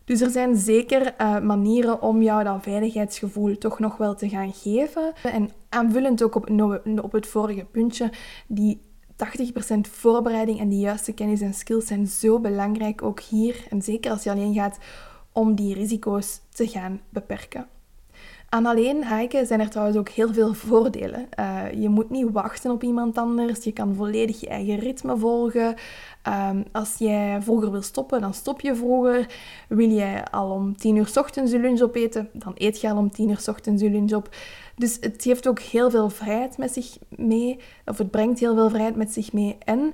Dus 0.07 0.21
er 0.21 0.31
zijn 0.31 0.57
zeker 0.57 1.15
uh, 1.21 1.41
manieren 1.41 2.03
om 2.03 2.23
jou 2.23 2.45
dat 2.45 2.63
veiligheidsgevoel 2.63 3.59
toch 3.59 3.79
nog 3.79 3.97
wel 3.97 4.15
te 4.15 4.29
gaan 4.29 4.53
geven. 4.53 5.13
En 5.23 5.51
aanvullend 5.69 6.23
ook 6.23 6.35
op, 6.35 6.51
op 7.03 7.13
het 7.13 7.27
vorige 7.27 7.65
puntje, 7.65 8.13
die 8.47 8.81
80% 9.77 9.81
voorbereiding 9.81 10.61
en 10.61 10.69
die 10.69 10.81
juiste 10.81 11.13
kennis 11.13 11.41
en 11.41 11.55
skills 11.55 11.87
zijn 11.87 12.07
zo 12.07 12.41
belangrijk 12.41 13.03
ook 13.03 13.21
hier. 13.21 13.67
En 13.71 13.83
zeker 13.83 14.11
als 14.11 14.23
je 14.23 14.31
alleen 14.31 14.55
gaat 14.55 14.79
om 15.33 15.55
die 15.55 15.75
risico's 15.75 16.41
te 16.49 16.69
gaan 16.69 17.01
beperken. 17.09 17.67
Aan 18.49 18.67
alleen 18.67 19.17
hiken 19.17 19.47
zijn 19.47 19.61
er 19.61 19.71
trouwens 19.71 19.99
ook 19.99 20.09
heel 20.09 20.33
veel 20.33 20.55
voordelen. 20.55 21.29
Uh, 21.41 21.63
je 21.73 21.89
moet 21.89 22.11
niet 22.11 22.31
wachten 22.33 22.71
op 22.71 22.83
iemand 22.83 23.19
anders. 23.19 23.65
Je 23.65 23.73
kan 23.73 23.95
volledig 23.95 24.41
je 24.41 24.49
eigen 24.49 24.79
ritme 24.79 25.17
volgen. 25.17 25.75
Um, 26.51 26.65
als 26.73 26.95
jij 26.99 27.43
vroeger 27.43 27.71
wil 27.71 27.83
stoppen, 27.83 28.21
dan 28.21 28.35
stop 28.35 28.61
je 28.61 28.75
vroeger. 28.75 29.27
Wil 29.69 29.91
jij 29.91 30.25
al 30.25 30.51
om 30.51 30.77
10 30.77 30.97
uur 30.97 31.13
ochtends 31.15 31.53
je 31.53 31.59
lunch 31.59 31.81
opeten, 31.81 32.29
dan 32.33 32.53
eet 32.55 32.81
je 32.81 32.91
al 32.91 32.97
om 32.97 33.11
10 33.11 33.29
uur 33.29 33.45
ochtends 33.47 33.83
je 33.83 33.91
lunch 33.91 34.13
op. 34.13 34.29
Dus 34.77 34.97
het 35.01 35.23
geeft 35.23 35.49
ook 35.49 35.61
heel 35.61 35.91
veel 35.91 36.11
vrijheid 36.11 36.59
met 36.59 36.73
zich 36.73 36.99
mee. 37.09 37.59
Of 37.85 37.99
het 37.99 38.11
brengt 38.11 38.41
heel 38.41 38.55
veel 38.55 38.71
vrijheid 38.71 38.97
met 38.97 39.13
zich 39.13 39.33
mee. 39.33 39.57
En 39.65 39.93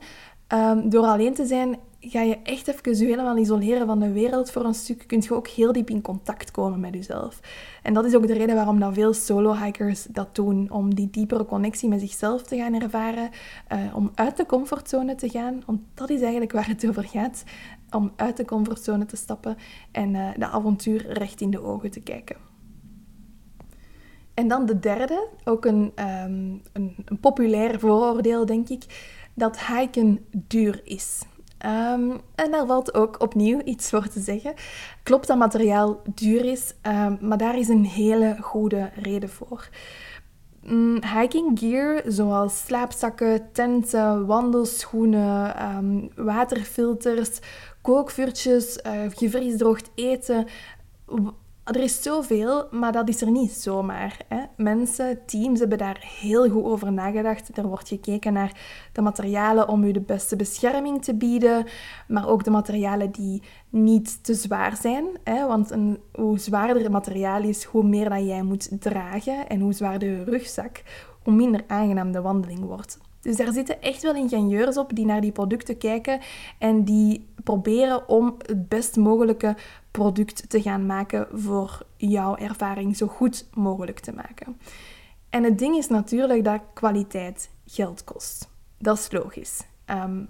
um, 0.54 0.90
door 0.90 1.04
alleen 1.04 1.34
te 1.34 1.46
zijn, 1.46 1.78
ga 2.04 2.20
je 2.20 2.38
echt 2.42 2.68
even 2.68 3.06
helemaal 3.06 3.36
isoleren 3.36 3.86
van 3.86 3.98
de 3.98 4.12
wereld 4.12 4.50
voor 4.50 4.64
een 4.64 4.74
stuk, 4.74 5.04
kun 5.06 5.22
je 5.22 5.34
ook 5.34 5.48
heel 5.48 5.72
diep 5.72 5.90
in 5.90 6.00
contact 6.00 6.50
komen 6.50 6.80
met 6.80 6.94
jezelf. 6.94 7.40
En 7.82 7.94
dat 7.94 8.04
is 8.04 8.14
ook 8.14 8.26
de 8.26 8.32
reden 8.32 8.54
waarom 8.54 8.80
dat 8.80 8.94
veel 8.94 9.12
solo-hikers 9.12 10.04
dat 10.04 10.34
doen, 10.34 10.70
om 10.70 10.94
die 10.94 11.10
diepere 11.10 11.46
connectie 11.46 11.88
met 11.88 12.00
zichzelf 12.00 12.42
te 12.42 12.56
gaan 12.56 12.80
ervaren, 12.80 13.30
uh, 13.72 13.96
om 13.96 14.10
uit 14.14 14.36
de 14.36 14.46
comfortzone 14.46 15.14
te 15.14 15.28
gaan, 15.28 15.62
want 15.66 15.80
dat 15.94 16.10
is 16.10 16.20
eigenlijk 16.20 16.52
waar 16.52 16.68
het 16.68 16.88
over 16.88 17.04
gaat, 17.04 17.44
om 17.90 18.12
uit 18.16 18.36
de 18.36 18.44
comfortzone 18.44 19.06
te 19.06 19.16
stappen 19.16 19.56
en 19.92 20.14
uh, 20.14 20.28
de 20.36 20.46
avontuur 20.46 21.12
recht 21.12 21.40
in 21.40 21.50
de 21.50 21.62
ogen 21.62 21.90
te 21.90 22.00
kijken. 22.00 22.36
En 24.34 24.48
dan 24.48 24.66
de 24.66 24.78
derde, 24.78 25.28
ook 25.44 25.64
een, 25.64 25.92
um, 26.24 26.62
een, 26.72 26.94
een 27.04 27.18
populair 27.20 27.80
vooroordeel, 27.80 28.46
denk 28.46 28.68
ik, 28.68 28.84
dat 29.34 29.66
hiken 29.66 30.26
duur 30.30 30.80
is. 30.84 31.22
Um, 31.66 32.20
en 32.34 32.50
daar 32.50 32.66
valt 32.66 32.94
ook 32.94 33.20
opnieuw 33.20 33.60
iets 33.64 33.90
voor 33.90 34.08
te 34.08 34.20
zeggen. 34.20 34.54
Klopt 35.02 35.26
dat 35.26 35.38
materiaal 35.38 36.02
duur 36.14 36.44
is, 36.44 36.74
um, 36.86 37.18
maar 37.20 37.38
daar 37.38 37.58
is 37.58 37.68
een 37.68 37.84
hele 37.84 38.36
goede 38.40 38.90
reden 38.94 39.28
voor. 39.28 39.68
Mm, 40.62 41.02
hiking 41.18 41.58
gear, 41.58 42.02
zoals 42.06 42.64
slaapzakken, 42.64 43.52
tenten, 43.52 44.26
wandelschoenen, 44.26 45.62
um, 45.76 46.10
waterfilters, 46.16 47.38
kookvuurtjes, 47.82 48.78
uh, 48.86 48.92
gevriesdroogd 49.08 49.90
eten, 49.94 50.46
er 51.64 51.76
is 51.76 52.02
zoveel, 52.02 52.66
maar 52.70 52.92
dat 52.92 53.08
is 53.08 53.20
er 53.20 53.30
niet 53.30 53.52
zomaar. 53.52 54.16
Hè. 54.28 54.42
Mensen, 54.56 55.18
teams 55.26 55.60
hebben 55.60 55.78
daar 55.78 56.04
heel 56.20 56.50
goed 56.50 56.64
over 56.64 56.92
nagedacht. 56.92 57.56
Er 57.56 57.66
wordt 57.66 57.88
gekeken 57.88 58.32
naar 58.32 58.60
de 58.92 59.00
materialen 59.00 59.68
om 59.68 59.84
u 59.84 59.92
de 59.92 60.00
beste 60.00 60.36
bescherming 60.36 61.04
te 61.04 61.14
bieden, 61.14 61.66
maar 62.08 62.28
ook 62.28 62.44
de 62.44 62.50
materialen 62.50 63.10
die 63.10 63.42
niet 63.68 64.24
te 64.24 64.34
zwaar 64.34 64.76
zijn. 64.76 65.04
Hè. 65.24 65.46
Want 65.46 65.70
een, 65.70 65.98
hoe 66.12 66.38
zwaarder 66.38 66.82
het 66.82 66.92
materiaal 66.92 67.42
is, 67.42 67.64
hoe 67.64 67.84
meer 67.84 68.08
dat 68.08 68.26
jij 68.26 68.42
moet 68.42 68.80
dragen 68.80 69.48
en 69.48 69.60
hoe 69.60 69.72
zwaarder 69.72 70.08
je 70.08 70.24
rugzak, 70.24 70.82
hoe 71.22 71.34
minder 71.34 71.64
aangenaam 71.66 72.12
de 72.12 72.20
wandeling 72.20 72.64
wordt. 72.64 72.98
Dus 73.22 73.36
daar 73.36 73.52
zitten 73.52 73.82
echt 73.82 74.02
wel 74.02 74.14
ingenieurs 74.14 74.76
op 74.76 74.94
die 74.94 75.06
naar 75.06 75.20
die 75.20 75.32
producten 75.32 75.78
kijken 75.78 76.20
en 76.58 76.84
die 76.84 77.26
proberen 77.44 78.08
om 78.08 78.34
het 78.46 78.68
best 78.68 78.96
mogelijke 78.96 79.56
product 79.92 80.50
te 80.50 80.62
gaan 80.62 80.86
maken 80.86 81.28
voor 81.32 81.86
jouw 81.96 82.36
ervaring 82.36 82.96
zo 82.96 83.06
goed 83.06 83.48
mogelijk 83.54 84.00
te 84.00 84.12
maken. 84.12 84.56
En 85.30 85.44
het 85.44 85.58
ding 85.58 85.76
is 85.76 85.88
natuurlijk 85.88 86.44
dat 86.44 86.60
kwaliteit 86.74 87.50
geld 87.66 88.04
kost. 88.04 88.48
Dat 88.78 88.98
is 88.98 89.10
logisch. 89.10 89.60
Um, 89.86 90.28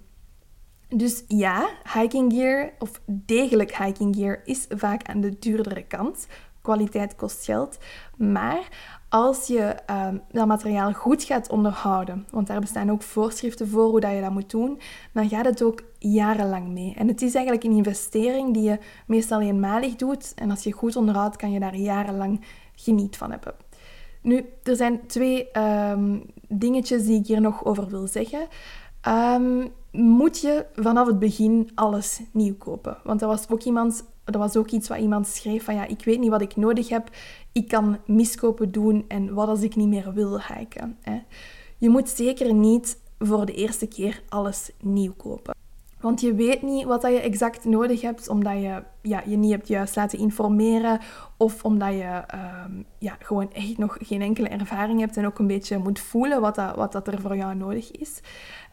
dus 0.89 1.25
ja, 1.29 1.69
hiking 1.95 2.33
gear 2.33 2.73
of 2.79 3.01
degelijk 3.07 3.77
hiking 3.77 4.17
gear 4.17 4.41
is 4.45 4.67
vaak 4.69 5.09
aan 5.09 5.21
de 5.21 5.39
duurdere 5.39 5.83
kant. 5.83 6.27
Kwaliteit 6.63 7.17
kost 7.17 7.45
geld. 7.45 7.79
Maar 8.17 8.69
als 9.13 9.47
je 9.47 9.75
um, 9.91 10.23
dat 10.31 10.47
materiaal 10.47 10.93
goed 10.93 11.23
gaat 11.23 11.51
onderhouden, 11.51 12.27
want 12.31 12.47
daar 12.47 12.61
bestaan 12.61 12.91
ook 12.91 13.03
voorschriften 13.03 13.69
voor 13.69 13.85
hoe 13.85 14.01
dat 14.01 14.13
je 14.13 14.21
dat 14.21 14.31
moet 14.31 14.51
doen, 14.51 14.81
dan 15.13 15.29
gaat 15.29 15.45
het 15.45 15.63
ook 15.63 15.83
jarenlang 15.99 16.69
mee. 16.69 16.95
En 16.97 17.09
het 17.09 17.23
is 17.23 17.35
eigenlijk 17.35 17.65
een 17.65 17.77
investering 17.77 18.55
die 18.55 18.63
je 18.63 18.79
meestal 19.07 19.41
eenmalig 19.41 19.97
doet. 19.97 20.33
En 20.35 20.51
als 20.51 20.63
je 20.63 20.73
goed 20.73 20.97
onderhoudt, 20.97 21.37
kan 21.37 21.53
je 21.53 21.61
daar 21.61 21.77
jarenlang 21.77 22.45
geniet 22.75 23.17
van 23.17 23.31
hebben. 23.31 23.55
Nu, 24.23 24.45
er 24.63 24.77
zijn 24.77 25.07
twee 25.07 25.49
um, 25.59 26.23
dingetjes 26.49 27.05
die 27.05 27.21
ik 27.21 27.27
hier 27.27 27.41
nog 27.41 27.65
over 27.65 27.89
wil 27.89 28.07
zeggen. 28.07 28.47
Um, 29.09 29.73
moet 29.91 30.41
je 30.41 30.67
vanaf 30.75 31.07
het 31.07 31.19
begin 31.19 31.71
alles 31.75 32.21
nieuw 32.31 32.57
kopen? 32.57 32.97
Want 33.05 33.21
dat 33.21 33.29
was 33.29 33.49
ook 33.49 33.63
iemand 33.63 34.05
dat 34.25 34.41
was 34.41 34.57
ook 34.57 34.71
iets 34.71 34.89
wat 34.89 34.99
iemand 34.99 35.27
schreef 35.27 35.65
van 35.65 35.75
ja, 35.75 35.87
ik 35.87 36.05
weet 36.05 36.21
niet 36.21 36.31
wat 36.31 36.41
ik 36.41 36.57
nodig 36.57 36.89
heb. 36.89 37.11
Ik 37.53 37.69
kan 37.69 37.99
miskopen 38.07 38.73
doen 38.73 39.05
en 39.09 39.35
wat 39.35 39.49
als 39.49 39.63
ik 39.63 39.77
niet 39.77 39.89
meer 39.89 40.13
wil 40.13 40.41
hiken. 40.43 40.97
Hè? 41.01 41.23
Je 41.79 41.89
moet 41.89 42.09
zeker 42.09 42.55
niet 42.55 42.99
voor 43.19 43.47
de 43.47 43.55
eerste 43.55 43.87
keer 43.87 44.23
alles 44.29 44.71
nieuw 44.81 45.13
kopen. 45.17 45.55
Want 46.03 46.21
je 46.21 46.35
weet 46.35 46.63
niet 46.63 46.85
wat 46.85 47.03
je 47.03 47.21
exact 47.21 47.65
nodig 47.65 48.01
hebt, 48.01 48.29
omdat 48.29 48.53
je 48.53 48.83
ja, 49.03 49.23
je 49.27 49.37
niet 49.37 49.51
hebt 49.51 49.69
juist 49.69 49.97
laten 49.97 50.19
informeren 50.19 51.01
of 51.37 51.65
omdat 51.65 51.93
je 51.93 52.23
ehm, 52.27 52.83
ja, 52.99 53.17
gewoon 53.19 53.53
echt 53.53 53.79
nog 53.79 53.97
geen 54.01 54.23
enkele 54.23 54.49
ervaring 54.49 55.01
hebt 55.01 55.17
en 55.17 55.27
ook 55.27 55.39
een 55.39 55.47
beetje 55.47 55.79
moet 55.79 55.99
voelen 56.01 56.41
wat, 56.41 56.55
dat, 56.55 56.77
wat 56.77 56.93
dat 56.93 57.09
er 57.09 57.21
voor 57.21 57.37
jou 57.37 57.55
nodig 57.55 57.91
is. 57.91 58.21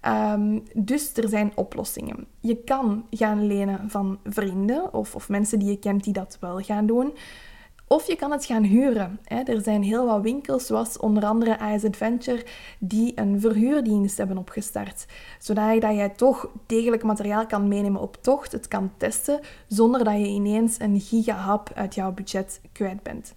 Um, 0.08 0.64
dus 0.74 1.14
er 1.14 1.30
zijn 1.30 1.52
oplossingen. 1.56 2.28
Je 2.40 2.56
kan 2.56 3.06
gaan 3.12 3.48
lenen 3.48 3.90
van 3.90 4.20
vrienden 4.24 4.94
of, 4.94 5.16
of 5.16 5.30
mensen 5.30 5.60
die 5.60 5.70
je 5.70 5.80
kent 5.80 6.04
die 6.04 6.14
dat 6.14 6.38
wel 6.40 6.60
gaan 6.60 6.86
doen. 6.86 7.14
Of 7.92 8.08
je 8.08 8.16
kan 8.16 8.32
het 8.32 8.46
gaan 8.46 8.64
huren. 8.64 9.20
Er 9.24 9.62
zijn 9.62 9.84
heel 9.84 10.06
wat 10.06 10.22
winkels, 10.22 10.66
zoals 10.66 10.98
onder 10.98 11.26
andere 11.26 11.58
Ice 11.74 11.88
Adventure, 11.88 12.46
die 12.80 13.12
een 13.16 13.40
verhuurdienst 13.40 14.18
hebben 14.18 14.38
opgestart. 14.38 15.06
Zodat 15.40 15.82
jij 15.82 16.10
toch 16.10 16.50
degelijk 16.66 17.04
materiaal 17.04 17.46
kan 17.46 17.68
meenemen 17.68 18.02
op 18.02 18.18
tocht, 18.22 18.52
het 18.52 18.68
kan 18.68 18.92
testen, 18.98 19.40
zonder 19.68 20.04
dat 20.04 20.14
je 20.14 20.28
ineens 20.28 20.80
een 20.80 21.00
gigahap 21.00 21.72
uit 21.76 21.96
jouw 21.96 22.12
budget 22.12 22.62
kwijt 22.72 23.04
bent. 23.04 23.36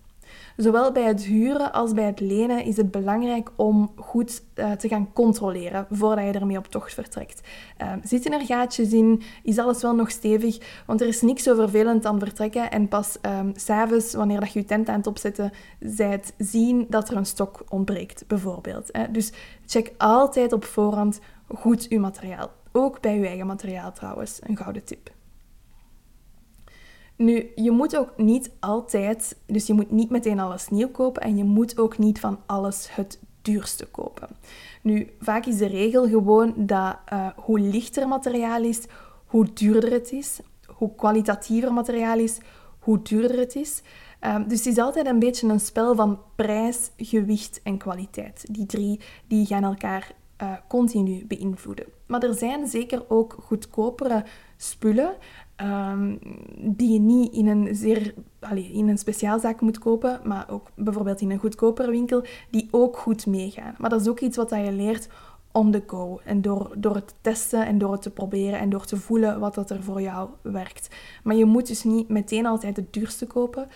Zowel 0.57 0.93
bij 0.93 1.03
het 1.03 1.25
huren 1.25 1.73
als 1.73 1.93
bij 1.93 2.05
het 2.05 2.21
lenen 2.21 2.65
is 2.65 2.77
het 2.77 2.91
belangrijk 2.91 3.51
om 3.57 3.93
goed 3.97 4.43
uh, 4.55 4.71
te 4.71 4.89
gaan 4.89 5.13
controleren 5.13 5.87
voordat 5.91 6.25
je 6.25 6.33
ermee 6.33 6.57
op 6.57 6.67
tocht 6.67 6.95
vertrekt. 6.95 7.41
Uh, 7.83 7.93
zitten 8.03 8.33
er 8.33 8.47
gaatjes 8.47 8.93
in? 8.93 9.23
Is 9.43 9.59
alles 9.59 9.83
wel 9.83 9.95
nog 9.95 10.11
stevig? 10.11 10.83
Want 10.87 11.01
er 11.01 11.07
is 11.07 11.21
niks 11.21 11.43
zo 11.43 11.55
vervelend 11.55 12.07
aan 12.07 12.19
vertrekken 12.19 12.71
en 12.71 12.89
pas 12.89 13.19
um, 13.23 13.53
s'avonds, 13.55 14.15
wanneer 14.15 14.41
dat 14.41 14.53
je 14.53 14.59
je 14.59 14.65
tent 14.65 14.89
aan 14.89 14.97
het 14.97 15.07
opzetten 15.07 15.53
zijt, 15.81 16.35
zien 16.39 16.87
dat 16.89 17.09
er 17.09 17.17
een 17.17 17.27
stok 17.27 17.65
ontbreekt, 17.69 18.25
bijvoorbeeld. 18.27 18.89
Hè. 18.93 19.11
Dus 19.11 19.33
check 19.67 19.93
altijd 19.99 20.53
op 20.53 20.65
voorhand 20.65 21.21
goed 21.55 21.89
uw 21.89 22.01
materiaal. 22.01 22.51
Ook 22.73 23.01
bij 23.01 23.17
uw 23.17 23.25
eigen 23.25 23.47
materiaal 23.47 23.93
trouwens, 23.93 24.39
een 24.43 24.57
gouden 24.57 24.85
tip. 24.85 25.11
Nu, 27.23 27.51
je 27.55 27.71
moet 27.71 27.97
ook 27.97 28.17
niet 28.17 28.51
altijd, 28.61 29.37
dus 29.47 29.67
je 29.67 29.73
moet 29.73 29.91
niet 29.91 30.11
meteen 30.11 30.41
alles 30.41 30.69
nieuw 30.69 30.89
kopen 30.89 31.23
en 31.23 31.37
je 31.37 31.45
moet 31.45 31.79
ook 31.79 31.99
niet 31.99 32.21
van 32.21 32.39
alles 32.47 32.95
het 32.95 33.19
duurste 33.43 33.87
kopen. 33.87 34.29
Nu, 34.83 35.11
vaak 35.21 35.47
is 35.47 35.57
de 35.57 35.67
regel 35.67 36.09
gewoon 36.09 36.55
dat 36.57 36.97
uh, 37.13 37.27
hoe 37.37 37.61
lichter 37.61 38.09
materiaal 38.09 38.63
is, 38.63 38.87
hoe 39.27 39.53
duurder 39.53 39.93
het 39.93 40.13
is. 40.13 40.41
Hoe 40.67 40.95
kwalitatiever 40.95 41.73
materiaal 41.73 42.19
is, 42.19 42.39
hoe 42.79 43.03
duurder 43.03 43.39
het 43.39 43.55
is. 43.55 43.83
Um, 44.21 44.49
dus 44.49 44.59
het 44.59 44.67
is 44.67 44.79
altijd 44.79 45.07
een 45.07 45.19
beetje 45.19 45.49
een 45.49 45.61
spel 45.61 45.95
van 45.95 46.19
prijs, 46.37 46.91
gewicht 46.97 47.61
en 47.63 47.79
kwaliteit. 47.79 48.45
Die 48.51 48.67
drie 48.67 49.01
die 49.27 49.47
gaan 49.47 49.65
elkaar 49.65 50.13
uh, 50.43 50.53
continu 50.69 51.27
beïnvloeden. 51.27 51.87
Maar 52.07 52.23
er 52.23 52.35
zijn 52.35 52.67
zeker 52.67 53.05
ook 53.09 53.37
goedkopere 53.41 54.25
spullen 54.57 55.15
um, 55.57 56.19
die 56.59 56.93
je 56.93 57.01
niet 57.01 57.33
in 57.35 57.47
een, 57.47 57.75
zeer, 57.75 58.15
allez, 58.41 58.71
in 58.71 58.89
een 58.89 58.99
speciaalzaak 58.99 59.61
moet 59.61 59.79
kopen, 59.79 60.21
maar 60.25 60.51
ook 60.51 60.71
bijvoorbeeld 60.75 61.21
in 61.21 61.31
een 61.31 61.39
goedkopere 61.39 61.91
winkel, 61.91 62.25
die 62.51 62.69
ook 62.71 62.97
goed 62.97 63.27
meegaan. 63.27 63.75
Maar 63.79 63.91
dat 63.91 64.01
is 64.01 64.09
ook 64.09 64.21
iets 64.21 64.37
wat 64.37 64.51
je 64.51 64.73
leert 64.73 65.09
on 65.53 65.71
the 65.71 65.83
go. 65.87 66.21
En 66.25 66.43
door, 66.43 66.71
door 66.77 66.95
het 66.95 67.09
te 67.09 67.15
testen 67.21 67.67
en 67.67 67.79
door 67.79 67.93
het 67.93 68.03
te 68.03 68.11
proberen 68.11 68.59
en 68.59 68.71
door 68.71 68.85
te 68.85 68.97
voelen 68.97 69.41
wat 69.41 69.55
dat 69.55 69.71
er 69.71 69.83
voor 69.83 70.01
jou 70.01 70.31
werkt. 70.43 70.89
Maar 71.23 71.37
je 71.37 71.45
moet 71.45 71.67
dus 71.67 71.85
niet 71.85 72.09
meteen 72.09 72.47
altijd 72.47 72.77
het 72.77 72.93
duurste 72.93 73.27
kopen. 73.27 73.69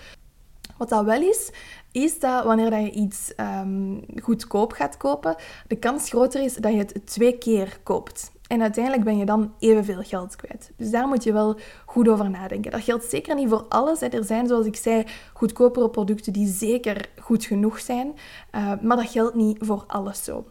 Wat 0.77 0.89
dat 0.89 1.05
wel 1.05 1.23
is, 1.23 1.51
is 1.93 2.19
dat 2.19 2.45
wanneer 2.45 2.81
je 2.81 2.91
iets 2.91 3.33
um, 3.37 4.05
goedkoop 4.23 4.73
gaat 4.73 4.97
kopen, 4.97 5.37
de 5.67 5.77
kans 5.77 6.09
groter 6.09 6.43
is 6.43 6.55
dat 6.55 6.73
je 6.73 6.79
het 6.79 7.07
twee 7.07 7.39
keer 7.39 7.79
koopt. 7.83 8.33
En 8.49 8.63
uiteindelijk 8.63 9.05
ben 9.05 9.17
je 9.17 9.25
dan 9.25 9.55
evenveel 9.59 10.03
geld 10.03 10.37
kwijt. 10.37 10.73
Dus 10.77 10.91
daar 10.91 11.09
moet 11.09 11.25
je 11.25 11.33
wel 11.33 11.57
goed 11.87 12.09
over 12.09 12.31
nadenken. 12.31 12.71
Dat 12.71 12.83
geldt 12.83 13.05
zeker 13.05 13.35
niet 13.35 13.49
voor 13.49 13.65
alles. 13.69 14.01
Er 14.01 14.25
zijn, 14.25 14.47
zoals 14.47 14.67
ik 14.67 14.77
zei, 14.77 15.05
goedkopere 15.33 15.91
producten 15.91 16.33
die 16.33 16.49
zeker 16.49 17.09
goed 17.21 17.45
genoeg 17.45 17.81
zijn. 17.81 18.15
Uh, 18.55 18.73
maar 18.81 18.97
dat 18.97 19.11
geldt 19.11 19.35
niet 19.35 19.59
voor 19.61 19.85
alles 19.87 20.25
zo. 20.25 20.45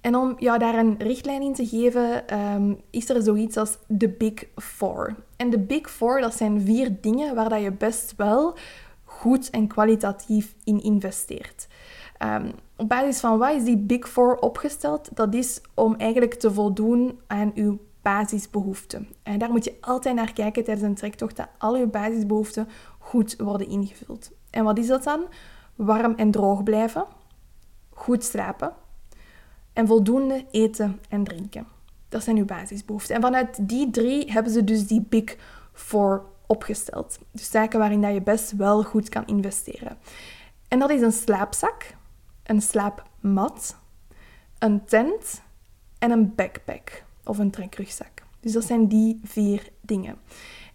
En 0.00 0.16
om 0.16 0.34
jou 0.38 0.58
daar 0.58 0.74
een 0.74 0.94
richtlijn 0.98 1.42
in 1.42 1.54
te 1.54 1.66
geven, 1.66 2.38
um, 2.54 2.80
is 2.90 3.08
er 3.08 3.22
zoiets 3.22 3.56
als 3.56 3.78
de 3.86 4.08
Big 4.08 4.44
Four. 4.56 5.14
En 5.36 5.50
de 5.50 5.58
Big 5.58 5.90
Four, 5.90 6.20
dat 6.20 6.34
zijn 6.34 6.60
vier 6.60 6.96
dingen 7.00 7.34
waar 7.34 7.48
dat 7.48 7.62
je 7.62 7.72
best 7.72 8.14
wel 8.16 8.56
goed 9.04 9.50
en 9.50 9.66
kwalitatief 9.66 10.54
in 10.64 10.82
investeert. 10.82 11.66
Um, 12.22 12.50
op 12.76 12.88
basis 12.88 13.20
van 13.20 13.38
wat 13.38 13.54
is 13.54 13.64
die 13.64 13.76
Big 13.76 14.08
Four 14.08 14.36
opgesteld? 14.36 15.08
Dat 15.16 15.34
is 15.34 15.60
om 15.74 15.94
eigenlijk 15.94 16.34
te 16.34 16.52
voldoen 16.52 17.20
aan 17.26 17.52
uw 17.54 17.78
basisbehoeften. 18.02 19.08
En 19.22 19.38
daar 19.38 19.50
moet 19.50 19.64
je 19.64 19.76
altijd 19.80 20.14
naar 20.14 20.32
kijken 20.32 20.64
tijdens 20.64 20.86
een 20.86 20.94
trektocht, 20.94 21.36
dat 21.36 21.48
al 21.58 21.74
uw 21.74 21.90
basisbehoeften 21.90 22.68
goed 22.98 23.36
worden 23.36 23.68
ingevuld. 23.68 24.30
En 24.50 24.64
wat 24.64 24.78
is 24.78 24.86
dat 24.86 25.04
dan? 25.04 25.26
Warm 25.74 26.14
en 26.16 26.30
droog 26.30 26.62
blijven, 26.62 27.06
goed 27.90 28.24
slapen 28.24 28.72
en 29.72 29.86
voldoende 29.86 30.44
eten 30.50 31.00
en 31.08 31.24
drinken. 31.24 31.66
Dat 32.08 32.22
zijn 32.22 32.36
uw 32.36 32.44
basisbehoeften. 32.44 33.14
En 33.14 33.20
vanuit 33.20 33.68
die 33.68 33.90
drie 33.90 34.32
hebben 34.32 34.52
ze 34.52 34.64
dus 34.64 34.86
die 34.86 35.06
Big 35.08 35.36
Four 35.72 36.24
opgesteld. 36.46 37.18
Dus 37.30 37.50
zaken 37.50 37.78
waarin 37.78 38.00
dat 38.00 38.12
je 38.12 38.22
best 38.22 38.52
wel 38.52 38.82
goed 38.82 39.08
kan 39.08 39.26
investeren. 39.26 39.98
En 40.68 40.78
dat 40.78 40.90
is 40.90 41.00
een 41.00 41.12
slaapzak, 41.12 41.96
een 42.48 42.62
slaapmat, 42.62 43.76
een 44.58 44.84
tent 44.84 45.42
en 45.98 46.10
een 46.10 46.34
backpack 46.34 47.04
of 47.24 47.38
een 47.38 47.50
trekrugzak. 47.50 48.22
Dus 48.40 48.52
dat 48.52 48.64
zijn 48.64 48.88
die 48.88 49.20
vier 49.24 49.68
dingen. 49.80 50.16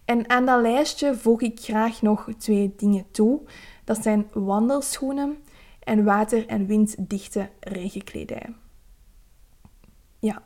En 0.04 0.28
aan 0.30 0.46
dat 0.46 0.60
lijstje 0.60 1.14
voeg 1.14 1.40
ik 1.40 1.60
graag 1.60 2.02
nog 2.02 2.28
twee 2.38 2.74
dingen 2.76 3.10
toe. 3.10 3.40
Dat 3.84 4.02
zijn 4.02 4.28
wandelschoenen 4.32 5.36
en 5.80 6.04
water- 6.04 6.46
en 6.46 6.66
winddichte 6.66 7.50
regenkledij. 7.60 8.54
Ja, 10.18 10.42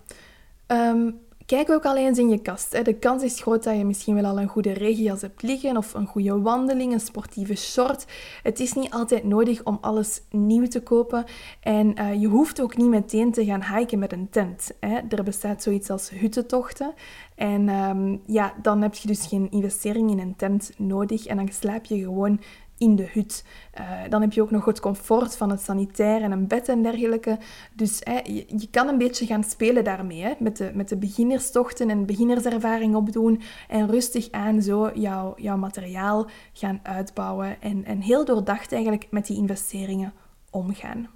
um, 0.67 1.21
Kijk 1.49 1.71
ook 1.71 1.85
al 1.85 1.97
eens 1.97 2.19
in 2.19 2.29
je 2.29 2.39
kast. 2.39 2.85
De 2.85 2.95
kans 2.95 3.23
is 3.23 3.41
groot 3.41 3.65
dat 3.65 3.77
je 3.77 3.85
misschien 3.85 4.15
wel 4.15 4.25
al 4.25 4.41
een 4.41 4.49
goede 4.49 4.73
regenjas 4.73 5.21
hebt 5.21 5.43
liggen 5.43 5.77
of 5.77 5.95
een 5.95 6.07
goede 6.07 6.41
wandeling, 6.41 6.93
een 6.93 7.01
sportieve 7.01 7.57
short. 7.57 8.07
Het 8.43 8.61
is 8.61 8.73
niet 8.73 8.91
altijd 8.91 9.25
nodig 9.25 9.65
om 9.65 9.79
alles 9.81 10.21
nieuw 10.31 10.67
te 10.67 10.81
kopen 10.81 11.25
en 11.61 12.01
uh, 12.01 12.21
je 12.21 12.27
hoeft 12.27 12.61
ook 12.61 12.77
niet 12.77 12.89
meteen 12.89 13.33
te 13.33 13.45
gaan 13.45 13.63
hiken 13.65 13.99
met 13.99 14.13
een 14.13 14.29
tent. 14.31 14.71
Er 15.09 15.25
bestaat 15.25 15.63
zoiets 15.63 15.91
als 15.91 16.11
huttentochten 16.11 16.95
en 17.35 17.69
um, 17.69 18.23
ja, 18.27 18.55
dan 18.63 18.83
heb 18.83 18.95
je 18.95 19.07
dus 19.07 19.27
geen 19.27 19.51
investering 19.51 20.11
in 20.11 20.19
een 20.19 20.37
tent 20.37 20.71
nodig 20.79 21.27
en 21.27 21.37
dan 21.37 21.49
slaap 21.53 21.85
je 21.85 21.99
gewoon 21.99 22.41
in 22.79 22.97
de 22.97 23.09
hut. 23.13 23.45
Uh, 23.81 23.91
dan 24.09 24.21
heb 24.21 24.33
je 24.33 24.43
ook 24.43 24.51
nog 24.51 24.65
het 24.65 24.81
comfort 24.81 25.37
van 25.37 25.51
het 25.51 25.61
sanitair 25.61 26.23
en 26.23 26.33
een 26.33 26.47
bed 26.47 26.69
en 26.69 26.83
dergelijke. 26.83 27.39
Dus 27.75 28.01
hè, 28.03 28.21
je, 28.25 28.69
kan 28.71 28.89
een 28.89 28.99
beetje 28.99 29.27
gaan 29.27 29.45
spelen 29.45 29.85
daarmee. 29.85 30.23
Hè, 30.23 30.33
met, 30.39 30.57
de, 30.57 30.71
met 30.75 30.89
de 30.89 30.97
beginnerstochten 30.97 31.91
en 31.91 32.07
beginnerservaring 32.07 32.95
opdoen. 32.95 33.41
En 33.69 33.91
rustig 33.91 34.31
aan 34.31 34.63
zo 34.63 34.91
jouw, 34.95 35.33
jouw 35.37 35.57
materiaal 35.57 36.27
gaan 36.53 36.81
uitbouwen. 36.83 37.63
En, 37.63 37.85
en 37.85 38.01
heel 38.01 38.25
doordacht 38.25 38.73
eigenlijk 38.73 39.07
met 39.11 39.27
die 39.27 39.37
investeringen 39.37 40.13
omgaan. 40.51 41.09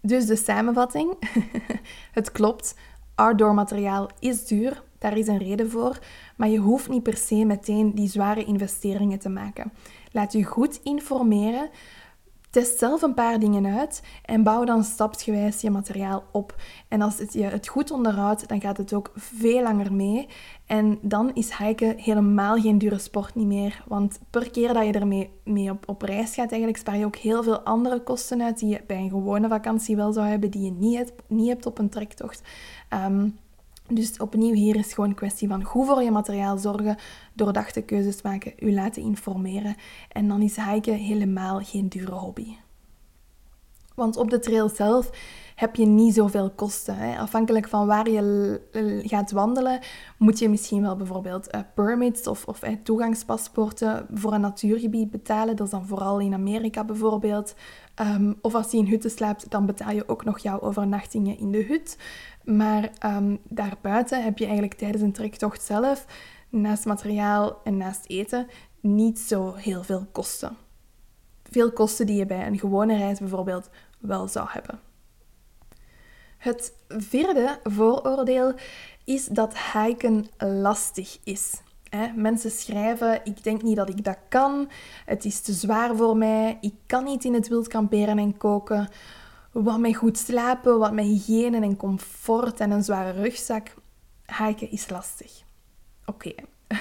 Dus 0.00 0.26
de 0.26 0.36
samenvatting. 0.36 1.14
het 2.12 2.32
klopt. 2.32 2.74
Outdoor 3.14 3.66
is 4.18 4.46
duur. 4.46 4.82
Daar 4.98 5.18
is 5.18 5.26
een 5.26 5.38
reden 5.38 5.70
voor. 5.70 5.98
Maar 6.36 6.48
je 6.48 6.58
hoeft 6.58 6.88
niet 6.88 7.02
per 7.02 7.16
se 7.16 7.44
meteen 7.44 7.94
die 7.94 8.08
zware 8.08 8.44
investeringen 8.44 9.18
te 9.18 9.28
maken. 9.28 9.72
Laat 10.10 10.32
je 10.32 10.44
goed 10.44 10.80
informeren. 10.82 11.70
Test 12.50 12.78
zelf 12.78 13.02
een 13.02 13.14
paar 13.14 13.38
dingen 13.38 13.78
uit 13.78 14.02
en 14.24 14.42
bouw 14.42 14.64
dan 14.64 14.84
stapsgewijs 14.84 15.60
je 15.60 15.70
materiaal 15.70 16.24
op. 16.32 16.54
En 16.88 17.02
als 17.02 17.18
het 17.18 17.32
je 17.32 17.42
het 17.42 17.68
goed 17.68 17.90
onderhoudt, 17.90 18.48
dan 18.48 18.60
gaat 18.60 18.76
het 18.76 18.92
ook 18.92 19.12
veel 19.14 19.62
langer 19.62 19.92
mee. 19.92 20.28
En 20.66 20.98
dan 21.02 21.34
is 21.34 21.56
hiken 21.56 21.98
helemaal 21.98 22.60
geen 22.60 22.78
dure 22.78 22.98
sport 22.98 23.34
niet 23.34 23.46
meer. 23.46 23.82
Want 23.86 24.20
per 24.30 24.50
keer 24.50 24.74
dat 24.74 24.86
je 24.86 24.92
ermee 24.92 25.30
mee 25.44 25.70
op, 25.86 26.02
reis 26.02 26.34
gaat, 26.34 26.50
eigenlijk 26.50 26.76
spaar 26.80 26.96
je 26.96 27.04
ook 27.04 27.16
heel 27.16 27.42
veel 27.42 27.60
andere 27.60 28.02
kosten 28.02 28.42
uit 28.42 28.58
die 28.58 28.68
je 28.68 28.82
bij 28.86 28.96
een 28.96 29.10
gewone 29.10 29.48
vakantie 29.48 29.96
wel 29.96 30.12
zou 30.12 30.26
hebben, 30.26 30.50
die 30.50 30.64
je 30.64 30.72
niet 30.72 30.96
hebt, 30.96 31.12
niet 31.26 31.48
hebt 31.48 31.66
op 31.66 31.78
een 31.78 31.88
trektocht. 31.88 32.42
Ehm, 32.88 33.28
dus 33.90 34.16
opnieuw, 34.16 34.54
hier 34.54 34.76
is 34.76 34.92
gewoon 34.92 35.10
een 35.10 35.16
kwestie 35.16 35.48
van 35.48 35.64
goed 35.64 35.86
voor 35.86 36.02
je 36.02 36.10
materiaal 36.10 36.58
zorgen, 36.58 36.96
doordachte 37.32 37.80
keuzes 37.80 38.22
maken, 38.22 38.52
u 38.58 38.72
laten 38.72 39.02
informeren. 39.02 39.76
En 40.08 40.28
dan 40.28 40.42
is 40.42 40.56
hiken 40.56 40.94
helemaal 40.94 41.60
geen 41.62 41.88
dure 41.88 42.12
hobby. 42.12 42.54
Want 43.94 44.16
op 44.16 44.30
de 44.30 44.38
trail 44.38 44.68
zelf 44.68 45.10
heb 45.54 45.76
je 45.76 45.86
niet 45.86 46.14
zoveel 46.14 46.50
kosten. 46.50 46.96
Hè. 46.96 47.18
Afhankelijk 47.18 47.68
van 47.68 47.86
waar 47.86 48.10
je 48.10 48.60
gaat 49.06 49.30
wandelen, 49.30 49.80
moet 50.16 50.38
je 50.38 50.48
misschien 50.48 50.82
wel 50.82 50.96
bijvoorbeeld 50.96 51.54
uh, 51.54 51.60
permits 51.74 52.26
of, 52.26 52.44
of 52.46 52.64
uh, 52.64 52.70
toegangspaspoorten 52.82 54.06
voor 54.14 54.32
een 54.32 54.40
natuurgebied 54.40 55.10
betalen. 55.10 55.56
Dat 55.56 55.66
is 55.66 55.72
dan 55.72 55.86
vooral 55.86 56.18
in 56.18 56.34
Amerika 56.34 56.84
bijvoorbeeld. 56.84 57.54
Um, 58.00 58.38
of 58.40 58.54
als 58.54 58.70
je 58.70 58.76
in 58.76 58.86
hutten 58.86 59.10
slaapt, 59.10 59.50
dan 59.50 59.66
betaal 59.66 59.90
je 59.90 60.08
ook 60.08 60.24
nog 60.24 60.38
jouw 60.38 60.60
overnachtingen 60.60 61.38
in 61.38 61.50
de 61.50 61.62
hut. 61.62 61.98
Maar 62.56 62.90
um, 63.04 63.38
daarbuiten 63.48 64.24
heb 64.24 64.38
je 64.38 64.44
eigenlijk 64.44 64.74
tijdens 64.74 65.02
een 65.02 65.12
trektocht 65.12 65.62
zelf, 65.62 66.06
naast 66.48 66.84
materiaal 66.84 67.60
en 67.64 67.76
naast 67.76 68.04
eten, 68.06 68.46
niet 68.80 69.18
zo 69.18 69.54
heel 69.54 69.82
veel 69.82 70.06
kosten. 70.12 70.56
Veel 71.50 71.72
kosten 71.72 72.06
die 72.06 72.16
je 72.16 72.26
bij 72.26 72.46
een 72.46 72.58
gewone 72.58 72.96
reis 72.96 73.18
bijvoorbeeld 73.18 73.70
wel 73.98 74.28
zou 74.28 74.46
hebben. 74.50 74.80
Het 76.38 76.72
vierde 76.88 77.58
vooroordeel 77.62 78.54
is 79.04 79.26
dat 79.26 79.58
hiken 79.72 80.26
lastig 80.38 81.18
is. 81.24 81.52
mensen 82.14 82.50
schrijven: 82.50 83.20
Ik 83.24 83.44
denk 83.44 83.62
niet 83.62 83.76
dat 83.76 83.88
ik 83.88 84.04
dat 84.04 84.18
kan. 84.28 84.70
Het 85.04 85.24
is 85.24 85.40
te 85.40 85.52
zwaar 85.52 85.96
voor 85.96 86.16
mij. 86.16 86.58
Ik 86.60 86.74
kan 86.86 87.04
niet 87.04 87.24
in 87.24 87.34
het 87.34 87.48
wild 87.48 87.68
kamperen 87.68 88.18
en 88.18 88.36
koken. 88.36 88.88
Wat 89.52 89.78
met 89.78 89.96
goed 89.96 90.18
slapen, 90.18 90.78
wat 90.78 90.92
met 90.92 91.04
hygiëne 91.04 91.60
en 91.60 91.76
comfort 91.76 92.60
en 92.60 92.70
een 92.70 92.84
zware 92.84 93.10
rugzak. 93.10 93.74
Hiken 94.38 94.70
is 94.70 94.88
lastig. 94.88 95.42
Oké. 96.04 96.32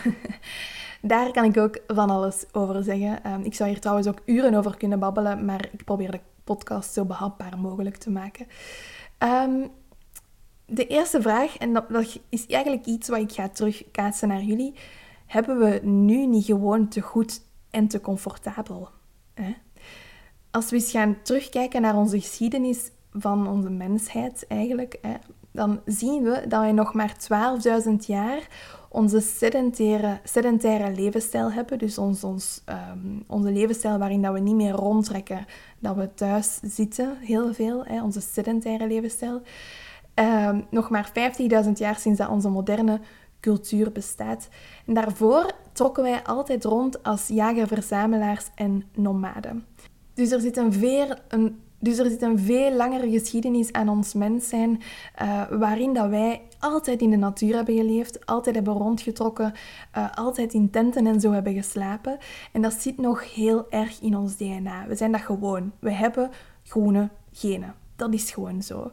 Daar 1.01 1.32
kan 1.32 1.43
ik 1.43 1.58
ook 1.58 1.79
van 1.88 2.10
alles 2.10 2.45
over 2.51 2.84
zeggen. 2.84 3.23
Ehm, 3.23 3.41
ik 3.41 3.53
zou 3.53 3.69
hier 3.69 3.79
trouwens 3.79 4.08
ook 4.08 4.21
uren 4.25 4.53
over 4.53 4.77
kunnen 4.77 4.99
babbelen, 4.99 5.45
maar 5.45 5.69
ik 5.71 5.84
probeer 5.84 6.12
de 6.12 6.19
podcast 6.43 6.93
zo 6.93 7.05
behapbaar 7.05 7.58
mogelijk 7.58 7.97
te 7.97 8.10
maken. 8.10 8.47
Ehm, 9.17 9.67
de 10.65 10.88
eerste 10.88 11.21
vraag, 11.21 11.58
en 11.58 11.73
dat, 11.73 11.89
dat, 11.89 12.19
is 12.29 12.47
eigenlijk 12.47 12.86
iets 12.86 13.10
wat 13.10 13.19
ik 13.19 13.32
ga 13.32 13.49
terugkaatsen 13.49 14.27
naar 14.27 14.41
jullie. 14.41 14.73
Hebben 15.25 15.60
we 15.60 15.79
nu 15.88 16.25
niet 16.25 16.45
gewoon 16.45 16.88
te 16.88 17.01
goed 17.01 17.41
en 17.69 17.88
te 17.88 18.01
comfortabel? 18.01 18.89
Hè? 19.34 19.55
Als 20.52 20.70
we 20.70 20.76
eens 20.76 20.92
gaan 20.92 21.18
terugkijken 21.24 21.82
naar 21.82 21.96
onze 21.96 22.20
geschiedenis 22.20 22.92
van 23.12 23.48
onze 23.48 23.70
mensheid 23.70 24.46
eigenlijk, 24.48 24.98
hè, 25.02 25.14
dan 25.52 25.80
zien 25.86 26.24
we 26.24 26.46
dat 26.48 26.60
wij 26.60 26.72
nog 26.72 26.94
maar 26.94 27.16
12.000 27.86 27.92
jaar 28.06 28.48
onze 28.90 29.20
sedentaire, 29.20 30.20
sedentaire 30.24 30.96
levensstijl 30.96 31.52
hebben. 31.52 31.78
Dus 31.78 31.98
ons, 31.98 32.24
ons, 32.24 32.64
um, 32.94 33.24
onze 33.28 33.52
levensstijl 33.52 33.98
waarin 33.98 34.22
dat 34.22 34.34
we 34.34 34.40
niet 34.40 34.56
meer 34.56 34.72
rondtrekken, 34.72 35.46
dat 35.80 35.96
we 35.96 36.14
thuis 36.14 36.60
zitten, 36.64 37.18
heel 37.20 37.54
veel, 37.54 37.86
hè, 37.86 38.04
onze 38.04 38.22
sedentaire 38.22 38.88
levensstijl. 38.88 39.42
Um, 40.16 40.66
nog 40.70 40.90
maar 40.90 41.12
50.000 41.66 41.72
jaar 41.74 41.96
sinds 41.96 42.20
dat 42.20 42.30
onze 42.30 42.50
moderne 42.50 43.00
cultuur 43.40 43.92
bestaat. 43.92 44.48
En 44.86 44.94
daarvoor 44.94 45.52
trokken 45.74 46.04
wij 46.04 46.24
altijd 46.24 46.66
rond 46.66 47.04
als 47.04 47.28
jager-verzamelaars 47.28 48.46
en 48.56 48.84
nomaden. 48.96 49.66
Dus 50.19 50.32
er 50.32 50.41
zit 50.41 50.58
een 50.58 50.73
veel, 50.73 51.15
dus 51.79 51.97
er 51.97 52.10
zit 52.10 52.21
een 52.21 52.39
veel 52.39 52.71
langere 52.71 53.10
geschiedenis 53.10 53.71
aan 53.71 53.89
ons 53.89 54.13
mens 54.13 54.49
zijn, 54.49 54.82
uh, 55.21 55.47
waarin 55.49 55.93
dat 55.93 56.10
wij 56.10 56.41
altijd 56.60 57.01
in 57.01 57.10
de 57.10 57.15
natuur 57.15 57.55
hebben 57.55 57.75
geleefd, 57.75 58.25
altijd 58.25 58.55
hebben 58.55 58.73
rondgetrokken, 58.73 59.53
uh, 59.97 60.12
altijd 60.15 60.53
in 60.53 60.69
tenten 60.69 61.08
en 61.08 61.19
zo 61.19 61.32
hebben 61.32 61.53
geslapen. 61.53 62.17
En 62.51 62.62
dat 62.62 62.73
zit 62.73 62.97
nog 62.97 63.34
heel 63.34 63.65
erg 63.69 64.01
in 64.01 64.17
ons 64.17 64.38
DNA. 64.38 64.88
We 64.88 64.95
zijn 64.95 65.12
dat 65.12 65.21
gewoon. 65.21 65.71
We 65.79 65.91
hebben 65.91 66.29
groene 66.63 67.10
genen. 67.32 67.75
Dat 67.95 68.13
is 68.13 68.32
gewoon 68.32 68.62
zo. 68.62 68.91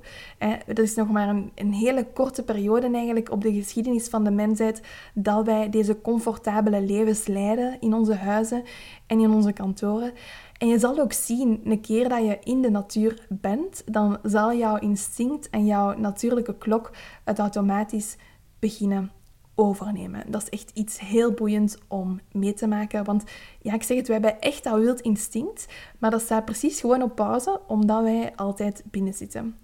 Dat 0.66 0.78
is 0.78 0.94
nog 0.94 1.10
maar 1.10 1.28
een, 1.28 1.50
een, 1.54 1.72
hele 1.72 2.06
korte 2.12 2.42
periode 2.42 2.90
eigenlijk 2.90 3.30
op 3.30 3.42
de 3.42 3.52
geschiedenis 3.52 4.08
van 4.08 4.24
de 4.24 4.30
mensheid 4.30 4.82
dat 5.14 5.44
wij 5.44 5.70
deze 5.70 6.00
comfortabele 6.00 6.80
levens 6.80 7.26
leiden 7.26 7.76
in 7.80 7.94
onze 7.94 8.14
huizen 8.14 8.64
en 9.06 9.20
in 9.20 9.30
onze 9.30 9.52
kantoren. 9.52 10.12
En 10.58 10.68
je 10.68 10.78
zal 10.78 10.98
ook 10.98 11.12
zien, 11.12 11.60
een 11.64 11.80
keer 11.80 12.08
dat 12.08 12.24
je 12.24 12.38
in 12.42 12.62
de 12.62 12.70
natuur 12.70 13.26
bent, 13.28 13.82
dan 13.86 14.18
zal 14.22 14.54
jouw 14.54 14.76
instinct 14.76 15.50
en 15.50 15.66
jouw 15.66 15.98
natuurlijke 15.98 16.58
klok 16.58 16.90
het 17.24 17.38
automatisch 17.38 18.16
beginnen 18.58 19.10
overnemen. 19.54 20.30
Dat 20.30 20.42
is 20.42 20.48
echt 20.48 20.70
iets 20.74 20.98
heel 20.98 21.32
boeiends 21.32 21.78
om 21.88 22.20
mee 22.32 22.54
te 22.54 22.66
maken. 22.66 23.04
Want 23.04 23.24
ja, 23.62 23.74
ik 23.74 23.82
zeg 23.82 23.96
het, 23.96 24.06
wij 24.06 24.18
hebben 24.20 24.40
echt 24.40 24.64
dat 24.64 24.78
wild 24.78 25.00
instinct, 25.00 25.66
maar 25.98 26.10
dat 26.10 26.20
staat 26.20 26.44
precies 26.44 26.80
gewoon 26.80 27.02
op 27.02 27.14
pauze, 27.14 27.60
omdat 27.66 28.02
wij 28.02 28.32
altijd 28.36 28.82
binnen 28.90 29.14
zitten. 29.14 29.58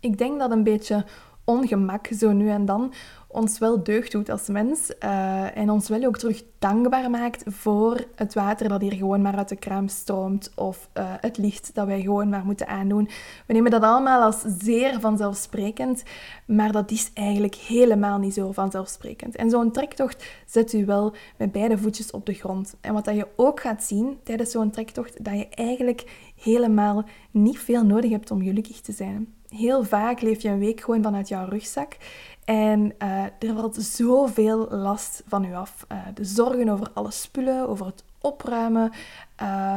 Ik 0.00 0.18
denk 0.18 0.38
dat 0.38 0.50
een 0.50 0.62
beetje 0.62 1.04
ongemak 1.44 2.06
zo 2.06 2.32
nu 2.32 2.48
en 2.48 2.64
dan 2.64 2.92
ons 3.36 3.58
wel 3.58 3.82
deugd 3.82 4.12
doet 4.12 4.30
als 4.30 4.48
mens 4.48 4.92
uh, 5.04 5.56
en 5.56 5.70
ons 5.70 5.88
wel 5.88 6.04
ook 6.04 6.18
terug 6.18 6.42
dankbaar 6.58 7.10
maakt 7.10 7.42
voor 7.46 8.04
het 8.14 8.34
water 8.34 8.68
dat 8.68 8.80
hier 8.80 8.92
gewoon 8.92 9.22
maar 9.22 9.36
uit 9.36 9.48
de 9.48 9.56
kraan 9.56 9.88
stroomt 9.88 10.52
of 10.54 10.88
uh, 10.94 11.04
het 11.20 11.38
licht 11.38 11.70
dat 11.74 11.86
wij 11.86 12.00
gewoon 12.00 12.28
maar 12.28 12.44
moeten 12.44 12.66
aandoen. 12.66 13.08
We 13.46 13.52
nemen 13.52 13.70
dat 13.70 13.82
allemaal 13.82 14.22
als 14.22 14.40
zeer 14.58 15.00
vanzelfsprekend, 15.00 16.02
maar 16.46 16.72
dat 16.72 16.90
is 16.90 17.10
eigenlijk 17.14 17.54
helemaal 17.54 18.18
niet 18.18 18.34
zo 18.34 18.52
vanzelfsprekend. 18.52 19.36
En 19.36 19.50
zo'n 19.50 19.72
trektocht 19.72 20.24
zet 20.46 20.72
u 20.72 20.84
wel 20.84 21.14
met 21.36 21.52
beide 21.52 21.78
voetjes 21.78 22.10
op 22.10 22.26
de 22.26 22.34
grond. 22.34 22.76
En 22.80 22.92
wat 22.92 23.04
dat 23.04 23.14
je 23.14 23.28
ook 23.36 23.60
gaat 23.60 23.82
zien 23.82 24.18
tijdens 24.22 24.50
zo'n 24.50 24.70
trektocht, 24.70 25.24
dat 25.24 25.34
je 25.34 25.48
eigenlijk 25.48 26.30
helemaal 26.42 27.04
niet 27.30 27.58
veel 27.58 27.84
nodig 27.84 28.10
hebt 28.10 28.30
om 28.30 28.42
gelukkig 28.42 28.80
te 28.80 28.92
zijn. 28.92 29.34
Heel 29.48 29.84
vaak 29.84 30.20
leef 30.20 30.42
je 30.42 30.48
een 30.48 30.58
week 30.58 30.80
gewoon 30.80 31.02
vanuit 31.02 31.28
jouw 31.28 31.48
rugzak. 31.48 31.96
En 32.46 32.94
uh, 33.02 33.22
er 33.22 33.54
valt 33.54 33.76
zoveel 33.76 34.68
last 34.70 35.22
van 35.26 35.44
u 35.44 35.54
af. 35.54 35.86
Uh, 35.92 35.98
de 36.14 36.24
zorgen 36.24 36.68
over 36.68 36.90
alle 36.94 37.10
spullen, 37.10 37.68
over 37.68 37.86
het 37.86 38.04
opruimen. 38.20 38.92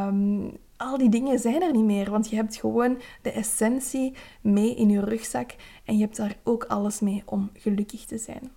Um, 0.07 0.57
al 0.77 0.97
die 0.97 1.09
dingen 1.09 1.39
zijn 1.39 1.61
er 1.61 1.71
niet 1.71 1.83
meer, 1.83 2.11
want 2.11 2.29
je 2.29 2.35
hebt 2.35 2.55
gewoon 2.55 3.01
de 3.21 3.31
essentie 3.31 4.13
mee 4.41 4.75
in 4.75 4.89
je 4.89 4.99
rugzak 4.99 5.55
en 5.85 5.97
je 5.97 6.03
hebt 6.03 6.17
daar 6.17 6.37
ook 6.43 6.63
alles 6.63 6.99
mee 6.99 7.23
om 7.25 7.49
gelukkig 7.53 8.05
te 8.05 8.17
zijn. 8.17 8.51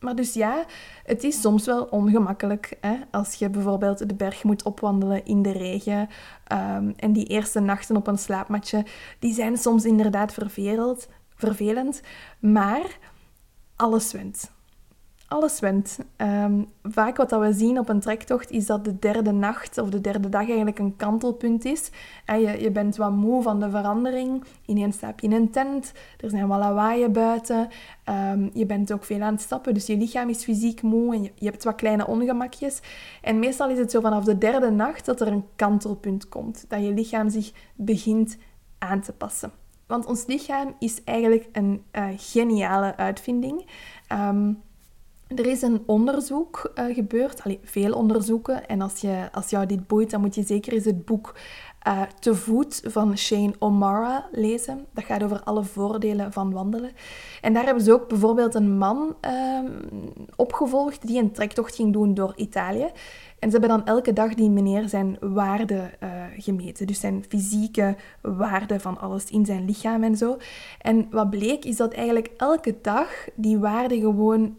Maar 0.00 0.14
dus 0.14 0.34
ja, 0.34 0.64
het 1.04 1.24
is 1.24 1.40
soms 1.40 1.66
wel 1.66 1.84
ongemakkelijk 1.84 2.76
hè? 2.80 2.96
als 3.10 3.34
je 3.34 3.50
bijvoorbeeld 3.50 4.08
de 4.08 4.14
berg 4.14 4.44
moet 4.44 4.62
opwandelen 4.62 5.24
in 5.24 5.42
de 5.42 5.52
regen. 5.52 6.08
Um, 6.52 6.94
en 6.96 7.12
die 7.12 7.26
eerste 7.26 7.60
nachten 7.60 7.96
op 7.96 8.06
een 8.06 8.18
slaapmatje, 8.18 8.84
die 9.18 9.34
zijn 9.34 9.56
soms 9.56 9.84
inderdaad 9.84 10.32
vervelend, 10.32 11.08
vervelend 11.34 12.00
maar 12.38 12.98
alles 13.78 14.12
wint 14.12 14.50
alles 15.28 15.60
went. 15.60 15.98
Um, 16.16 16.66
vaak 16.82 17.16
wat 17.16 17.28
dat 17.28 17.40
we 17.40 17.52
zien 17.52 17.78
op 17.78 17.88
een 17.88 18.00
trektocht 18.00 18.50
is 18.50 18.66
dat 18.66 18.84
de 18.84 18.98
derde 18.98 19.32
nacht 19.32 19.78
of 19.78 19.90
de 19.90 20.00
derde 20.00 20.28
dag 20.28 20.46
eigenlijk 20.46 20.78
een 20.78 20.96
kantelpunt 20.96 21.64
is. 21.64 21.90
En 22.24 22.40
je, 22.40 22.60
je 22.60 22.70
bent 22.70 22.96
wat 22.96 23.12
moe 23.12 23.42
van 23.42 23.60
de 23.60 23.70
verandering. 23.70 24.44
Ineens 24.66 24.98
slaap 24.98 25.20
je 25.20 25.26
in 25.26 25.32
een 25.32 25.50
tent, 25.50 25.92
er 26.20 26.30
zijn 26.30 26.46
wat 26.46 26.58
lawaaien 26.58 27.12
buiten. 27.12 27.68
Um, 28.32 28.50
je 28.52 28.66
bent 28.66 28.92
ook 28.92 29.04
veel 29.04 29.20
aan 29.20 29.32
het 29.32 29.42
stappen, 29.42 29.74
dus 29.74 29.86
je 29.86 29.96
lichaam 29.96 30.28
is 30.28 30.44
fysiek 30.44 30.82
moe 30.82 31.14
en 31.14 31.22
je, 31.22 31.32
je 31.34 31.46
hebt 31.46 31.64
wat 31.64 31.74
kleine 31.74 32.06
ongemakjes. 32.06 32.80
En 33.22 33.38
meestal 33.38 33.70
is 33.70 33.78
het 33.78 33.90
zo 33.90 34.00
vanaf 34.00 34.24
de 34.24 34.38
derde 34.38 34.70
nacht 34.70 35.04
dat 35.04 35.20
er 35.20 35.26
een 35.26 35.44
kantelpunt 35.56 36.28
komt. 36.28 36.64
Dat 36.68 36.84
je 36.84 36.92
lichaam 36.92 37.30
zich 37.30 37.52
begint 37.74 38.36
aan 38.78 39.00
te 39.00 39.12
passen. 39.12 39.52
Want 39.88 40.06
ons 40.06 40.26
lichaam 40.26 40.74
is 40.78 41.04
eigenlijk 41.04 41.48
een 41.52 41.82
uh, 41.92 42.06
geniale 42.16 42.96
uitvinding. 42.96 43.66
Um, 44.12 44.62
er 45.36 45.46
is 45.46 45.62
een 45.62 45.82
onderzoek 45.86 46.72
uh, 46.74 46.94
gebeurd, 46.94 47.42
Allee, 47.42 47.60
veel 47.62 47.92
onderzoeken. 47.92 48.66
En 48.68 48.80
als, 48.80 49.00
je, 49.00 49.28
als 49.32 49.50
jou 49.50 49.66
dit 49.66 49.86
boeit, 49.86 50.10
dan 50.10 50.20
moet 50.20 50.34
je 50.34 50.42
zeker 50.42 50.72
eens 50.72 50.84
het 50.84 51.04
boek 51.04 51.34
uh, 51.86 52.02
Te 52.20 52.34
voet 52.34 52.80
van 52.84 53.18
Shane 53.18 53.54
O'Mara 53.58 54.28
lezen. 54.32 54.86
Dat 54.92 55.04
gaat 55.04 55.22
over 55.22 55.42
alle 55.42 55.64
voordelen 55.64 56.32
van 56.32 56.52
wandelen. 56.52 56.90
En 57.40 57.52
daar 57.52 57.64
hebben 57.64 57.82
ze 57.82 57.92
ook 57.92 58.08
bijvoorbeeld 58.08 58.54
een 58.54 58.78
man 58.78 59.16
uh, 59.26 59.70
opgevolgd 60.36 61.06
die 61.06 61.18
een 61.18 61.32
trektocht 61.32 61.74
ging 61.74 61.92
doen 61.92 62.14
door 62.14 62.32
Italië. 62.36 62.90
En 63.38 63.50
ze 63.50 63.58
hebben 63.58 63.76
dan 63.76 63.86
elke 63.86 64.12
dag 64.12 64.34
die 64.34 64.50
meneer 64.50 64.88
zijn 64.88 65.16
waarde 65.20 65.90
uh, 66.02 66.24
gemeten. 66.36 66.86
Dus 66.86 67.00
zijn 67.00 67.24
fysieke 67.28 67.96
waarde 68.20 68.80
van 68.80 68.98
alles 68.98 69.30
in 69.30 69.46
zijn 69.46 69.64
lichaam 69.64 70.02
en 70.02 70.16
zo. 70.16 70.36
En 70.80 71.06
wat 71.10 71.30
bleek 71.30 71.64
is 71.64 71.76
dat 71.76 71.92
eigenlijk 71.92 72.30
elke 72.36 72.76
dag 72.82 73.08
die 73.34 73.58
waarde 73.58 74.00
gewoon 74.00 74.56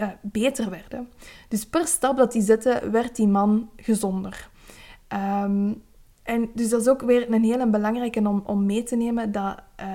uh, 0.00 0.08
beter 0.22 0.70
werden. 0.70 1.08
Dus 1.48 1.66
per 1.66 1.86
stap 1.86 2.16
dat 2.16 2.32
hij 2.32 2.42
zette, 2.42 2.88
werd 2.90 3.16
die 3.16 3.28
man 3.28 3.70
gezonder. 3.76 4.50
Um, 5.42 5.82
en 6.28 6.50
dus 6.54 6.68
dat 6.68 6.80
is 6.80 6.88
ook 6.88 7.02
weer 7.02 7.32
een 7.32 7.44
hele 7.44 7.68
belangrijke 7.68 8.28
om, 8.28 8.42
om 8.46 8.66
mee 8.66 8.82
te 8.82 8.96
nemen, 8.96 9.32
dat, 9.32 9.58
uh, 9.80 9.86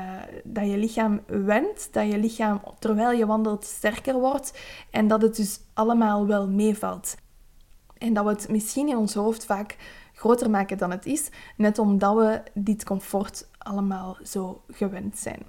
dat 0.43 0.69
je 0.69 0.77
lichaam 0.77 1.21
went, 1.27 1.89
dat 1.91 2.11
je 2.11 2.17
lichaam 2.17 2.61
terwijl 2.79 3.11
je 3.11 3.25
wandelt 3.25 3.65
sterker 3.65 4.19
wordt 4.19 4.59
en 4.91 5.07
dat 5.07 5.21
het 5.21 5.35
dus 5.35 5.59
allemaal 5.73 6.27
wel 6.27 6.47
meevalt. 6.47 7.15
En 8.03 8.13
dat 8.13 8.23
we 8.23 8.29
het 8.29 8.49
misschien 8.49 8.89
in 8.89 8.97
ons 8.97 9.13
hoofd 9.13 9.45
vaak 9.45 9.77
groter 10.13 10.49
maken 10.49 10.77
dan 10.77 10.91
het 10.91 11.05
is, 11.05 11.29
net 11.57 11.79
omdat 11.79 12.15
we 12.15 12.41
dit 12.53 12.83
comfort 12.83 13.47
allemaal 13.57 14.17
zo 14.23 14.61
gewend 14.67 15.17
zijn. 15.17 15.39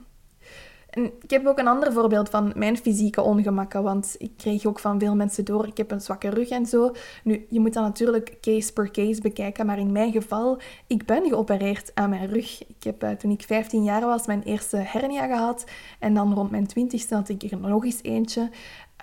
En 0.91 1.05
ik 1.21 1.31
heb 1.31 1.47
ook 1.47 1.59
een 1.59 1.69
ander 1.69 1.93
voorbeeld 1.93 2.29
van 2.29 2.53
mijn 2.57 2.77
fysieke 2.77 3.23
ongemakken, 3.23 3.83
want 3.83 4.15
ik 4.19 4.33
kreeg 4.37 4.67
ook 4.67 4.79
van 4.79 4.99
veel 4.99 5.15
mensen 5.15 5.45
door, 5.45 5.67
ik 5.67 5.77
heb 5.77 5.91
een 5.91 6.01
zwakke 6.01 6.29
rug 6.29 6.49
en 6.49 6.67
zo. 6.67 6.93
Nu, 7.25 7.47
je 7.49 7.61
moet 7.61 7.73
dat 7.73 7.83
natuurlijk 7.83 8.37
case 8.41 8.73
per 8.73 8.91
case 8.91 9.21
bekijken, 9.21 9.67
maar 9.67 9.79
in 9.79 9.93
mijn 9.93 10.13
geval, 10.13 10.61
ik 10.87 11.07
ben 11.07 11.29
geopereerd 11.29 11.91
aan 11.95 12.11
mijn 12.11 12.27
rug. 12.27 12.67
Ik 12.67 12.83
heb 12.83 13.05
uh, 13.05 13.11
toen 13.11 13.31
ik 13.31 13.43
15 13.43 13.83
jaar 13.83 14.01
was 14.01 14.27
mijn 14.27 14.43
eerste 14.43 14.77
hernia 14.77 15.27
gehad 15.27 15.65
en 15.99 16.15
dan 16.15 16.35
rond 16.35 16.51
mijn 16.51 16.69
20ste 16.69 17.09
had 17.09 17.29
ik 17.29 17.43
er 17.43 17.59
nog 17.59 17.85
eens 17.85 18.03
eentje. 18.03 18.51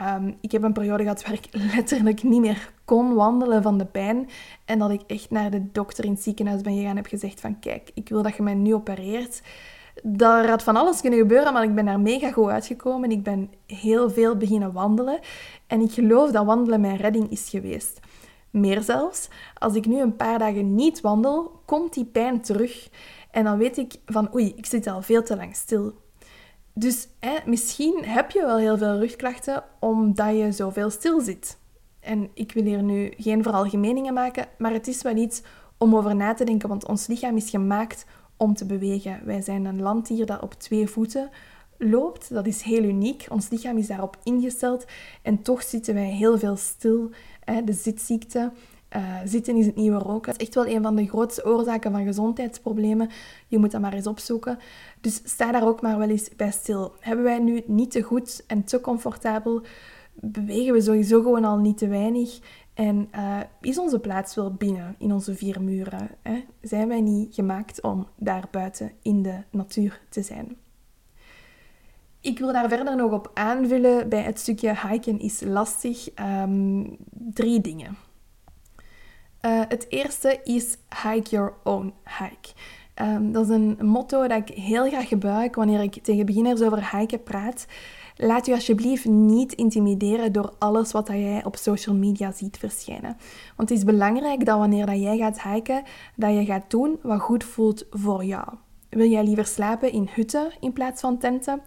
Um, 0.02 0.38
ik 0.42 0.52
heb 0.52 0.64
een 0.64 0.74
periode 0.74 1.04
gehad 1.04 1.24
waar 1.24 1.34
ik 1.34 1.48
letterlijk 1.76 2.24
niet 2.24 2.42
meer 2.42 2.72
kon 2.92 3.14
wandelen 3.14 3.62
van 3.62 3.78
de 3.78 3.86
pijn. 3.86 4.30
En 4.66 4.80
dat 4.80 4.92
ik 4.92 5.02
echt 5.08 5.30
naar 5.30 5.52
de 5.52 5.72
dokter 5.72 6.06
in 6.06 6.12
het 6.12 6.22
ziekenhuis 6.22 6.62
ben 6.62 6.74
gegaan 6.74 6.90
en 6.90 6.96
heb 6.96 7.06
gezegd 7.06 7.40
van 7.40 7.60
kijk, 7.60 7.92
ik 7.94 8.10
wil 8.10 8.22
dat 8.22 8.36
je 8.36 8.44
mij 8.44 8.54
nu 8.54 8.74
opereert. 8.74 9.42
Daar 10.04 10.50
had 10.50 10.64
van 10.64 10.76
alles 10.76 11.02
kunnen 11.02 11.20
gebeuren, 11.20 11.54
maar 11.54 11.64
ik 11.64 11.76
ben 11.76 11.86
daar 11.86 12.00
mega 12.00 12.32
goed 12.32 12.50
uitgekomen. 12.50 13.12
Ik 13.12 13.24
ben 13.24 13.50
heel 13.68 14.10
veel 14.10 14.38
beginnen 14.38 14.74
wandelen. 14.74 15.20
En 15.68 15.82
ik 15.82 15.92
geloof 15.92 16.32
dat 16.32 16.46
wandelen 16.46 16.82
mijn 16.82 16.98
redding 16.98 17.30
is 17.30 17.50
geweest. 17.50 18.00
Meer 18.50 18.82
zelfs, 18.82 19.30
als 19.58 19.76
ik 19.76 19.86
nu 19.86 20.02
een 20.02 20.16
paar 20.16 20.40
dagen 20.40 20.76
niet 20.76 21.02
wandel, 21.02 21.62
komt 21.66 21.94
die 21.94 22.06
pijn 22.06 22.42
terug. 22.42 22.90
En 23.32 23.44
dan 23.44 23.58
weet 23.58 23.78
ik 23.78 23.96
van, 24.06 24.34
oei, 24.36 24.54
ik 24.56 24.66
zit 24.66 24.88
al 24.88 25.02
veel 25.02 25.24
te 25.24 25.36
lang 25.36 25.56
stil. 25.56 25.94
Dus 26.74 27.08
hè, 27.20 27.38
misschien 27.46 28.04
heb 28.06 28.32
je 28.32 28.42
wel 28.46 28.58
heel 28.58 28.78
veel 28.78 29.00
rugklachten 29.00 29.64
omdat 29.80 30.38
je 30.38 30.52
zoveel 30.52 30.90
stil 30.90 31.22
zit. 31.22 31.60
En 32.02 32.30
ik 32.34 32.52
wil 32.52 32.64
hier 32.64 32.84
nu 32.84 33.14
geen 33.18 33.44
veralgemeningen 33.44 34.14
maken, 34.14 34.48
maar 34.58 34.74
het 34.74 34.88
is 34.88 35.02
wel 35.02 35.16
iets 35.16 35.42
om 35.78 35.96
over 35.96 36.16
na 36.16 36.34
te 36.34 36.44
denken, 36.44 36.70
want 36.70 36.88
ons 36.88 37.08
lichaam 37.08 37.36
is 37.36 37.50
gemaakt 37.50 38.06
om 38.38 38.54
te 38.54 38.66
bewegen. 38.66 39.22
Wij 39.26 39.42
zijn 39.42 39.66
een 39.66 39.82
landdier 39.82 40.26
dat 40.26 40.42
op 40.42 40.54
twee 40.54 40.88
voeten 40.88 41.30
loopt. 41.78 42.34
Dat 42.34 42.48
is 42.48 42.62
heel 42.62 42.84
uniek. 42.84 43.26
Ons 43.30 43.50
lichaam 43.50 43.78
is 43.78 43.88
daarop 43.88 44.18
ingesteld. 44.24 44.86
En 45.22 45.42
toch 45.42 45.64
zitten 45.64 45.94
wij 45.94 46.10
heel 46.10 46.40
veel 46.40 46.56
stil. 46.56 47.10
De 47.66 47.74
zitziekte. 47.74 48.52
Uh, 48.96 49.20
zitten 49.26 49.56
is 49.56 49.66
het 49.66 49.76
nieuwe 49.76 49.98
roken. 49.98 50.32
Dat 50.32 50.42
is 50.42 50.48
echt 50.48 50.56
wel 50.56 50.68
een 50.68 50.82
van 50.82 50.96
de 50.96 51.08
grootste 51.08 51.46
oorzaken 51.46 51.92
van 51.92 52.04
gezondheidsproblemen. 52.04 53.10
Je 53.48 53.58
moet 53.58 53.72
dat 53.72 53.82
maar 53.82 53.94
eens 53.94 54.08
opzoeken. 54.08 54.60
Dus 55.02 55.22
sta 55.24 55.52
daar 55.52 55.68
ook 55.68 55.82
maar 55.82 55.98
wel 55.98 56.10
eens 56.10 56.30
bij 56.36 56.52
stil. 56.52 56.94
Hebben 57.00 57.24
wij 57.26 57.40
nu 57.40 57.64
niet 57.66 57.92
te 57.92 58.02
goed 58.02 58.44
en 58.48 58.64
te 58.64 58.82
comfortabel? 58.82 59.62
Bewegen 60.14 60.74
we 60.74 60.82
sowieso 60.82 61.22
gewoon 61.22 61.46
al 61.46 61.58
niet 61.58 61.78
te 61.78 61.88
weinig? 61.88 62.40
En 62.74 63.10
uh, 63.16 63.40
is 63.62 63.80
onze 63.80 64.00
plaats 64.00 64.36
wel 64.36 64.54
binnen 64.54 64.96
in 64.98 65.12
onze 65.14 65.36
vier 65.36 65.62
muren? 65.62 66.10
Hè? 66.22 66.44
Zijn 66.62 66.88
wij 66.88 67.02
niet 67.02 67.36
gemaakt 67.36 67.82
om 67.82 68.08
daar 68.18 68.48
buiten 68.52 68.92
in 69.02 69.22
de 69.22 69.44
natuur 69.52 70.02
te 70.10 70.22
zijn? 70.22 70.58
Ik 72.22 72.40
wil 72.40 72.54
daar 72.54 72.70
verder 72.70 72.96
nog 72.96 73.12
op 73.12 73.32
aanvullen 73.34 74.10
bij 74.10 74.22
het 74.22 74.40
stukje 74.40 74.76
hiken 74.88 75.20
is 75.20 75.42
lastig. 75.42 76.10
Um, 76.20 76.98
drie 77.12 77.62
dingen. 77.62 77.98
Uh, 79.42 79.62
het 79.68 79.86
eerste 79.90 80.40
is 80.44 80.78
hike 81.04 81.30
your 81.30 81.54
own 81.64 81.94
hike. 82.20 82.54
Um, 83.02 83.32
dat 83.32 83.44
is 83.44 83.56
een 83.56 83.78
motto 83.82 84.28
dat 84.28 84.50
ik 84.50 84.58
heel 84.58 84.88
graag 84.88 85.08
gebruik 85.08 85.56
wanneer 85.56 85.82
ik 85.82 86.04
tegen 86.04 86.26
beginners 86.26 86.62
over 86.62 86.98
hiken 86.98 87.24
praat. 87.24 87.66
Laat 88.16 88.46
je 88.46 88.54
alsjeblieft 88.54 89.06
niet 89.06 89.54
intimideren 89.54 90.32
door 90.32 90.54
alles 90.58 90.92
wat 90.92 91.08
jij 91.08 91.46
op 91.46 91.56
social 91.56 91.96
media 91.96 92.32
ziet 92.32 92.58
verschijnen. 92.58 93.18
Want 93.56 93.70
het 93.70 93.78
is 93.78 93.84
belangrijk 93.84 94.46
dat 94.46 94.58
wanneer 94.58 94.86
dat 94.86 95.02
jij 95.02 95.18
gaat 95.18 95.42
hiken, 95.42 95.84
dat 96.16 96.34
je 96.34 96.46
gaat 96.46 96.70
doen 96.70 97.00
wat 97.02 97.20
goed 97.20 97.44
voelt 97.44 97.86
voor 97.90 98.24
jou. 98.24 98.48
Wil 98.90 99.10
jij 99.10 99.24
liever 99.24 99.46
slapen 99.46 99.92
in 99.92 100.10
hutten 100.12 100.52
in 100.60 100.74
plaats 100.74 101.02
van 101.02 101.18
tenten? 101.18 101.62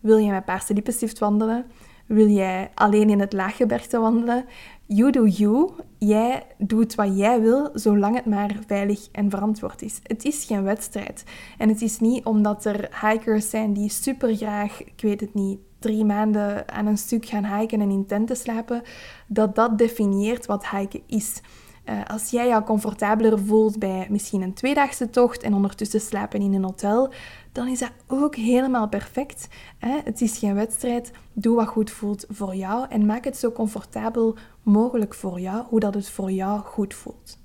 Wil 0.00 0.20
jij 0.20 0.32
met 0.32 0.44
paarse 0.44 0.74
lippenstift 0.74 1.18
wandelen? 1.18 1.66
Wil 2.06 2.28
jij 2.28 2.70
alleen 2.74 3.10
in 3.10 3.20
het 3.20 3.32
laaggebergte 3.32 3.98
wandelen? 3.98 4.44
You 4.86 5.10
do 5.10 5.26
you. 5.26 5.70
Jij 5.98 6.46
doet 6.58 6.94
wat 6.94 7.16
jij 7.16 7.40
wil, 7.40 7.70
zolang 7.74 8.16
het 8.16 8.26
maar 8.26 8.56
veilig 8.66 9.08
en 9.12 9.30
verantwoord 9.30 9.82
is. 9.82 10.00
Het 10.02 10.24
is 10.24 10.44
geen 10.44 10.62
wedstrijd. 10.62 11.24
En 11.58 11.68
het 11.68 11.82
is 11.82 12.00
niet 12.00 12.24
omdat 12.24 12.64
er 12.64 12.88
hikers 13.00 13.50
zijn 13.50 13.72
die 13.72 13.90
super 13.90 14.36
graag, 14.36 14.84
ik 14.84 15.00
weet 15.00 15.20
het 15.20 15.34
niet, 15.34 15.58
drie 15.78 16.04
maanden 16.04 16.72
aan 16.72 16.86
een 16.86 16.98
stuk 16.98 17.26
gaan 17.26 17.58
hiken 17.58 17.80
en 17.80 17.90
in 17.90 18.06
tenten 18.06 18.36
slapen, 18.36 18.82
dat 19.26 19.54
dat 19.54 19.78
definieert 19.78 20.46
wat 20.46 20.68
hiken 20.68 21.02
is. 21.06 21.40
Uh, 21.84 22.04
als 22.06 22.30
jij 22.30 22.48
jou 22.48 22.64
comfortabeler 22.64 23.38
voelt 23.38 23.78
bij 23.78 24.06
misschien 24.10 24.42
een 24.42 24.54
tweedaagse 24.54 25.10
tocht 25.10 25.42
en 25.42 25.54
ondertussen 25.54 26.00
slapen 26.00 26.40
in 26.40 26.54
een 26.54 26.64
hotel, 26.64 27.12
dan 27.52 27.68
is 27.68 27.78
dat 27.78 27.92
ook 28.06 28.36
helemaal 28.36 28.88
perfect. 28.88 29.48
Hè? 29.78 30.00
Het 30.04 30.20
is 30.20 30.38
geen 30.38 30.54
wedstrijd. 30.54 31.10
Doe 31.32 31.56
wat 31.56 31.68
goed 31.68 31.90
voelt 31.90 32.24
voor 32.28 32.54
jou 32.54 32.86
en 32.88 33.06
maak 33.06 33.24
het 33.24 33.36
zo 33.36 33.52
comfortabel 33.52 34.36
mogelijk 34.62 35.14
voor 35.14 35.40
jou, 35.40 35.64
hoe 35.68 35.80
dat 35.80 35.94
het 35.94 36.10
voor 36.10 36.30
jou 36.30 36.60
goed 36.60 36.94
voelt. 36.94 37.38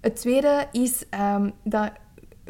Het 0.00 0.16
tweede 0.16 0.68
is 0.72 1.04
um, 1.34 1.52
dat 1.62 1.92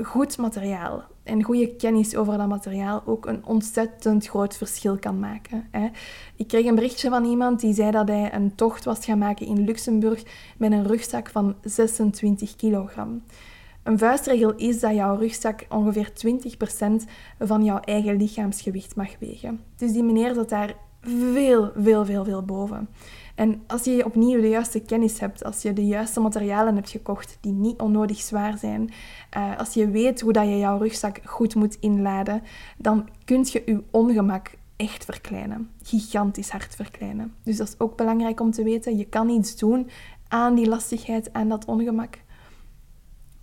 goed 0.02 0.38
materiaal 0.38 1.04
en 1.26 1.42
goede 1.42 1.76
kennis 1.76 2.16
over 2.16 2.38
dat 2.38 2.48
materiaal 2.48 3.02
ook 3.06 3.26
een 3.26 3.46
ontzettend 3.46 4.26
groot 4.26 4.56
verschil 4.56 4.98
kan 4.98 5.18
maken. 5.18 5.68
Hè. 5.70 5.88
Ik 6.36 6.48
kreeg 6.48 6.66
een 6.66 6.74
berichtje 6.74 7.08
van 7.08 7.24
iemand 7.24 7.60
die 7.60 7.74
zei 7.74 7.90
dat 7.90 8.08
hij 8.08 8.34
een 8.34 8.54
tocht 8.54 8.84
was 8.84 9.04
gaan 9.04 9.18
maken 9.18 9.46
in 9.46 9.64
Luxemburg 9.64 10.22
met 10.56 10.72
een 10.72 10.86
rugzak 10.86 11.28
van 11.28 11.54
26 11.62 12.56
kilogram. 12.56 13.22
Een 13.82 13.98
vuistregel 13.98 14.54
is 14.54 14.80
dat 14.80 14.94
jouw 14.94 15.16
rugzak 15.16 15.66
ongeveer 15.68 16.12
20% 16.26 17.08
van 17.38 17.64
jouw 17.64 17.80
eigen 17.80 18.16
lichaamsgewicht 18.16 18.96
mag 18.96 19.18
wegen. 19.18 19.60
Dus 19.76 19.92
die 19.92 20.02
meneer 20.02 20.34
zat 20.34 20.48
daar 20.48 20.74
veel, 21.00 21.70
veel, 21.76 22.04
veel, 22.04 22.24
veel 22.24 22.42
boven. 22.42 22.88
En 23.36 23.62
als 23.66 23.84
je 23.84 24.04
opnieuw 24.04 24.40
de 24.40 24.48
juiste 24.48 24.80
kennis 24.80 25.20
hebt, 25.20 25.44
als 25.44 25.62
je 25.62 25.72
de 25.72 25.86
juiste 25.86 26.20
materialen 26.20 26.74
hebt 26.74 26.90
gekocht 26.90 27.38
die 27.40 27.52
niet 27.52 27.80
onnodig 27.80 28.20
zwaar 28.20 28.58
zijn, 28.58 28.90
uh, 29.36 29.58
als 29.58 29.74
je 29.74 29.90
weet 29.90 30.20
hoe 30.20 30.32
dat 30.32 30.44
je 30.44 30.58
jouw 30.58 30.78
rugzak 30.78 31.20
goed 31.24 31.54
moet 31.54 31.76
inladen, 31.80 32.42
dan 32.78 33.08
kun 33.24 33.46
je 33.50 33.62
je 33.66 33.82
ongemak 33.90 34.50
echt 34.76 35.04
verkleinen. 35.04 35.70
Gigantisch 35.82 36.50
hard 36.50 36.74
verkleinen. 36.74 37.34
Dus 37.42 37.56
dat 37.56 37.68
is 37.68 37.74
ook 37.78 37.96
belangrijk 37.96 38.40
om 38.40 38.50
te 38.50 38.62
weten. 38.62 38.96
Je 38.96 39.04
kan 39.04 39.28
iets 39.28 39.56
doen 39.56 39.88
aan 40.28 40.54
die 40.54 40.68
lastigheid, 40.68 41.32
aan 41.32 41.48
dat 41.48 41.64
ongemak. 41.64 42.18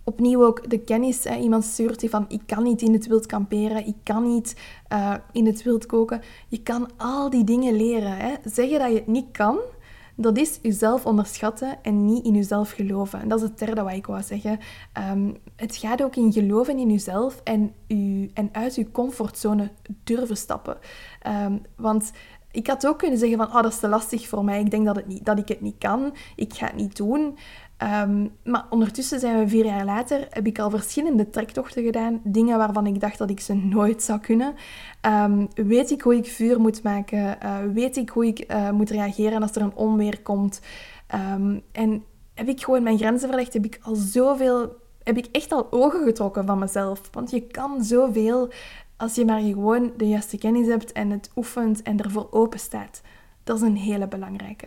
Opnieuw 0.04 0.44
ook 0.44 0.70
de 0.70 0.78
kennis. 0.78 1.24
Hè. 1.24 1.36
Iemand 1.36 1.64
stuurt 1.64 2.00
je 2.00 2.08
van, 2.08 2.24
ik 2.28 2.42
kan 2.46 2.62
niet 2.62 2.82
in 2.82 2.92
het 2.92 3.06
wild 3.06 3.26
kamperen, 3.26 3.86
ik 3.86 3.96
kan 4.02 4.34
niet 4.34 4.56
uh, 4.92 5.14
in 5.32 5.46
het 5.46 5.62
wild 5.62 5.86
koken. 5.86 6.20
Je 6.48 6.62
kan 6.62 6.90
al 6.96 7.30
die 7.30 7.44
dingen 7.44 7.76
leren. 7.76 8.16
Hè. 8.16 8.34
Zeggen 8.44 8.78
dat 8.78 8.88
je 8.88 8.94
het 8.94 9.06
niet 9.06 9.30
kan, 9.30 9.58
dat 10.16 10.38
is 10.38 10.58
jezelf 10.62 11.06
onderschatten 11.06 11.78
en 11.82 12.04
niet 12.04 12.24
in 12.24 12.34
jezelf 12.34 12.70
geloven. 12.70 13.20
En 13.20 13.28
dat 13.28 13.42
is 13.42 13.48
het 13.48 13.58
derde 13.58 13.82
wat 13.82 13.92
ik 13.92 14.06
wou 14.06 14.22
zeggen. 14.22 14.58
Ehm, 14.92 15.32
het 15.56 15.76
gaat 15.76 16.02
ook 16.02 16.16
in 16.16 16.32
geloven 16.32 16.78
in 16.78 16.90
jezelf 16.90 17.40
en, 17.44 17.74
u, 17.88 18.30
en 18.34 18.48
uit 18.52 18.74
je 18.74 18.90
comfortzone 18.90 19.70
durven 20.04 20.36
stappen. 20.36 20.76
Um, 21.26 21.62
want 21.76 22.12
ik 22.54 22.66
had 22.66 22.86
ook 22.86 22.98
kunnen 22.98 23.18
zeggen 23.18 23.38
van, 23.38 23.46
oh, 23.46 23.62
dat 23.62 23.72
is 23.72 23.78
te 23.78 23.88
lastig 23.88 24.28
voor 24.28 24.44
mij. 24.44 24.60
Ik 24.60 24.70
denk 24.70 24.86
dat, 24.86 24.96
het 24.96 25.06
niet, 25.06 25.24
dat 25.24 25.38
ik 25.38 25.48
het 25.48 25.60
niet 25.60 25.78
kan. 25.78 26.14
Ik 26.36 26.54
ga 26.54 26.66
het 26.66 26.76
niet 26.76 26.96
doen. 26.96 27.38
Um, 27.84 28.30
maar 28.44 28.66
ondertussen 28.70 29.20
zijn 29.20 29.38
we 29.38 29.48
vier 29.48 29.64
jaar 29.64 29.84
later, 29.84 30.26
heb 30.30 30.46
ik 30.46 30.58
al 30.58 30.70
verschillende 30.70 31.30
trektochten 31.30 31.84
gedaan. 31.84 32.20
Dingen 32.22 32.58
waarvan 32.58 32.86
ik 32.86 33.00
dacht 33.00 33.18
dat 33.18 33.30
ik 33.30 33.40
ze 33.40 33.54
nooit 33.54 34.02
zou 34.02 34.20
kunnen. 34.20 34.54
Um, 35.02 35.48
weet 35.54 35.90
ik 35.90 36.02
hoe 36.02 36.16
ik 36.16 36.26
vuur 36.26 36.60
moet 36.60 36.82
maken? 36.82 37.38
Uh, 37.42 37.56
weet 37.72 37.96
ik 37.96 38.08
hoe 38.08 38.26
ik 38.26 38.52
uh, 38.52 38.70
moet 38.70 38.90
reageren 38.90 39.42
als 39.42 39.54
er 39.56 39.62
een 39.62 39.74
onweer 39.74 40.22
komt? 40.22 40.60
Um, 41.34 41.62
en 41.72 42.04
heb 42.34 42.48
ik 42.48 42.62
gewoon 42.62 42.82
mijn 42.82 42.98
grenzen 42.98 43.28
verlegd? 43.28 43.52
Heb 43.52 43.64
ik 43.64 43.78
al 43.82 43.94
zoveel... 43.94 44.76
Heb 45.02 45.16
ik 45.16 45.28
echt 45.32 45.52
al 45.52 45.72
ogen 45.72 46.04
getrokken 46.04 46.46
van 46.46 46.58
mezelf? 46.58 47.00
Want 47.12 47.30
je 47.30 47.40
kan 47.40 47.84
zoveel 47.84 48.50
als 48.96 49.14
je 49.14 49.24
maar 49.24 49.40
gewoon 49.40 49.92
de 49.96 50.08
juiste 50.08 50.38
kennis 50.38 50.66
hebt 50.66 50.92
en 50.92 51.10
het 51.10 51.30
oefent 51.36 51.82
en 51.82 52.00
ervoor 52.00 52.28
open 52.30 52.58
staat. 52.58 53.02
Dat 53.44 53.56
is 53.56 53.62
een 53.62 53.76
hele 53.76 54.08
belangrijke. 54.08 54.66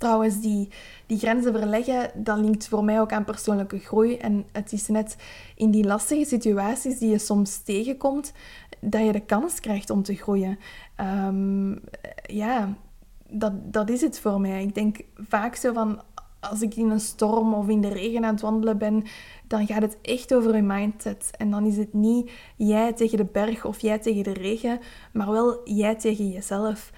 Trouwens, 0.00 0.40
die, 0.40 0.68
die 1.06 1.18
grenzen 1.18 1.52
verleggen, 1.52 2.10
dat 2.14 2.38
linkt 2.38 2.68
voor 2.68 2.84
mij 2.84 3.00
ook 3.00 3.12
aan 3.12 3.24
persoonlijke 3.24 3.78
groei. 3.78 4.16
En 4.16 4.44
het 4.52 4.72
is 4.72 4.88
net 4.88 5.16
in 5.54 5.70
die 5.70 5.84
lastige 5.84 6.24
situaties 6.24 6.98
die 6.98 7.10
je 7.10 7.18
soms 7.18 7.58
tegenkomt, 7.58 8.32
dat 8.80 9.04
je 9.04 9.12
de 9.12 9.20
kans 9.20 9.60
krijgt 9.60 9.90
om 9.90 10.02
te 10.02 10.14
groeien. 10.14 10.58
Um, 11.26 11.80
ja, 12.22 12.74
dat, 13.28 13.72
dat 13.72 13.90
is 13.90 14.00
het 14.00 14.20
voor 14.20 14.40
mij. 14.40 14.62
Ik 14.62 14.74
denk 14.74 15.00
vaak 15.14 15.54
zo 15.54 15.72
van, 15.72 16.00
als 16.40 16.62
ik 16.62 16.74
in 16.74 16.90
een 16.90 17.00
storm 17.00 17.54
of 17.54 17.68
in 17.68 17.80
de 17.80 17.92
regen 17.92 18.24
aan 18.24 18.32
het 18.32 18.42
wandelen 18.42 18.78
ben, 18.78 19.04
dan 19.46 19.66
gaat 19.66 19.82
het 19.82 19.98
echt 20.02 20.34
over 20.34 20.56
je 20.56 20.62
mindset. 20.62 21.30
En 21.36 21.50
dan 21.50 21.66
is 21.66 21.76
het 21.76 21.92
niet 21.92 22.30
jij 22.56 22.92
tegen 22.92 23.18
de 23.18 23.28
berg 23.32 23.64
of 23.64 23.80
jij 23.80 23.98
tegen 23.98 24.22
de 24.24 24.32
regen, 24.32 24.80
maar 25.12 25.30
wel 25.30 25.60
jij 25.64 25.94
tegen 25.94 26.30
jezelf. 26.30 26.92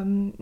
Um, 0.00 0.32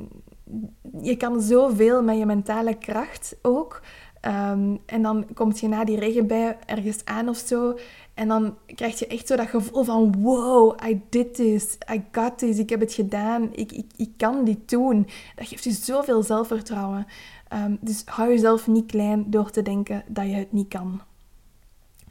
je 1.03 1.16
kan 1.16 1.40
zoveel 1.40 2.03
met 2.03 2.18
je 2.18 2.26
mentale 2.26 2.78
kracht 2.78 3.36
ook. 3.42 3.82
Um, 4.26 4.78
en 4.86 5.03
dan 5.03 5.26
kom 5.34 5.53
je 5.55 5.68
na 5.68 5.84
die 5.84 5.99
regenbui 5.99 6.57
ergens 6.66 7.05
aan 7.05 7.28
of 7.28 7.36
zo. 7.36 7.78
En 8.14 8.28
dan 8.28 8.57
krijg 8.66 8.99
je 8.99 9.07
echt 9.07 9.26
zo 9.26 9.36
dat 9.36 9.49
gevoel 9.49 9.84
van... 9.84 10.22
Wow, 10.22 10.80
I 10.86 11.01
did 11.09 11.34
this. 11.34 11.78
I 11.92 12.05
got 12.12 12.38
this. 12.38 12.59
Ik 12.59 12.70
heb 12.70 12.80
het 12.80 12.92
gedaan. 12.92 13.49
Ik, 13.53 13.72
ik, 13.72 13.86
ik 13.97 14.11
kan 14.16 14.45
dit 14.45 14.68
doen. 14.68 15.09
Dat 15.34 15.47
geeft 15.47 15.64
je 15.64 15.70
zoveel 15.70 16.22
zelfvertrouwen. 16.22 17.07
Um, 17.53 17.78
dus 17.80 18.03
hou 18.05 18.30
jezelf 18.30 18.66
niet 18.66 18.86
klein 18.86 19.30
door 19.30 19.51
te 19.51 19.62
denken 19.62 20.05
dat 20.09 20.24
je 20.24 20.34
het 20.34 20.53
niet 20.53 20.68
kan. 20.68 21.01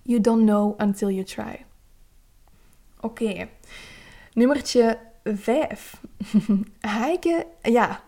You 0.02 0.22
don't 0.22 0.46
know 0.46 0.82
until 0.82 1.10
you 1.10 1.24
try. 1.24 1.66
Oké. 3.02 3.24
Okay. 3.24 3.50
Nummertje 4.34 4.98
5. 5.24 6.02
Hiken, 7.00 7.46
ja, 7.62 8.04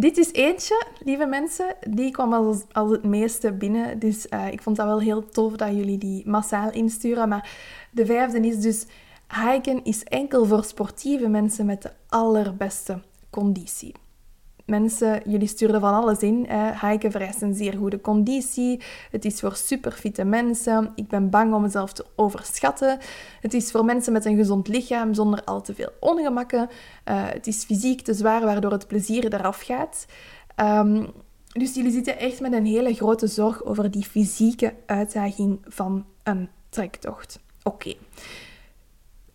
dit 0.00 0.16
is 0.16 0.32
eentje, 0.32 0.86
lieve 1.04 1.26
mensen, 1.26 1.76
die 1.90 2.10
kwam 2.10 2.32
als, 2.32 2.90
het 2.90 3.04
meeste 3.04 3.52
binnen. 3.52 3.98
Dus 3.98 4.26
uh, 4.30 4.52
ik 4.52 4.62
vond 4.62 4.76
dat 4.76 4.86
wel 4.86 5.00
heel 5.00 5.28
tof 5.28 5.52
dat 5.56 5.76
jullie 5.76 5.98
die 5.98 6.28
massaal 6.28 6.70
insturen. 6.70 7.28
Maar 7.28 7.50
de 7.90 8.06
vijfde 8.06 8.40
is 8.40 8.60
dus... 8.60 8.86
Hiken 9.44 9.84
is 9.84 10.04
enkel 10.04 10.44
voor 10.44 10.64
sportieve 10.64 11.28
mensen 11.28 11.66
met 11.66 11.82
de 11.82 11.90
allerbeste 12.08 13.02
conditie 13.30 13.94
mensen, 14.68 15.22
jullie 15.24 15.48
sturen 15.48 15.80
van 15.80 15.94
alles 15.94 16.18
in. 16.18 16.44
Hè. 16.48 16.88
Hiken 16.88 17.10
vereist 17.10 17.42
een 17.42 17.54
zeer 17.54 17.76
goede 17.76 18.00
conditie. 18.00 18.80
Het 19.10 19.24
is 19.24 19.40
voor 19.40 19.56
superfitte 19.56 20.24
mensen. 20.24 20.92
Ik 20.94 21.08
ben 21.08 21.30
bang 21.30 21.54
om 21.54 21.62
mezelf 21.62 21.92
te 21.92 22.04
overschatten. 22.16 22.98
Het 23.40 23.54
is 23.54 23.70
voor 23.70 23.84
mensen 23.84 24.12
met 24.12 24.24
een 24.24 24.36
gezond 24.36 24.68
lichaam 24.68 25.14
zonder 25.14 25.44
al 25.44 25.60
te 25.60 25.74
veel 25.74 25.92
ongemakken. 26.00 26.68
Uh, 27.04 27.24
het 27.28 27.46
is 27.46 27.64
fysiek 27.64 28.00
te 28.00 28.14
zwaar, 28.14 28.40
waardoor 28.40 28.72
het 28.72 28.86
plezier 28.86 29.34
eraf 29.34 29.60
gaat. 29.60 30.06
Um, 30.56 31.06
dus 31.52 31.74
jullie 31.74 31.92
zitten 31.92 32.18
echt 32.18 32.40
met 32.40 32.52
een 32.52 32.66
hele 32.66 32.94
grote 32.94 33.26
zorg 33.26 33.64
over 33.64 33.90
die 33.90 34.04
fysieke 34.04 34.74
uitdaging 34.86 35.60
van 35.64 36.06
een 36.22 36.48
trektocht. 36.68 37.40
Oké. 37.62 37.94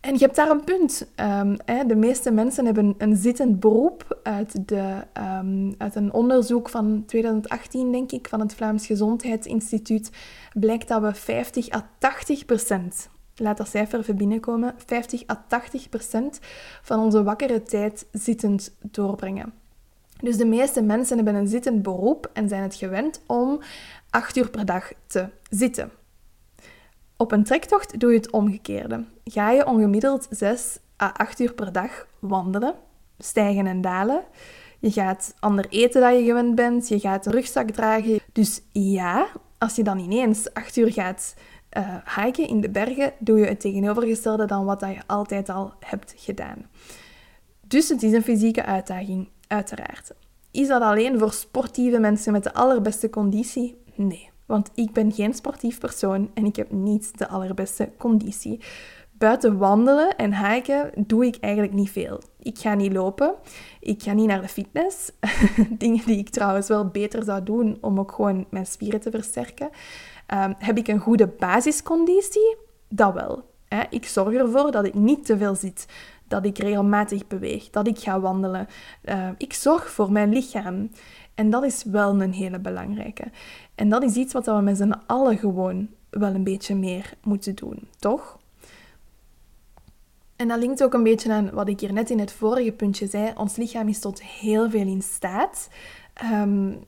En 0.04 0.12
je 0.12 0.18
hebt 0.18 0.36
daar 0.36 0.50
een 0.50 0.64
punt. 0.64 1.06
Um, 1.20 1.56
hè, 1.64 1.84
de 1.86 1.96
meeste 1.96 2.30
mensen 2.30 2.64
hebben 2.64 2.94
een 2.98 3.16
zittend 3.16 3.60
beroep. 3.60 4.18
Uit, 4.22 4.68
de, 4.68 5.04
um, 5.40 5.74
uit 5.78 5.94
een 5.94 6.12
onderzoek 6.12 6.68
van 6.68 7.02
2018, 7.06 7.92
denk 7.92 8.12
ik, 8.12 8.28
van 8.28 8.40
het 8.40 8.54
Vlaams 8.54 8.86
Gezondheidsinstituut, 8.86 10.10
blijkt 10.52 10.88
dat 10.88 11.02
we 11.02 11.14
50 11.14 11.72
à 11.72 11.90
80 11.98 12.44
procent, 12.44 13.08
laat 13.36 13.56
dat 13.56 13.68
cijfer 13.68 13.98
even 13.98 14.16
binnenkomen, 14.16 14.74
50 14.86 15.22
à 15.30 15.44
80 15.48 15.88
procent 15.88 16.40
van 16.82 16.98
onze 16.98 17.22
wakkere 17.22 17.62
tijd 17.62 18.06
zittend 18.12 18.76
doorbrengen. 18.80 19.52
Dus 20.20 20.36
de 20.36 20.46
meeste 20.46 20.82
mensen 20.82 21.16
hebben 21.16 21.34
een 21.34 21.48
zittend 21.48 21.82
beroep 21.82 22.30
en 22.32 22.48
zijn 22.48 22.62
het 22.62 22.74
gewend 22.74 23.22
om 23.26 23.60
8 24.10 24.36
uur 24.36 24.50
per 24.50 24.64
dag 24.64 24.92
te 25.06 25.28
zitten. 25.50 25.90
Op 27.24 27.32
een 27.32 27.44
trektocht 27.44 28.00
doe 28.00 28.10
je 28.10 28.16
het 28.16 28.30
omgekeerde. 28.30 29.04
Ga 29.24 29.50
je 29.50 29.66
ongemiddeld 29.66 30.26
6 30.30 30.78
à 31.02 31.12
8 31.16 31.40
uur 31.40 31.54
per 31.54 31.72
dag 31.72 32.06
wandelen, 32.18 32.74
stijgen 33.18 33.66
en 33.66 33.80
dalen. 33.80 34.24
Je 34.80 34.90
gaat 34.90 35.34
ander 35.40 35.66
eten 35.68 36.00
dan 36.00 36.16
je 36.16 36.24
gewend 36.24 36.54
bent, 36.54 36.88
je 36.88 37.00
gaat 37.00 37.26
een 37.26 37.32
rugzak 37.32 37.70
dragen. 37.70 38.20
Dus 38.32 38.62
ja, 38.72 39.26
als 39.58 39.76
je 39.76 39.82
dan 39.82 39.98
ineens 39.98 40.52
8 40.52 40.76
uur 40.76 40.92
gaat 40.92 41.34
uh, 41.78 41.96
hiken 42.16 42.48
in 42.48 42.60
de 42.60 42.70
bergen, 42.70 43.12
doe 43.18 43.38
je 43.38 43.46
het 43.46 43.60
tegenovergestelde 43.60 44.46
dan 44.46 44.64
wat 44.64 44.80
je 44.80 44.98
altijd 45.06 45.48
al 45.48 45.72
hebt 45.80 46.14
gedaan. 46.16 46.66
Dus 47.60 47.88
het 47.88 48.02
is 48.02 48.12
een 48.12 48.22
fysieke 48.22 48.64
uitdaging, 48.64 49.28
uiteraard. 49.46 50.12
Is 50.50 50.68
dat 50.68 50.82
alleen 50.82 51.18
voor 51.18 51.32
sportieve 51.32 51.98
mensen 51.98 52.32
met 52.32 52.42
de 52.42 52.54
allerbeste 52.54 53.10
conditie? 53.10 53.76
Nee. 53.94 54.32
Want 54.46 54.70
ik 54.74 54.92
ben 54.92 55.12
geen 55.12 55.34
sportief 55.34 55.78
persoon 55.78 56.30
en 56.34 56.44
ik 56.44 56.56
heb 56.56 56.72
niet 56.72 57.18
de 57.18 57.28
allerbeste 57.28 57.90
conditie. 57.98 58.60
Buiten 59.18 59.58
wandelen 59.58 60.16
en 60.16 60.46
hiken 60.46 60.90
doe 61.06 61.26
ik 61.26 61.36
eigenlijk 61.40 61.74
niet 61.74 61.90
veel. 61.90 62.22
Ik 62.38 62.58
ga 62.58 62.74
niet 62.74 62.92
lopen. 62.92 63.34
Ik 63.80 64.02
ga 64.02 64.12
niet 64.12 64.26
naar 64.26 64.40
de 64.40 64.48
fitness. 64.48 65.10
Dingen 65.78 66.06
die 66.06 66.18
ik 66.18 66.28
trouwens 66.28 66.68
wel 66.68 66.86
beter 66.88 67.24
zou 67.24 67.42
doen 67.42 67.78
om 67.80 67.98
ook 67.98 68.12
gewoon 68.12 68.46
mijn 68.50 68.66
spieren 68.66 69.00
te 69.00 69.10
versterken. 69.10 69.70
Um, 70.34 70.54
heb 70.58 70.78
ik 70.78 70.88
een 70.88 70.98
goede 70.98 71.26
basisconditie? 71.26 72.56
Dat 72.88 73.14
wel. 73.14 73.42
Hè? 73.68 73.82
Ik 73.90 74.06
zorg 74.06 74.34
ervoor 74.34 74.70
dat 74.70 74.84
ik 74.84 74.94
niet 74.94 75.24
te 75.24 75.38
veel 75.38 75.54
zit. 75.54 75.86
Dat 76.28 76.44
ik 76.44 76.58
regelmatig 76.58 77.26
beweeg. 77.26 77.70
Dat 77.70 77.86
ik 77.86 77.98
ga 77.98 78.20
wandelen. 78.20 78.66
Uh, 79.04 79.28
ik 79.38 79.52
zorg 79.52 79.90
voor 79.90 80.12
mijn 80.12 80.32
lichaam. 80.32 80.90
En 81.34 81.50
dat 81.50 81.64
is 81.64 81.84
wel 81.84 82.22
een 82.22 82.32
hele 82.32 82.58
belangrijke. 82.58 83.24
En 83.74 83.88
dat 83.88 84.02
is 84.02 84.14
iets 84.14 84.32
wat 84.32 84.46
we 84.46 84.52
met 84.52 84.76
z'n 84.76 84.94
allen 85.06 85.38
gewoon 85.38 85.88
wel 86.10 86.34
een 86.34 86.44
beetje 86.44 86.74
meer 86.74 87.14
moeten 87.22 87.54
doen, 87.54 87.88
toch? 87.98 88.38
En 90.36 90.48
dat 90.48 90.58
linkt 90.58 90.82
ook 90.82 90.94
een 90.94 91.02
beetje 91.02 91.32
aan 91.32 91.50
wat 91.50 91.68
ik 91.68 91.80
hier 91.80 91.92
net 91.92 92.10
in 92.10 92.18
het 92.18 92.32
vorige 92.32 92.72
puntje 92.72 93.06
zei. 93.06 93.32
Ons 93.36 93.56
lichaam 93.56 93.88
is 93.88 94.00
tot 94.00 94.22
heel 94.22 94.70
veel 94.70 94.86
in 94.86 95.02
staat. 95.02 95.68
Um, 96.32 96.84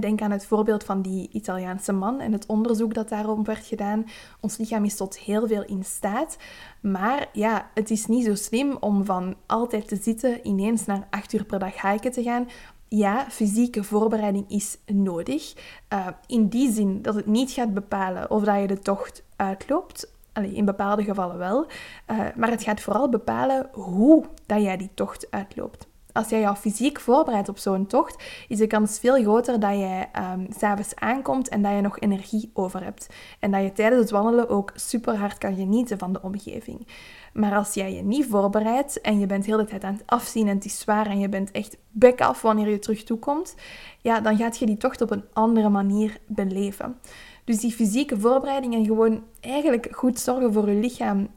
denk 0.00 0.22
aan 0.22 0.30
het 0.30 0.46
voorbeeld 0.46 0.84
van 0.84 1.02
die 1.02 1.28
Italiaanse 1.32 1.92
man 1.92 2.20
en 2.20 2.32
het 2.32 2.46
onderzoek 2.46 2.94
dat 2.94 3.08
daarom 3.08 3.44
werd 3.44 3.66
gedaan. 3.66 4.06
Ons 4.40 4.56
lichaam 4.56 4.84
is 4.84 4.96
tot 4.96 5.18
heel 5.18 5.46
veel 5.46 5.64
in 5.64 5.84
staat. 5.84 6.36
Maar 6.80 7.28
ja, 7.32 7.70
het 7.74 7.90
is 7.90 8.06
niet 8.06 8.24
zo 8.24 8.34
slim 8.34 8.76
om 8.80 9.04
van 9.04 9.34
altijd 9.46 9.88
te 9.88 9.96
zitten 9.96 10.46
ineens 10.46 10.86
naar 10.86 11.06
acht 11.10 11.32
uur 11.32 11.44
per 11.44 11.58
dag 11.58 11.82
hiken 11.82 12.12
te 12.12 12.22
gaan 12.22 12.48
ja, 12.90 13.26
fysieke 13.28 13.84
voorbereiding 13.84 14.44
is 14.48 14.78
nodig. 14.86 15.54
Uh, 15.92 16.06
in 16.26 16.48
die 16.48 16.72
zin 16.72 17.02
dat 17.02 17.14
het 17.14 17.26
niet 17.26 17.50
gaat 17.50 17.74
bepalen 17.74 18.30
of 18.30 18.44
dat 18.44 18.60
je 18.60 18.66
de 18.66 18.78
tocht 18.78 19.22
uitloopt. 19.36 20.12
In 20.32 20.64
bepaalde 20.64 21.04
gevallen 21.04 21.38
wel. 21.38 21.66
Uh, 22.10 22.18
maar 22.36 22.50
het 22.50 22.62
gaat 22.62 22.80
vooral 22.80 23.08
bepalen 23.08 23.68
hoe 23.72 24.24
dat 24.46 24.62
jij 24.62 24.76
die 24.76 24.90
tocht 24.94 25.30
uitloopt. 25.30 25.89
Als 26.12 26.28
jij 26.28 26.40
jou 26.40 26.56
fysiek 26.56 27.00
voorbereidt 27.00 27.48
op 27.48 27.58
zo'n 27.58 27.86
tocht, 27.86 28.22
is 28.48 28.58
de 28.58 28.66
kans 28.66 28.98
veel 28.98 29.22
groter 29.22 29.60
dat 29.60 29.78
jij 29.78 30.10
um, 30.34 30.46
s'avonds 30.56 30.94
aankomt 30.94 31.48
en 31.48 31.62
dat 31.62 31.72
je 31.72 31.80
nog 31.80 31.98
energie 31.98 32.50
over 32.52 32.84
hebt. 32.84 33.06
En 33.38 33.50
dat 33.50 33.62
je 33.62 33.72
tijdens 33.72 34.00
het 34.00 34.10
wandelen 34.10 34.48
ook 34.48 34.72
super 34.74 35.16
hard 35.16 35.38
kan 35.38 35.54
genieten 35.54 35.98
van 35.98 36.12
de 36.12 36.22
omgeving. 36.22 36.86
Maar 37.32 37.56
als 37.56 37.74
jij 37.74 37.94
je 37.94 38.02
niet 38.02 38.26
voorbereidt 38.26 39.00
en 39.00 39.18
je 39.18 39.26
bent 39.26 39.46
heel 39.46 39.56
de 39.56 39.64
tijd 39.64 39.84
aan 39.84 39.92
het 39.92 40.02
afzien 40.06 40.48
en 40.48 40.54
het 40.54 40.64
is 40.64 40.78
zwaar 40.78 41.06
en 41.06 41.18
je 41.18 41.28
bent 41.28 41.50
echt 41.50 41.76
bek 41.90 42.20
af 42.20 42.42
wanneer 42.42 42.68
je 42.68 42.78
terug 42.78 43.04
toekomt, 43.04 43.54
ja, 44.00 44.20
dan 44.20 44.36
gaat 44.36 44.58
je 44.58 44.66
die 44.66 44.76
tocht 44.76 45.00
op 45.00 45.10
een 45.10 45.24
andere 45.32 45.68
manier 45.68 46.18
beleven. 46.26 46.96
Dus 47.44 47.58
die 47.58 47.72
fysieke 47.72 48.20
voorbereiding 48.20 48.74
en 48.74 48.84
gewoon 48.84 49.22
eigenlijk 49.40 49.88
goed 49.90 50.18
zorgen 50.18 50.52
voor 50.52 50.70
je 50.70 50.80
lichaam 50.80 51.28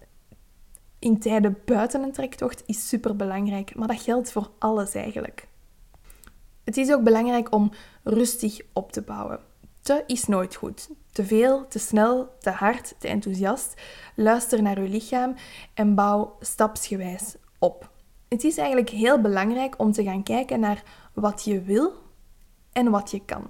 in 1.04 1.20
tijden 1.20 1.58
buiten 1.66 2.04
een 2.04 2.12
trektocht 2.12 2.64
is 2.66 2.88
super 2.88 3.16
belangrijk. 3.16 3.76
Maar 3.76 3.88
dat 3.88 4.01
geldt 4.01 4.32
voor 4.32 4.51
alles 4.60 4.93
eigenlijk. 4.93 5.47
Het 6.64 6.78
is 6.78 6.91
ook 6.91 7.04
belangrijk 7.04 7.54
om 7.54 7.72
rustig 8.04 8.60
op 8.74 8.91
te 8.91 9.01
bouwen. 9.01 9.39
Te 9.82 10.04
is 10.08 10.26
nooit 10.26 10.56
goed. 10.56 10.89
Te 11.12 11.26
veel, 11.26 11.68
te 11.68 11.80
snel, 11.80 12.30
te 12.39 12.49
hard, 12.49 12.95
te 12.99 13.08
enthousiast. 13.08 13.82
Luister 14.16 14.62
naar 14.62 14.82
je 14.82 14.89
lichaam 14.89 15.36
en 15.74 15.95
bouw 15.95 16.36
stapsgewijs 16.39 17.36
op. 17.60 17.91
Het 18.30 18.43
is 18.43 18.58
eigenlijk 18.58 18.89
heel 18.89 19.22
belangrijk 19.22 19.80
om 19.80 19.91
te 19.91 20.04
gaan 20.04 20.24
kijken 20.24 20.60
naar 20.60 20.84
wat 21.14 21.43
je 21.43 21.62
wil 21.62 21.93
en 22.72 22.91
wat 22.91 23.12
je 23.12 23.26
kan. 23.26 23.45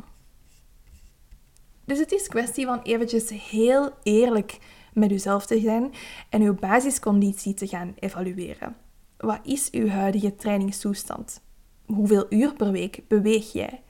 Dus 1.85 1.99
het 1.99 2.11
is 2.11 2.27
kwestie 2.27 2.65
van 2.65 2.81
eventjes 2.81 3.29
heel 3.29 3.89
eerlijk 4.03 4.59
met 4.93 5.11
uzelf 5.11 5.45
te 5.45 5.59
zijn 5.59 5.91
en 6.29 6.41
uw 6.41 6.55
basisconditie 6.55 7.53
te 7.53 7.67
gaan 7.67 7.93
evalueren. 7.99 8.75
Wat 9.17 9.39
is 9.43 9.69
uw 9.71 9.87
huidige 9.87 10.35
trainingstoestand? 10.35 11.41
Hoeveel 11.85 12.25
uur 12.29 12.53
per 12.53 12.71
week 12.71 13.01
beweeg 13.07 13.51
jij? 13.51 13.81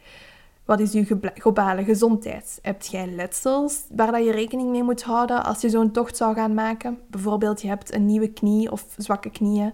Wat 0.66 0.80
is 0.80 0.94
uw 0.94 1.20
globale 1.34 1.84
gezondheid? 1.84 2.60
Hebt 2.62 2.88
jij 2.88 3.08
letsels 3.08 3.84
waar 3.96 4.12
dat 4.12 4.26
je 4.26 4.32
rekening 4.32 4.70
mee 4.70 4.84
moet 4.84 5.04
houden 5.04 5.44
als 5.44 5.62
je 5.62 5.70
zo'n 5.70 5.92
tocht 5.92 6.18
zou 6.18 6.36
gaan 6.36 6.54
maken? 6.54 7.00
Bijvoorbeeld, 7.10 7.62
je 7.62 7.68
hebt 7.68 7.94
een 7.94 8.06
nieuwe 8.06 8.28
knie 8.28 8.72
of 8.72 8.86
zwakke 8.98 9.30
knieën. 9.30 9.74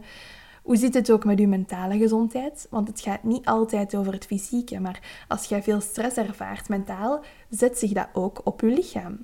Hoe 0.64 0.78
zit 0.78 0.94
het 0.94 1.12
ook 1.12 1.26
met 1.26 1.40
uw 1.40 1.48
mentale 1.48 1.98
gezondheid? 1.98 2.68
Want 2.70 2.88
het 2.88 3.02
gaat 3.02 3.24
niet 3.24 3.46
altijd 3.46 3.96
over 3.96 4.14
het 4.14 4.26
fysieke, 4.26 4.80
maar 4.80 5.26
als 5.28 5.46
jij 5.46 5.64
veel 5.64 5.82
stress 5.82 6.18
ervaart 6.18 6.70
mentaal, 6.70 7.24
zet 7.50 7.78
zich 7.78 7.92
dat 7.92 8.08
ook 8.14 8.42
op 8.44 8.62
je 8.62 8.68
lichaam. 8.68 9.18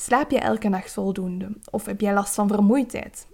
Slaap 0.00 0.30
je 0.30 0.38
elke 0.38 0.68
nacht 0.68 0.92
voldoende? 0.92 1.56
Of 1.70 1.86
heb 1.86 2.00
jij 2.00 2.14
last 2.14 2.34
van 2.34 2.48
vermoeidheid? 2.48 3.26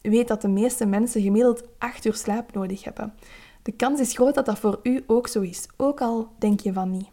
Weet 0.00 0.28
dat 0.28 0.42
de 0.42 0.48
meeste 0.48 0.86
mensen 0.86 1.22
gemiddeld 1.22 1.64
8 1.78 2.04
uur 2.04 2.14
slaap 2.14 2.54
nodig 2.54 2.84
hebben. 2.84 3.14
De 3.62 3.72
kans 3.72 4.00
is 4.00 4.14
groot 4.14 4.34
dat 4.34 4.46
dat 4.46 4.58
voor 4.58 4.80
u 4.82 5.04
ook 5.06 5.28
zo 5.28 5.40
is, 5.40 5.68
ook 5.76 6.00
al 6.00 6.28
denk 6.38 6.60
je 6.60 6.72
van 6.72 6.90
niet. 6.90 7.08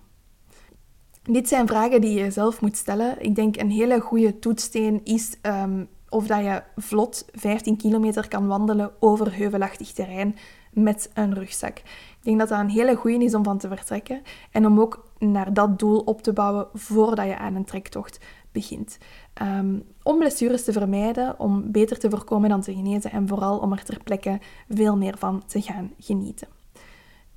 Dit 1.23 1.47
zijn 1.47 1.67
vragen 1.67 2.01
die 2.01 2.19
je 2.19 2.31
zelf 2.31 2.61
moet 2.61 2.77
stellen. 2.77 3.23
Ik 3.23 3.35
denk 3.35 3.57
een 3.57 3.71
hele 3.71 3.99
goede 3.99 4.39
toetssteen 4.39 5.01
is 5.03 5.37
ehm, 5.41 5.83
of 6.09 6.27
dat 6.27 6.39
je 6.39 6.63
vlot 6.75 7.25
15 7.31 7.77
kilometer 7.77 8.27
kan 8.27 8.47
wandelen 8.47 8.91
over 8.99 9.37
heuvelachtig 9.37 9.91
terrein 9.91 10.35
met 10.71 11.11
een 11.13 11.33
rugzak. 11.33 11.77
Ik 11.77 12.17
denk 12.21 12.39
dat 12.39 12.49
dat 12.49 12.59
een 12.59 12.69
hele 12.69 12.95
goede 12.95 13.25
is 13.25 13.33
om 13.33 13.43
van 13.43 13.57
te 13.57 13.67
vertrekken 13.67 14.21
en 14.51 14.65
om 14.65 14.79
ook 14.79 15.11
naar 15.17 15.53
dat 15.53 15.79
doel 15.79 15.99
op 15.99 16.21
te 16.21 16.33
bouwen 16.33 16.67
voordat 16.73 17.25
je 17.25 17.37
aan 17.37 17.55
een 17.55 17.65
trektocht 17.65 18.19
begint. 18.57 18.97
Um, 19.41 19.83
om 20.03 20.17
blessures 20.17 20.63
te 20.63 20.71
vermijden, 20.71 21.39
om 21.39 21.71
beter 21.71 21.99
te 21.99 22.09
voorkomen 22.09 22.49
dan 22.49 22.61
te 22.61 22.73
genezen 22.73 23.11
en 23.11 23.27
vooral 23.27 23.57
om 23.57 23.71
er 23.71 23.83
ter 23.83 24.03
plekke 24.03 24.39
veel 24.69 24.97
meer 24.97 25.17
van 25.17 25.43
te 25.45 25.61
gaan 25.61 25.91
genieten. 25.99 26.47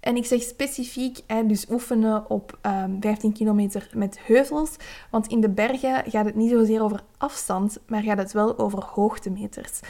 En 0.01 0.17
ik 0.17 0.27
zeg 0.27 0.43
specifiek, 0.43 1.21
hè, 1.27 1.47
dus 1.47 1.67
oefenen 1.71 2.31
op 2.31 2.59
um, 2.63 2.71
ehm, 2.73 3.01
15 3.01 3.33
kilometer 3.33 3.91
met 3.95 4.19
heuvels. 4.27 4.77
Want 5.11 5.27
in 5.27 5.41
de 5.41 5.51
bergen 5.51 6.11
gaat 6.11 6.25
het 6.25 6.35
niet 6.35 6.51
zozeer 6.51 6.83
over 6.83 7.03
afstand, 7.17 7.79
maar 7.87 8.03
gaat 8.03 8.19
het 8.19 8.33
wel 8.33 8.59
over 8.59 8.85
hoogtemeters. 8.85 9.81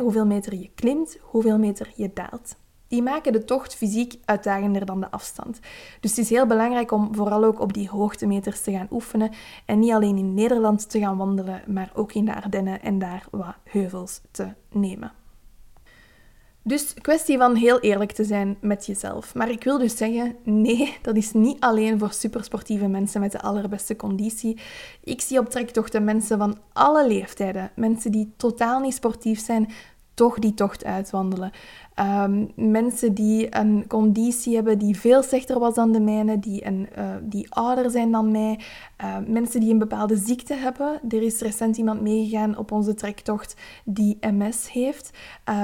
Hoeveel 0.00 0.26
meter 0.26 0.54
je 0.54 0.70
klimt, 0.74 1.18
hoeveel 1.20 1.58
meter 1.58 1.92
je 1.94 2.10
daalt 2.14 2.56
die 2.88 3.02
maken 3.02 3.32
de 3.32 3.44
tocht 3.44 3.74
fysiek 3.74 4.14
uitdagender 4.24 4.86
dan 4.86 5.00
de 5.00 5.10
afstand. 5.10 5.60
Dus 6.00 6.10
het 6.10 6.18
is 6.18 6.30
heel 6.30 6.46
belangrijk 6.46 6.90
om 6.90 7.14
vooral 7.14 7.44
ook 7.44 7.60
op 7.60 7.72
die 7.72 7.88
hoogtemeters 7.88 8.60
te 8.60 8.72
gaan 8.72 8.88
oefenen 8.90 9.30
en 9.64 9.78
niet 9.78 9.92
alleen 9.92 10.16
in 10.16 10.34
Nederland 10.34 10.90
te 10.90 10.98
gaan 10.98 11.16
wandelen, 11.16 11.62
maar 11.66 11.90
ook 11.94 12.12
in 12.12 12.24
de 12.24 12.34
Ardennen 12.34 12.82
en 12.82 12.98
daar 12.98 13.26
wat 13.30 13.54
heuvels 13.64 14.20
te 14.30 14.48
nemen. 14.70 15.12
Dus 16.66 16.94
kwestie 16.94 17.38
van 17.38 17.54
heel 17.54 17.80
eerlijk 17.80 18.12
te 18.12 18.24
zijn 18.24 18.56
met 18.60 18.86
jezelf. 18.86 19.34
Maar 19.34 19.50
ik 19.50 19.64
wil 19.64 19.78
dus 19.78 19.96
zeggen, 19.96 20.36
nee, 20.44 20.96
dat 21.02 21.16
is 21.16 21.32
niet 21.32 21.60
alleen 21.60 21.98
voor 21.98 22.12
supersportieve 22.12 22.88
mensen 22.88 23.20
met 23.20 23.32
de 23.32 23.40
allerbeste 23.40 23.96
conditie. 23.96 24.60
Ik 25.02 25.20
zie 25.20 25.38
op 25.38 25.50
trektochten 25.50 26.04
mensen 26.04 26.38
van 26.38 26.58
alle 26.72 27.06
leeftijden, 27.06 27.70
mensen 27.76 28.12
die 28.12 28.32
totaal 28.36 28.80
niet 28.80 28.94
sportief 28.94 29.40
zijn, 29.40 29.70
toch 30.14 30.38
die 30.38 30.54
tocht 30.54 30.84
uitwandelen. 30.84 31.50
Um, 32.00 32.50
mensen 32.54 33.14
die 33.14 33.56
een 33.56 33.84
conditie 33.86 34.54
hebben 34.54 34.78
die 34.78 34.98
veel 34.98 35.22
slechter 35.22 35.58
was 35.58 35.74
dan 35.74 35.92
de 35.92 36.00
mijne, 36.00 36.38
die, 36.38 36.66
een, 36.66 36.88
uh, 36.98 37.14
die 37.22 37.46
ouder 37.50 37.90
zijn 37.90 38.10
dan 38.10 38.30
mij, 38.30 38.60
uh, 39.04 39.16
mensen 39.26 39.60
die 39.60 39.72
een 39.72 39.78
bepaalde 39.78 40.16
ziekte 40.16 40.54
hebben. 40.54 41.00
Er 41.08 41.22
is 41.22 41.40
recent 41.40 41.76
iemand 41.76 42.00
meegegaan 42.00 42.56
op 42.56 42.72
onze 42.72 42.94
trektocht 42.94 43.56
die 43.84 44.18
MS 44.20 44.70
heeft. 44.72 45.10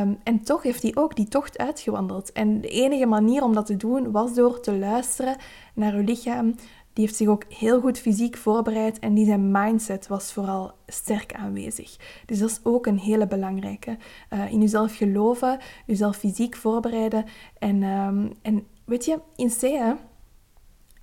Um, 0.01 0.19
en 0.23 0.43
toch 0.43 0.63
heeft 0.63 0.83
hij 0.83 0.93
ook 0.95 1.17
die 1.17 1.29
tocht 1.29 1.59
uitgewandeld. 1.59 2.33
En 2.33 2.61
de 2.61 2.69
enige 2.69 3.07
manier 3.07 3.43
om 3.43 3.55
dat 3.55 3.67
te 3.67 3.77
doen 3.77 4.11
was 4.11 4.35
door 4.35 4.61
te 4.61 4.79
luisteren 4.79 5.37
naar 5.75 5.95
uw 5.95 6.05
lichaam, 6.05 6.55
die 6.93 7.05
heeft 7.05 7.17
zich 7.17 7.29
ook 7.29 7.45
heel 7.49 7.81
goed 7.81 7.99
fysiek 7.99 8.37
voorbereid 8.37 8.99
en 8.99 9.15
die 9.15 9.27
zijn 9.27 9.51
mindset 9.51 10.07
was 10.07 10.33
vooral 10.33 10.73
sterk 10.87 11.35
aanwezig. 11.35 11.97
Dus 12.27 12.39
dat 12.39 12.51
is 12.51 12.61
ook 12.63 12.87
een 12.87 12.99
hele 12.99 13.27
belangrijke. 13.27 13.99
Uh, 14.31 14.53
in 14.53 14.61
jezelf 14.61 14.97
geloven, 14.97 15.59
jezelf 15.87 16.17
fysiek 16.17 16.57
voorbereiden. 16.57 17.25
En, 17.59 17.83
um, 17.83 18.33
en 18.43 18.67
weet 18.85 19.05
je, 19.05 19.21
in 19.37 19.49
C 19.49 19.95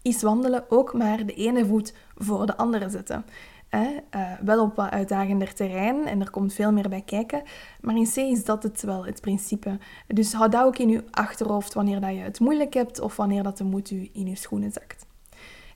is 0.02 0.22
wandelen 0.22 0.66
ook 0.70 0.94
maar 0.94 1.26
de 1.26 1.34
ene 1.34 1.66
voet 1.66 1.94
voor 2.16 2.46
de 2.46 2.58
andere 2.58 2.90
zetten. 2.90 3.26
Uh, 3.72 3.88
wel 4.42 4.64
op 4.64 4.76
wat 4.76 4.90
uitdagender 4.90 5.54
terrein 5.54 6.08
en 6.08 6.22
er 6.22 6.30
komt 6.30 6.54
veel 6.54 6.72
meer 6.72 6.90
bij 6.90 7.02
kijken. 7.02 7.44
Maar 7.82 7.96
in 7.96 8.10
C 8.14 8.16
is 8.16 8.46
dat 8.46 8.64
het 8.64 8.82
wel, 8.82 9.06
het 9.06 9.22
principe. 9.22 9.78
Dus 10.08 10.34
hou 10.34 10.50
dat 10.50 10.66
ook 10.66 10.78
in 10.78 10.90
je 10.90 11.04
achterhoofd 11.12 11.74
wanneer 11.74 12.02
dat 12.02 12.14
je 12.14 12.20
het 12.20 12.40
moeilijk 12.40 12.74
hebt 12.74 13.00
of 13.00 13.16
wanneer 13.16 13.44
dat 13.44 13.58
de 13.58 13.64
moed 13.64 13.92
u 13.92 14.10
in 14.14 14.28
je 14.28 14.36
schoenen 14.36 14.72
zakt. 14.72 15.07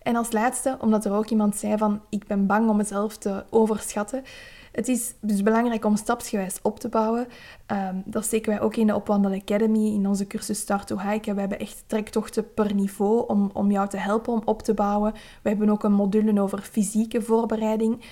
En 0.02 0.16
als 0.16 0.32
laatste, 0.32 0.78
omdat 0.80 1.06
er 1.06 1.14
ook 1.14 1.30
iemand 1.30 1.56
zei 1.56 1.78
van 1.78 2.02
ik 2.10 2.28
ben 2.28 2.46
bang 2.46 2.70
om 2.70 2.78
mezelf 2.78 3.18
te 3.18 3.44
overschatten. 3.50 4.24
Het 4.72 4.88
is 4.88 5.14
dus 5.22 5.44
belangrijk 5.44 5.86
om 5.86 5.96
stapsgewijs 5.96 6.60
op 6.62 6.80
te 6.80 6.90
bouwen. 6.90 7.28
Ehm, 7.66 7.96
dat 8.06 8.26
steken 8.26 8.52
wij 8.52 8.62
ook 8.62 8.76
in 8.76 8.88
de 8.88 8.96
Opwandel 8.96 9.32
Academy, 9.32 9.94
in 9.94 10.08
onze 10.08 10.28
cursus 10.28 10.60
Start 10.60 10.88
to 10.88 11.00
Hike. 11.00 11.34
We 11.34 11.40
hebben 11.40 11.60
echt 11.60 11.84
trektochten 11.88 12.54
per 12.54 12.74
niveau 12.74 13.28
om, 13.28 13.50
om 13.54 13.72
jou 13.72 13.90
te 13.90 13.98
helpen 13.98 14.34
om 14.34 14.42
op 14.46 14.62
te 14.62 14.74
bouwen. 14.74 15.14
We 15.42 15.50
hebben 15.50 15.70
ook 15.70 15.84
een 15.84 15.94
module 15.94 16.42
over 16.42 16.62
fysieke 16.62 17.22
voorbereiding, 17.22 18.06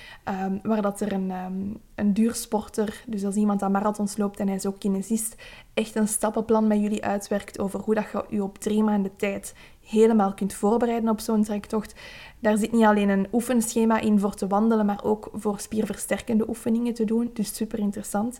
um, 0.44 0.60
waar 0.62 0.82
dat 0.82 1.00
er 1.00 1.12
een, 1.12 1.30
um, 1.30 1.80
een 1.94 2.14
duursporter, 2.14 3.04
dus 3.06 3.24
als 3.24 3.34
iemand 3.34 3.62
aan 3.62 3.72
marathons 3.72 4.16
loopt 4.16 4.40
en 4.40 4.46
hij 4.46 4.56
is 4.56 4.66
ook 4.66 4.78
kinesist, 4.78 5.34
echt 5.74 5.94
een 5.94 6.08
stappenplan 6.08 6.66
met 6.66 6.80
jullie 6.80 7.04
uitwerkt 7.04 7.58
over 7.58 7.80
hoe 7.80 7.94
dat 7.94 8.04
je 8.12 8.24
je 8.28 8.42
op 8.42 8.58
drie 8.58 8.82
maanden 8.82 9.16
tijd 9.16 9.54
helemaal 9.90 10.34
kunt 10.34 10.54
voorbereiden 10.54 11.10
op 11.10 11.20
zo'n 11.20 11.44
trektocht. 11.44 11.94
Daar 12.38 12.56
zit 12.56 12.72
niet 12.72 12.84
alleen 12.84 13.08
een 13.08 13.28
oefenschema 13.32 14.00
in 14.00 14.18
voor 14.18 14.34
te 14.34 14.46
wandelen, 14.46 14.86
maar 14.86 15.04
ook 15.04 15.30
voor 15.32 15.60
spierversterkende 15.60 16.48
oefeningen 16.48 16.94
te 16.94 17.04
doen. 17.04 17.30
Dus 17.34 17.54
super 17.54 17.78
interessant. 17.78 18.38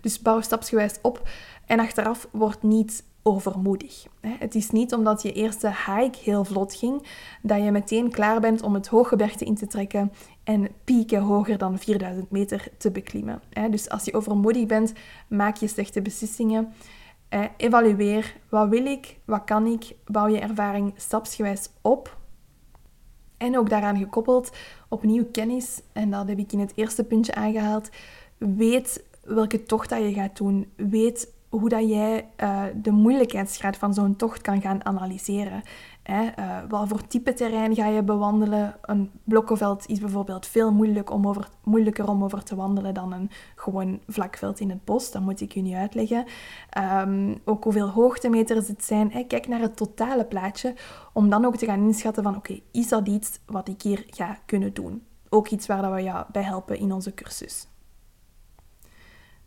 Dus 0.00 0.22
bouw 0.22 0.40
stapsgewijs 0.40 0.98
op 1.02 1.28
en 1.66 1.80
achteraf 1.80 2.28
wordt 2.30 2.62
niet 2.62 3.04
overmoedig. 3.22 4.06
Het 4.20 4.54
is 4.54 4.70
niet 4.70 4.94
omdat 4.94 5.22
je 5.22 5.32
eerste 5.32 5.68
hike 5.86 6.18
heel 6.22 6.44
vlot 6.44 6.74
ging, 6.74 7.06
dat 7.42 7.64
je 7.64 7.70
meteen 7.70 8.10
klaar 8.10 8.40
bent 8.40 8.62
om 8.62 8.74
het 8.74 8.86
hooggebergte 8.86 9.44
in 9.44 9.54
te 9.54 9.66
trekken 9.66 10.12
en 10.44 10.68
pieken 10.84 11.20
hoger 11.20 11.58
dan 11.58 11.78
4000 11.78 12.30
meter 12.30 12.68
te 12.78 12.90
beklimmen. 12.90 13.42
Dus 13.70 13.88
als 13.88 14.04
je 14.04 14.14
overmoedig 14.14 14.66
bent, 14.66 14.92
maak 15.28 15.56
je 15.56 15.66
slechte 15.66 16.02
beslissingen. 16.02 16.72
Evalueer, 17.56 18.36
wat 18.48 18.68
wil 18.68 18.86
ik, 18.86 19.18
wat 19.24 19.44
kan 19.44 19.66
ik, 19.66 19.94
bouw 20.06 20.26
je 20.26 20.38
ervaring 20.38 20.92
stapsgewijs 20.96 21.68
op. 21.80 22.16
En 23.36 23.58
ook 23.58 23.70
daaraan 23.70 23.98
gekoppeld, 23.98 24.56
opnieuw 24.88 25.24
kennis, 25.32 25.82
en 25.92 26.10
dat 26.10 26.28
heb 26.28 26.38
ik 26.38 26.52
in 26.52 26.60
het 26.60 26.72
eerste 26.74 27.04
puntje 27.04 27.34
aangehaald. 27.34 27.88
Weet 28.38 29.04
welke 29.24 29.62
tocht 29.62 29.88
dat 29.88 29.98
je 29.98 30.12
gaat 30.12 30.36
doen. 30.36 30.72
Weet 30.76 31.34
hoe 31.48 31.68
dat 31.68 31.88
jij 31.88 32.28
uh, 32.42 32.64
de 32.74 32.90
moeilijkheidsgraad 32.90 33.76
van 33.76 33.94
zo'n 33.94 34.16
tocht 34.16 34.40
kan 34.40 34.60
gaan 34.60 34.84
analyseren. 34.84 35.62
Hè, 36.02 36.30
uh, 36.38 36.58
wat 36.68 36.88
voor 36.88 37.06
type 37.06 37.32
terrein 37.32 37.74
ga 37.74 37.86
je 37.86 38.02
bewandelen? 38.02 38.76
Een 38.82 39.10
blokkenveld 39.24 39.88
is 39.88 40.00
bijvoorbeeld 40.00 40.46
veel 40.46 40.68
om 41.10 41.26
over, 41.26 41.48
moeilijker 41.64 42.08
om 42.08 42.24
over 42.24 42.42
te 42.42 42.54
wandelen 42.54 42.94
dan 42.94 43.12
een 43.12 43.30
gewoon 43.54 44.00
vlakveld 44.08 44.60
in 44.60 44.70
het 44.70 44.84
bos. 44.84 45.10
Dat 45.10 45.22
moet 45.22 45.40
ik 45.40 45.54
u 45.54 45.60
niet 45.60 45.74
uitleggen. 45.74 46.24
Um, 46.78 47.40
ook 47.44 47.64
hoeveel 47.64 47.88
hoogtemeters 47.88 48.68
het 48.68 48.84
zijn. 48.84 49.26
Kijk 49.26 49.48
naar 49.48 49.60
het 49.60 49.76
totale 49.76 50.24
plaatje 50.24 50.74
om 51.12 51.30
dan 51.30 51.44
ook 51.44 51.56
te 51.56 51.66
gaan 51.66 51.82
inschatten 51.82 52.22
van 52.22 52.36
oké, 52.36 52.60
is 52.70 52.88
dat 52.88 53.08
iets 53.08 53.40
wat 53.46 53.68
ik 53.68 53.82
hier 53.82 54.04
ga 54.10 54.38
kunnen 54.46 54.74
doen? 54.74 55.02
Ook 55.28 55.48
iets 55.48 55.66
waar 55.66 55.82
dat 55.82 55.92
we 55.92 56.02
jou 56.02 56.24
bij 56.32 56.42
helpen 56.42 56.78
in 56.78 56.92
onze 56.92 57.14
cursus. 57.14 57.66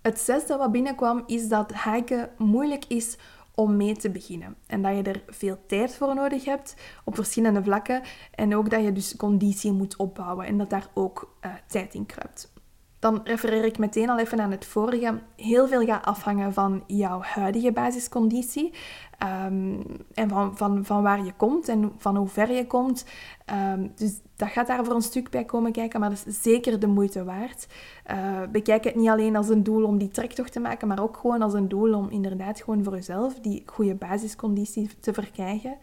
Het 0.02 0.20
zesde 0.20 0.58
wat 0.58 0.72
binnenkwam 0.72 1.24
is 1.26 1.48
dat 1.48 1.84
hiken 1.84 2.30
moeilijk 2.38 2.86
is 2.86 3.18
om 3.56 3.76
mee 3.76 3.96
te 3.96 4.10
beginnen. 4.10 4.56
En 4.68 4.82
dat 4.82 4.96
je 4.96 5.04
er 5.04 5.24
veel 5.28 5.58
tijd 5.68 5.96
voor 5.96 6.16
nodig 6.16 6.46
hebt 6.46 6.76
op 7.04 7.16
verschillende 7.16 7.64
vlakken. 7.64 8.02
En 8.32 8.56
ook 8.56 8.70
dat 8.70 8.84
je 8.84 8.92
dus 8.92 9.16
conditie 9.16 9.72
moet 9.72 9.96
opbouwen 9.96 10.46
en 10.46 10.58
dat 10.58 10.70
daar 10.70 10.88
ook 10.94 11.38
uh, 11.46 11.52
tijd 11.68 11.94
in 11.94 12.06
kruipt. 12.06 12.54
Dan 13.06 13.22
refereer 13.24 13.66
ik 13.66 13.78
meteen 13.78 14.10
al 14.10 14.20
even 14.20 14.42
aan 14.42 14.52
het 14.52 14.66
vorige. 14.66 15.20
Heel 15.36 15.68
veel 15.68 15.86
gaat 15.86 16.06
afhangen 16.06 16.54
van 16.54 16.84
jouw 16.88 17.22
huidige 17.22 17.72
basisconditie. 17.72 18.74
Um, 19.46 19.84
en 20.14 20.30
van, 20.30 20.58
van, 20.58 20.86
van 20.86 21.04
waar 21.04 21.26
je 21.26 21.34
komt 21.34 21.68
en 21.68 21.92
van 21.98 22.16
hoe 22.16 22.28
ver 22.28 22.52
je 22.52 22.68
komt. 22.68 23.06
Um, 23.74 23.92
dus 23.96 24.20
dat 24.36 24.50
gaat 24.50 24.68
daar 24.68 24.86
voor 24.86 24.96
een 24.96 25.02
stuk 25.02 25.30
bij 25.30 25.46
komen 25.46 25.72
kijken, 25.72 26.00
maar 26.00 26.10
dat 26.10 26.24
is 26.26 26.42
zeker 26.42 26.80
de 26.80 26.88
moeite 26.88 27.24
waard. 27.24 27.68
Uh, 28.12 28.42
bekijk 28.52 28.84
het 28.84 28.96
niet 28.96 29.10
alleen 29.10 29.36
als 29.36 29.50
een 29.50 29.64
doel 29.64 29.84
om 29.84 29.98
die 29.98 30.10
trektocht 30.10 30.52
te 30.52 30.60
maken, 30.60 30.88
maar 30.88 31.02
ook 31.02 31.18
gewoon 31.18 31.42
als 31.42 31.54
een 31.54 31.68
doel 31.68 31.94
om 31.94 32.10
inderdaad 32.10 32.62
gewoon 32.62 32.84
voor 32.84 32.94
jezelf 32.94 33.40
die 33.40 33.64
goede 33.66 33.96
basisconditie 33.96 34.90
te 35.00 35.14
verkrijgen. 35.14 35.78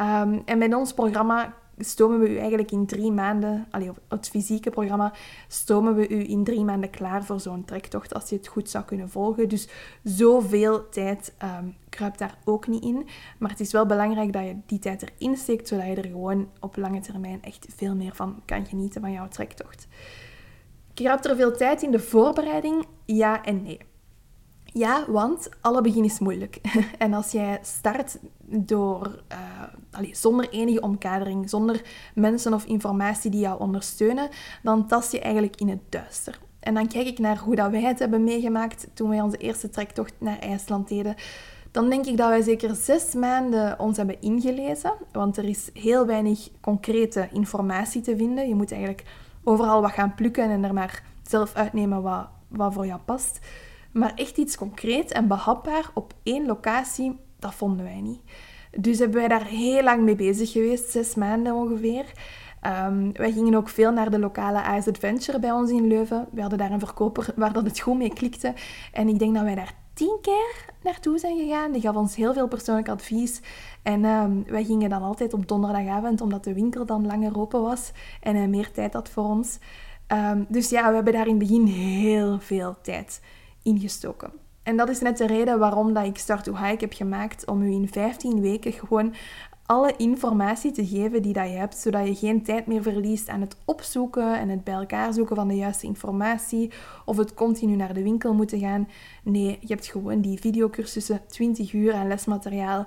Um, 0.00 0.42
en 0.44 0.58
met 0.58 0.74
ons 0.74 0.94
programma 0.94 1.54
stomen 1.78 2.18
we 2.18 2.30
u 2.30 2.38
eigenlijk 2.38 2.70
in 2.70 2.86
drie 2.86 3.10
maanden, 3.12 3.66
allee, 3.70 3.90
het 4.08 4.28
fysieke 4.28 4.70
programma, 4.70 5.12
stomen 5.48 5.94
we 5.94 6.08
u 6.08 6.28
in 6.28 6.44
drie 6.44 6.64
maanden 6.64 6.90
klaar 6.90 7.24
voor 7.24 7.40
zo'n 7.40 7.64
trektocht 7.64 8.14
als 8.14 8.28
je 8.28 8.36
het 8.36 8.46
goed 8.46 8.70
zou 8.70 8.84
kunnen 8.84 9.10
volgen. 9.10 9.48
Dus 9.48 9.68
zoveel 10.02 10.88
tijd 10.88 11.34
um, 11.42 11.76
kruipt 11.88 12.18
daar 12.18 12.38
ook 12.44 12.66
niet 12.66 12.84
in. 12.84 13.06
Maar 13.38 13.50
het 13.50 13.60
is 13.60 13.72
wel 13.72 13.86
belangrijk 13.86 14.32
dat 14.32 14.44
je 14.44 14.56
die 14.66 14.78
tijd 14.78 15.02
erin 15.02 15.36
steekt, 15.36 15.68
zodat 15.68 15.86
je 15.86 15.94
er 15.94 16.08
gewoon 16.08 16.48
op 16.60 16.76
lange 16.76 17.00
termijn 17.00 17.42
echt 17.42 17.66
veel 17.76 17.94
meer 17.94 18.14
van 18.14 18.42
kan 18.44 18.66
genieten 18.66 19.00
van 19.00 19.12
jouw 19.12 19.28
trektocht. 19.28 19.86
Kruipt 20.94 21.26
er 21.26 21.36
veel 21.36 21.56
tijd 21.56 21.82
in 21.82 21.90
de 21.90 21.98
voorbereiding? 21.98 22.86
Ja 23.04 23.44
en 23.44 23.62
nee. 23.62 23.78
Ja, 24.76 25.04
want 25.08 25.48
alle 25.60 25.80
begin 25.80 26.04
is 26.04 26.18
moeilijk. 26.18 26.60
en 26.98 27.14
als 27.14 27.30
jij 27.30 27.58
start 27.62 28.18
door, 28.40 29.22
uh, 30.00 30.12
zonder 30.12 30.48
enige 30.50 30.80
omkadering, 30.80 31.50
zonder 31.50 31.82
mensen 32.14 32.54
of 32.54 32.64
informatie 32.64 33.30
die 33.30 33.40
jou 33.40 33.60
ondersteunen, 33.60 34.28
dan 34.62 34.86
tast 34.86 35.12
je 35.12 35.20
eigenlijk 35.20 35.60
in 35.60 35.68
het 35.68 35.80
duister. 35.88 36.38
En 36.60 36.74
dan 36.74 36.88
kijk 36.88 37.06
ik 37.06 37.18
naar 37.18 37.38
hoe 37.38 37.56
dat 37.56 37.70
wij 37.70 37.82
het 37.82 37.98
hebben 37.98 38.24
meegemaakt 38.24 38.88
toen 38.94 39.08
wij 39.08 39.20
onze 39.20 39.36
eerste 39.36 39.70
trektocht 39.70 40.14
naar 40.18 40.38
IJsland 40.38 40.88
deden. 40.88 41.14
Dan 41.70 41.90
denk 41.90 42.06
ik 42.06 42.16
dat 42.16 42.28
wij 42.28 42.42
zeker 42.42 42.74
zes 42.74 43.14
maanden 43.14 43.78
ons 43.78 43.96
hebben 43.96 44.20
ingelezen, 44.20 44.92
want 45.12 45.36
er 45.36 45.44
is 45.44 45.70
heel 45.72 46.06
weinig 46.06 46.48
concrete 46.60 47.28
informatie 47.32 48.00
te 48.00 48.16
vinden. 48.16 48.48
Je 48.48 48.54
moet 48.54 48.72
eigenlijk 48.72 49.04
overal 49.44 49.80
wat 49.80 49.92
gaan 49.92 50.14
plukken 50.14 50.50
en 50.50 50.64
er 50.64 50.74
maar 50.74 51.02
zelf 51.22 51.54
uitnemen 51.54 52.02
wat, 52.02 52.26
wat 52.48 52.72
voor 52.72 52.86
jou 52.86 53.00
past. 53.04 53.40
Maar 53.96 54.12
echt 54.14 54.36
iets 54.36 54.56
concreet 54.56 55.12
en 55.12 55.28
behapbaar 55.28 55.90
op 55.94 56.14
één 56.22 56.46
locatie, 56.46 57.18
dat 57.38 57.54
vonden 57.54 57.84
wij 57.84 58.00
niet. 58.00 58.20
Dus 58.78 58.98
hebben 58.98 59.18
wij 59.18 59.28
daar 59.28 59.44
heel 59.44 59.82
lang 59.82 60.02
mee 60.02 60.16
bezig 60.16 60.52
geweest, 60.52 60.90
zes 60.90 61.14
maanden 61.14 61.54
ongeveer. 61.54 62.04
Um, 62.86 63.12
wij 63.12 63.32
gingen 63.32 63.54
ook 63.54 63.68
veel 63.68 63.92
naar 63.92 64.10
de 64.10 64.18
lokale 64.18 64.76
Ice 64.76 64.88
Adventure 64.88 65.38
bij 65.38 65.52
ons 65.52 65.70
in 65.70 65.86
Leuven. 65.86 66.28
We 66.32 66.40
hadden 66.40 66.58
daar 66.58 66.70
een 66.70 66.78
verkoper 66.78 67.28
waar 67.36 67.52
dat 67.52 67.64
het 67.64 67.80
goed 67.80 67.96
mee 67.96 68.12
klikte. 68.12 68.54
En 68.92 69.08
ik 69.08 69.18
denk 69.18 69.34
dat 69.34 69.44
wij 69.44 69.54
daar 69.54 69.74
tien 69.94 70.18
keer 70.20 70.64
naartoe 70.82 71.18
zijn 71.18 71.38
gegaan. 71.38 71.72
Die 71.72 71.80
gaf 71.80 71.96
ons 71.96 72.16
heel 72.16 72.32
veel 72.32 72.48
persoonlijk 72.48 72.88
advies. 72.88 73.40
En 73.82 74.04
um, 74.04 74.44
wij 74.46 74.64
gingen 74.64 74.90
dan 74.90 75.02
altijd 75.02 75.34
op 75.34 75.48
donderdagavond, 75.48 76.20
omdat 76.20 76.44
de 76.44 76.54
winkel 76.54 76.86
dan 76.86 77.06
langer 77.06 77.38
open 77.38 77.62
was 77.62 77.92
en 78.20 78.50
meer 78.50 78.72
tijd 78.72 78.92
had 78.92 79.08
voor 79.08 79.24
ons. 79.24 79.58
Um, 80.12 80.46
dus 80.48 80.70
ja, 80.70 80.88
we 80.88 80.94
hebben 80.94 81.12
daar 81.12 81.26
in 81.26 81.38
het 81.38 81.48
begin 81.48 81.66
heel 81.66 82.38
veel 82.40 82.76
tijd 82.82 83.20
ingestoken. 83.66 84.30
En 84.62 84.76
dat 84.76 84.88
is 84.88 85.00
net 85.00 85.18
de 85.18 85.26
reden 85.26 85.58
waarom 85.58 85.92
dat 85.92 86.06
ik 86.06 86.18
Start 86.18 86.44
to 86.44 86.56
Hike 86.56 86.84
heb 86.84 86.92
gemaakt, 86.92 87.46
om 87.46 87.62
u 87.62 87.70
in 87.70 87.88
15 87.88 88.40
weken 88.40 88.72
gewoon 88.72 89.14
alle 89.66 89.94
informatie 89.96 90.70
te 90.72 90.86
geven 90.86 91.22
die 91.22 91.32
dat 91.32 91.48
je 91.48 91.56
hebt, 91.56 91.76
zodat 91.76 92.06
je 92.06 92.14
geen 92.14 92.42
tijd 92.42 92.66
meer 92.66 92.82
verliest 92.82 93.28
aan 93.28 93.40
het 93.40 93.56
opzoeken 93.64 94.38
en 94.38 94.48
het 94.48 94.64
bij 94.64 94.74
elkaar 94.74 95.12
zoeken 95.12 95.36
van 95.36 95.48
de 95.48 95.54
juiste 95.54 95.86
informatie 95.86 96.70
of 97.04 97.16
het 97.16 97.34
continu 97.34 97.76
naar 97.76 97.94
de 97.94 98.02
winkel 98.02 98.34
moeten 98.34 98.58
gaan. 98.58 98.88
Nee, 99.22 99.58
je 99.60 99.74
hebt 99.74 99.86
gewoon 99.86 100.20
die 100.20 100.38
videocursussen, 100.38 101.20
20 101.26 101.72
uur 101.72 101.94
aan 101.94 102.08
lesmateriaal 102.08 102.86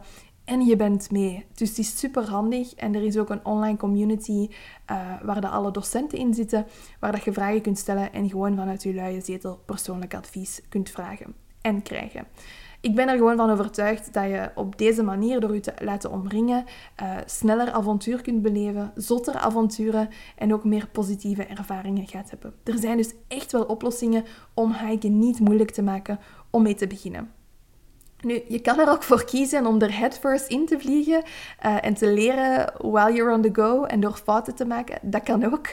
en 0.50 0.66
je 0.66 0.76
bent 0.76 1.12
mee. 1.12 1.46
Dus 1.54 1.70
het 1.70 1.78
is 1.78 2.00
super 2.00 2.30
handig. 2.30 2.74
En 2.74 2.96
er 2.96 3.04
is 3.04 3.18
ook 3.18 3.30
een 3.30 3.46
online 3.46 3.78
community 3.78 4.50
uh, 4.92 5.22
waar 5.22 5.42
de 5.42 5.48
alle 5.48 5.72
docenten 5.72 6.18
in 6.18 6.34
zitten, 6.34 6.66
waar 7.00 7.12
dat 7.12 7.24
je 7.24 7.34
vragen 7.34 7.62
kunt 7.62 7.78
stellen 7.78 8.14
en 8.14 8.30
gewoon 8.30 8.56
vanuit 8.56 8.84
je 8.84 8.94
luie 8.94 9.22
zetel 9.22 9.62
persoonlijk 9.66 10.14
advies 10.14 10.62
kunt 10.70 10.90
vragen 10.90 11.34
en 11.62 11.82
krijgen. 11.82 12.28
Ik 12.82 12.96
ben 12.96 13.08
er 13.08 13.18
gewoon 13.18 13.38
van 13.38 13.50
overtuigd 13.50 14.14
dat 14.14 14.24
je 14.24 14.52
op 14.56 14.78
deze 14.78 15.04
manier, 15.04 15.40
door 15.40 15.54
je 15.54 15.60
te 15.60 15.74
laten 15.84 16.12
omringen, 16.12 16.66
uh, 17.02 17.18
sneller 17.26 17.72
avontuur 17.72 18.22
kunt 18.22 18.42
beleven, 18.42 18.92
zotter 18.96 19.36
avonturen 19.36 20.10
en 20.36 20.54
ook 20.54 20.64
meer 20.64 20.88
positieve 20.88 21.46
ervaringen 21.46 22.08
gaat 22.08 22.30
hebben. 22.30 22.54
Er 22.64 22.78
zijn 22.78 22.98
dus 22.98 23.14
echt 23.28 23.52
wel 23.52 23.64
oplossingen 23.64 24.24
om 24.54 24.74
hiken 24.74 25.20
niet 25.20 25.40
moeilijk 25.40 25.72
te 25.72 25.82
maken 25.82 26.20
om 26.50 26.62
mee 26.62 26.76
te 26.76 26.88
beginnen. 26.88 27.39
Nu, 28.22 28.42
je 28.48 28.60
kan 28.60 28.80
er 28.80 28.90
ook 28.90 29.04
voor 29.04 29.26
kiezen 29.26 29.66
om 29.66 29.82
er 29.82 29.98
headfirst 29.98 30.48
in 30.48 30.66
te 30.66 30.80
vliegen 30.80 31.24
uh, 31.66 31.86
en 31.86 31.94
te 31.94 32.14
leren 32.14 32.74
while 32.78 33.14
you're 33.14 33.34
on 33.34 33.42
the 33.42 33.50
go 33.54 33.84
en 33.84 34.00
door 34.00 34.20
fouten 34.24 34.56
te 34.56 34.66
maken. 34.66 35.00
Dat 35.02 35.24
kan 35.24 35.44
ook. 35.44 35.68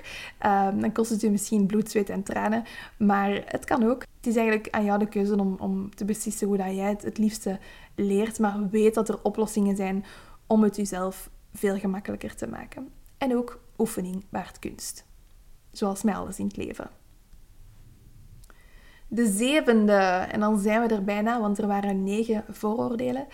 Um, 0.47 0.81
dan 0.81 0.93
kost 0.93 1.11
het 1.11 1.21
je 1.21 1.31
misschien 1.31 1.67
bloed, 1.67 1.91
zweet 1.91 2.09
en 2.09 2.23
tranen, 2.23 2.65
maar 2.99 3.43
het 3.47 3.65
kan 3.65 3.85
ook. 3.91 4.01
Het 4.17 4.27
is 4.27 4.37
eigenlijk 4.37 4.69
aan 4.71 4.85
jou 4.85 4.99
de 4.99 5.09
keuze 5.09 5.37
om, 5.37 5.57
om 5.59 5.95
te 5.95 6.05
beslissen 6.05 6.47
hoe 6.47 6.57
dat 6.57 6.75
jij 6.75 6.89
het 6.89 7.03
het 7.03 7.19
liefste 7.19 7.59
leert, 7.95 8.39
maar 8.39 8.69
weet 8.71 8.95
dat 8.95 9.09
er 9.09 9.23
oplossingen 9.23 9.77
zijn 9.77 10.05
om 10.47 10.63
het 10.63 10.77
jezelf 10.77 11.31
veel 11.55 11.79
gemakkelijker 11.79 12.35
te 12.35 12.47
maken. 12.47 12.89
En 13.19 13.37
ook 13.37 13.61
oefening 13.79 14.25
waard 14.29 14.59
kunst. 14.59 15.05
Zoals 15.73 16.03
met 16.03 16.15
alles 16.15 16.39
in 16.39 16.47
het 16.47 16.57
leven. 16.57 16.91
De 19.09 19.27
zevende, 19.27 20.27
en 20.31 20.41
dan 20.41 20.59
zijn 20.59 20.81
we 20.81 20.95
er 20.95 21.05
bijna, 21.05 21.41
want 21.41 21.59
er 21.59 21.67
waren 21.67 22.05
negen 22.05 22.45
vooroordelen. 22.51 23.27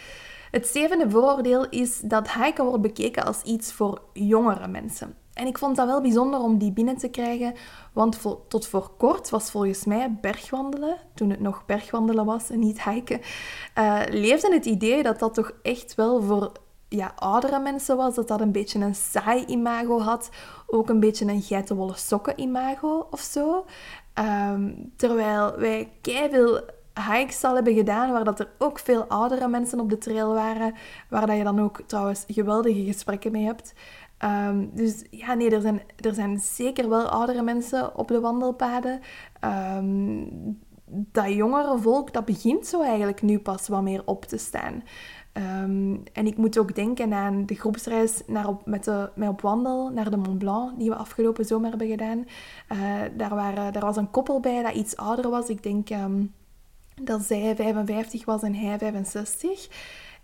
Het 0.50 0.66
zevende 0.66 1.10
vooroordeel 1.10 1.68
is 1.68 2.00
dat 2.00 2.32
hiken 2.32 2.64
wordt 2.64 2.82
bekeken 2.82 3.24
als 3.24 3.42
iets 3.42 3.72
voor 3.72 4.02
jongere 4.12 4.68
mensen. 4.68 5.14
En 5.32 5.46
ik 5.46 5.58
vond 5.58 5.76
dat 5.76 5.86
wel 5.86 6.00
bijzonder 6.00 6.40
om 6.40 6.58
die 6.58 6.72
binnen 6.72 6.96
te 6.96 7.08
krijgen, 7.08 7.54
want 7.92 8.20
tot 8.48 8.66
voor 8.66 8.90
kort 8.98 9.30
was 9.30 9.50
volgens 9.50 9.84
mij 9.84 10.18
bergwandelen, 10.20 10.96
toen 11.14 11.30
het 11.30 11.40
nog 11.40 11.66
bergwandelen 11.66 12.24
was 12.24 12.50
en 12.50 12.58
niet 12.58 12.84
hiken, 12.84 13.20
uh, 13.78 14.00
leefde 14.08 14.52
het 14.52 14.64
idee 14.64 15.02
dat 15.02 15.18
dat 15.18 15.34
toch 15.34 15.52
echt 15.62 15.94
wel 15.94 16.22
voor 16.22 16.52
ja, 16.88 17.12
oudere 17.16 17.60
mensen 17.60 17.96
was, 17.96 18.14
dat 18.14 18.28
dat 18.28 18.40
een 18.40 18.52
beetje 18.52 18.78
een 18.78 18.94
saai 18.94 19.44
imago 19.44 20.00
had, 20.00 20.30
ook 20.66 20.88
een 20.88 21.00
beetje 21.00 21.26
een 21.26 21.42
geitenwolle 21.42 21.96
sokken 21.96 22.40
imago 22.40 23.06
of 23.10 23.20
zo. 23.20 23.64
Ehm, 24.14 24.72
terwijl 24.96 25.56
wij 25.58 25.88
veel 26.02 26.60
hikes 27.10 27.44
al 27.44 27.54
hebben 27.54 27.74
gedaan, 27.74 28.12
waar 28.12 28.24
dat 28.24 28.40
er 28.40 28.50
ook 28.58 28.78
veel 28.78 29.04
oudere 29.04 29.48
mensen 29.48 29.80
op 29.80 29.90
de 29.90 29.98
trail 29.98 30.34
waren, 30.34 30.74
waar 31.08 31.26
dat 31.26 31.36
je 31.36 31.44
dan 31.44 31.60
ook 31.60 31.82
trouwens 31.86 32.24
geweldige 32.26 32.84
gesprekken 32.84 33.32
mee 33.32 33.44
hebt. 33.44 33.74
Um, 34.24 34.70
dus 34.74 35.04
ja, 35.10 35.34
nee, 35.34 35.50
er 35.50 35.60
zijn, 35.60 35.82
er 35.96 36.14
zijn 36.14 36.38
zeker 36.38 36.88
wel 36.88 37.08
oudere 37.08 37.42
mensen 37.42 37.96
op 37.96 38.08
de 38.08 38.20
wandelpaden. 38.20 39.00
Um, 39.76 40.60
dat 40.94 41.32
jongere 41.32 41.78
volk, 41.78 42.12
dat 42.12 42.24
begint 42.24 42.66
zo 42.66 42.82
eigenlijk 42.82 43.22
nu 43.22 43.38
pas 43.38 43.68
wat 43.68 43.82
meer 43.82 44.02
op 44.04 44.24
te 44.24 44.38
staan. 44.38 44.82
Um, 45.34 46.02
en 46.12 46.26
ik 46.26 46.36
moet 46.36 46.58
ook 46.58 46.74
denken 46.74 47.12
aan 47.12 47.46
de 47.46 47.54
groepsreis 47.54 48.22
naar 48.26 48.48
op, 48.48 48.66
met, 48.66 48.84
de, 48.84 49.10
op 49.16 49.40
wandel 49.40 49.90
naar 49.90 50.10
de 50.10 50.16
Mont 50.16 50.38
Blanc, 50.38 50.78
die 50.78 50.88
we 50.90 50.96
afgelopen 50.96 51.44
zomer 51.44 51.68
hebben 51.70 51.88
gedaan. 51.88 52.24
Uh, 52.72 52.78
daar, 53.16 53.34
waren, 53.34 53.80
was 53.80 53.96
een 53.96 54.10
koppel 54.10 54.40
bij 54.40 54.62
dat 54.62 54.74
iets 54.74 54.96
ouder 54.96 55.30
was. 55.30 55.48
Ik 55.48 55.62
denk 55.62 55.90
um, 55.90 56.32
dat 57.02 57.22
zij 57.22 57.56
55 57.56 58.24
was 58.24 58.42
en 58.42 58.54
hij 58.54 58.78
65. 58.78 59.68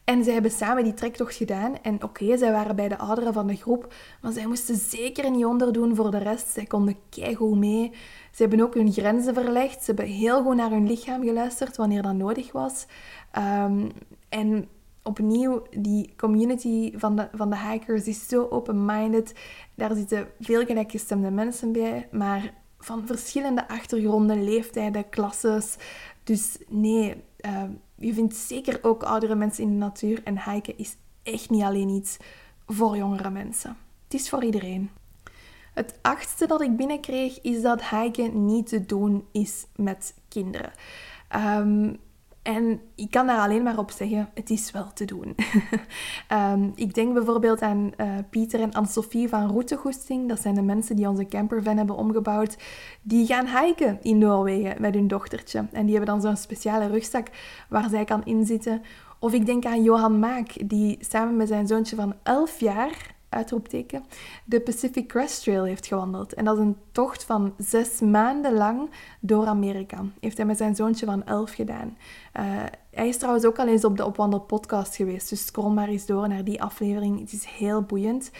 En 0.04 0.24
zij 0.24 0.32
hebben 0.32 0.50
samen 0.50 0.84
die 0.84 0.94
trektocht 0.94 1.34
gedaan. 1.34 1.82
En 1.82 2.02
oké, 2.02 2.36
zij 2.36 2.52
waren 2.52 2.76
bij 2.76 2.88
de 2.88 2.98
ouderen 2.98 3.32
van 3.32 3.46
de 3.46 3.56
groep, 3.56 3.94
maar 4.22 4.32
zij 4.32 4.46
moesten 4.46 4.76
zeker 4.76 5.30
niet 5.30 5.44
onderdoen 5.44 5.96
voor 5.96 6.10
de 6.10 6.18
rest. 6.18 6.48
Zij 6.48 6.64
konden 6.64 6.96
keigoed 7.08 7.58
mee. 7.58 7.90
Ze 8.32 8.42
hebben 8.42 8.60
ook 8.60 8.74
hun 8.74 8.92
grenzen 8.92 9.34
verlegd. 9.34 9.84
Ze 9.84 9.86
hebben 9.86 10.14
heel 10.14 10.42
goed 10.42 10.56
naar 10.56 10.70
hun 10.70 10.86
lichaam 10.86 11.22
geluisterd 11.22 11.76
wanneer 11.76 12.02
dat 12.02 12.14
nodig 12.14 12.52
was. 12.52 12.86
Ehm, 13.30 13.88
en 14.28 14.68
opnieuw, 15.02 15.62
die 15.70 16.12
community 16.16 16.98
van 16.98 17.16
de, 17.16 17.28
van 17.32 17.50
de 17.50 17.58
hikers 17.58 18.06
is 18.06 18.28
zo 18.28 18.46
open-minded. 18.50 19.34
Daar 19.74 19.94
zitten 19.94 20.28
veel 20.40 20.64
gelijkgestemde 20.64 21.30
mensen 21.30 21.72
bij, 21.72 22.08
maar 22.12 22.54
van 22.78 23.06
verschillende 23.06 23.68
achtergronden, 23.68 24.44
leeftijden, 24.44 25.08
klasses. 25.08 25.76
Dus 26.24 26.58
nee, 26.68 27.14
uh, 27.46 27.62
je 27.94 28.14
vindt 28.14 28.36
zeker 28.36 28.78
ook 28.82 29.02
oudere 29.02 29.34
mensen 29.34 29.64
in 29.64 29.70
de 29.70 29.76
natuur. 29.76 30.20
En 30.24 30.50
hiken 30.50 30.78
is 30.78 30.96
echt 31.22 31.50
niet 31.50 31.62
alleen 31.62 31.88
iets 31.88 32.16
voor 32.66 32.96
jongere 32.96 33.30
mensen. 33.30 33.76
Het 34.04 34.20
is 34.20 34.28
voor 34.28 34.44
iedereen. 34.44 34.90
Het 35.74 35.98
achtste 36.02 36.46
dat 36.46 36.60
ik 36.60 36.76
binnenkreeg 36.76 37.40
is 37.40 37.62
dat 37.62 37.88
hiken 37.88 38.46
niet 38.46 38.66
te 38.66 38.86
doen 38.86 39.26
is 39.32 39.66
met 39.76 40.14
kinderen. 40.28 40.72
Um, 41.36 41.98
en 42.48 42.80
ik 42.94 43.10
kan 43.10 43.26
daar 43.26 43.40
alleen 43.40 43.62
maar 43.62 43.78
op 43.78 43.90
zeggen, 43.90 44.28
het 44.34 44.50
is 44.50 44.70
wel 44.70 44.92
te 44.92 45.04
doen. 45.04 45.34
um, 46.32 46.72
ik 46.84 46.94
denk 46.94 47.14
bijvoorbeeld 47.14 47.60
aan 47.60 47.92
uh, 47.96 48.10
Pieter 48.30 48.60
en 48.60 48.72
Anne-Sophie 48.72 49.28
van 49.28 49.50
Routegoesting. 49.50 50.28
Dat 50.28 50.40
zijn 50.40 50.54
de 50.54 50.62
mensen 50.62 50.96
die 50.96 51.08
onze 51.08 51.26
campervan 51.26 51.76
hebben 51.76 51.96
omgebouwd. 51.96 52.58
Die 53.02 53.26
gaan 53.26 53.46
hiken 53.46 53.98
in 54.02 54.18
Noorwegen 54.18 54.80
met 54.80 54.94
hun 54.94 55.08
dochtertje. 55.08 55.66
En 55.72 55.86
die 55.86 55.96
hebben 55.96 56.14
dan 56.14 56.20
zo'n 56.20 56.36
speciale 56.36 56.86
rugzak 56.86 57.28
waar 57.68 57.88
zij 57.88 58.04
kan 58.04 58.24
inzitten. 58.24 58.82
Of 59.18 59.32
ik 59.32 59.46
denk 59.46 59.64
aan 59.64 59.82
Johan 59.82 60.18
Maak, 60.18 60.68
die 60.68 60.96
samen 61.00 61.36
met 61.36 61.48
zijn 61.48 61.66
zoontje 61.66 61.96
van 61.96 62.14
11 62.22 62.60
jaar 62.60 63.16
uitroepteken, 63.28 64.04
de 64.44 64.60
Pacific 64.60 65.08
Crest 65.08 65.42
Trail 65.42 65.64
heeft 65.64 65.86
gewandeld. 65.86 66.34
En 66.34 66.44
dat 66.44 66.56
is 66.56 66.64
een 66.64 66.76
tocht 66.92 67.24
van 67.24 67.54
zes 67.58 68.00
maanden 68.00 68.52
lang 68.52 68.90
door 69.20 69.46
Amerika. 69.46 70.04
Heeft 70.20 70.36
hij 70.36 70.46
met 70.46 70.56
zijn 70.56 70.74
zoontje 70.74 71.06
van 71.06 71.24
elf 71.24 71.52
gedaan. 71.52 71.96
Uh, 72.36 72.42
hij 72.90 73.08
is 73.08 73.16
trouwens 73.16 73.44
ook 73.44 73.58
al 73.58 73.68
eens 73.68 73.84
op 73.84 73.96
de 73.96 74.04
Opwandel 74.04 74.40
podcast 74.40 74.96
geweest, 74.96 75.28
dus 75.28 75.46
scroll 75.46 75.72
maar 75.72 75.88
eens 75.88 76.06
door 76.06 76.28
naar 76.28 76.44
die 76.44 76.62
aflevering. 76.62 77.20
Het 77.20 77.32
is 77.32 77.44
heel 77.44 77.82
boeiend. 77.82 78.30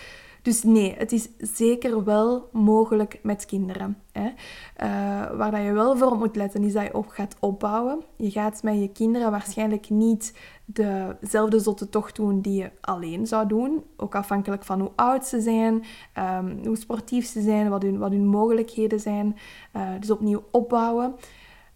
Dus 0.43 0.63
nee, 0.63 0.95
het 0.99 1.13
is 1.13 1.29
zeker 1.39 2.05
wel 2.05 2.49
mogelijk 2.53 3.19
met 3.23 3.47
kinderen. 3.47 3.99
Hè. 4.13 4.27
Uh, 4.27 5.37
waar 5.37 5.63
je 5.63 5.73
wel 5.73 5.97
voor 5.97 6.17
moet 6.17 6.37
letten, 6.37 6.63
is 6.63 6.73
dat 6.73 6.83
je 6.83 6.95
op 6.95 7.09
gaat 7.09 7.37
opbouwen. 7.41 8.03
Je 8.17 8.31
gaat 8.31 8.63
met 8.63 8.79
je 8.79 8.93
kinderen 8.93 9.31
waarschijnlijk 9.31 9.91
niet 9.91 10.33
dezelfde 10.71 11.61
zotte 11.61 11.89
tocht 11.89 12.17
doen 12.17 12.41
die 12.41 12.63
je 12.63 12.71
alleen 12.81 13.27
zou 13.27 13.47
doen. 13.47 13.85
Ook 13.97 14.15
afhankelijk 14.15 14.65
van 14.65 14.81
hoe 14.81 14.91
oud 14.95 15.27
ze 15.27 15.41
zijn, 15.41 15.85
um, 16.19 16.61
hoe 16.65 16.77
sportief 16.77 17.27
ze 17.27 17.41
zijn, 17.41 17.69
wat 17.69 17.83
hun, 17.83 17.99
wat 17.99 18.11
hun 18.11 18.27
mogelijkheden 18.27 19.01
zijn. 19.01 19.37
Uh, 19.77 19.89
dus 20.01 20.11
opnieuw 20.11 20.45
opbouwen. 20.51 21.15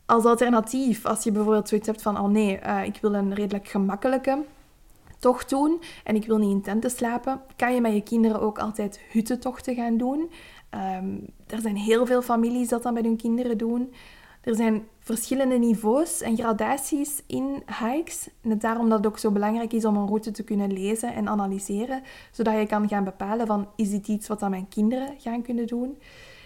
Als 0.06 0.24
alternatief, 0.24 1.06
als 1.06 1.24
je 1.24 1.32
bijvoorbeeld 1.32 1.68
zoiets 1.68 1.86
hebt 1.86 2.02
van, 2.02 2.18
oh 2.18 2.28
nee, 2.28 2.60
uh, 2.66 2.84
ik 2.84 2.98
wil 3.00 3.14
een 3.14 3.34
redelijk 3.34 3.68
gemakkelijke 3.68 4.44
tocht 5.18 5.50
doen 5.50 5.80
en 6.04 6.14
ik 6.14 6.26
wil 6.26 6.38
niet 6.38 6.50
in 6.50 6.62
tenten 6.62 6.90
slapen, 6.90 7.40
kan 7.56 7.74
je 7.74 7.80
met 7.80 7.92
je 7.92 8.02
kinderen 8.02 8.40
ook 8.40 8.58
altijd 8.58 9.00
huttentochten 9.10 9.74
gaan 9.74 9.96
doen. 9.96 10.30
Um, 10.98 11.26
er 11.46 11.60
zijn 11.60 11.76
heel 11.76 12.06
veel 12.06 12.22
families 12.22 12.68
dat 12.68 12.82
dat 12.82 12.92
met 12.92 13.04
hun 13.04 13.16
kinderen 13.16 13.58
doen. 13.58 13.92
Er 14.42 14.54
zijn 14.54 14.86
verschillende 14.98 15.58
niveaus 15.58 16.20
en 16.20 16.36
gradaties 16.36 17.22
in 17.26 17.62
hikes. 17.80 18.28
Net 18.40 18.60
daarom 18.60 18.88
dat 18.88 18.98
het 18.98 19.06
ook 19.06 19.18
zo 19.18 19.30
belangrijk 19.30 19.72
is 19.72 19.84
om 19.84 19.96
een 19.96 20.06
route 20.06 20.30
te 20.30 20.42
kunnen 20.42 20.72
lezen 20.72 21.14
en 21.14 21.28
analyseren, 21.28 22.02
zodat 22.30 22.58
je 22.58 22.66
kan 22.66 22.88
gaan 22.88 23.04
bepalen 23.04 23.46
van 23.46 23.68
is 23.76 23.90
dit 23.90 24.08
iets 24.08 24.28
wat 24.28 24.48
mijn 24.48 24.68
kinderen 24.68 25.14
gaan 25.18 25.42
kunnen 25.42 25.66
doen. 25.66 25.98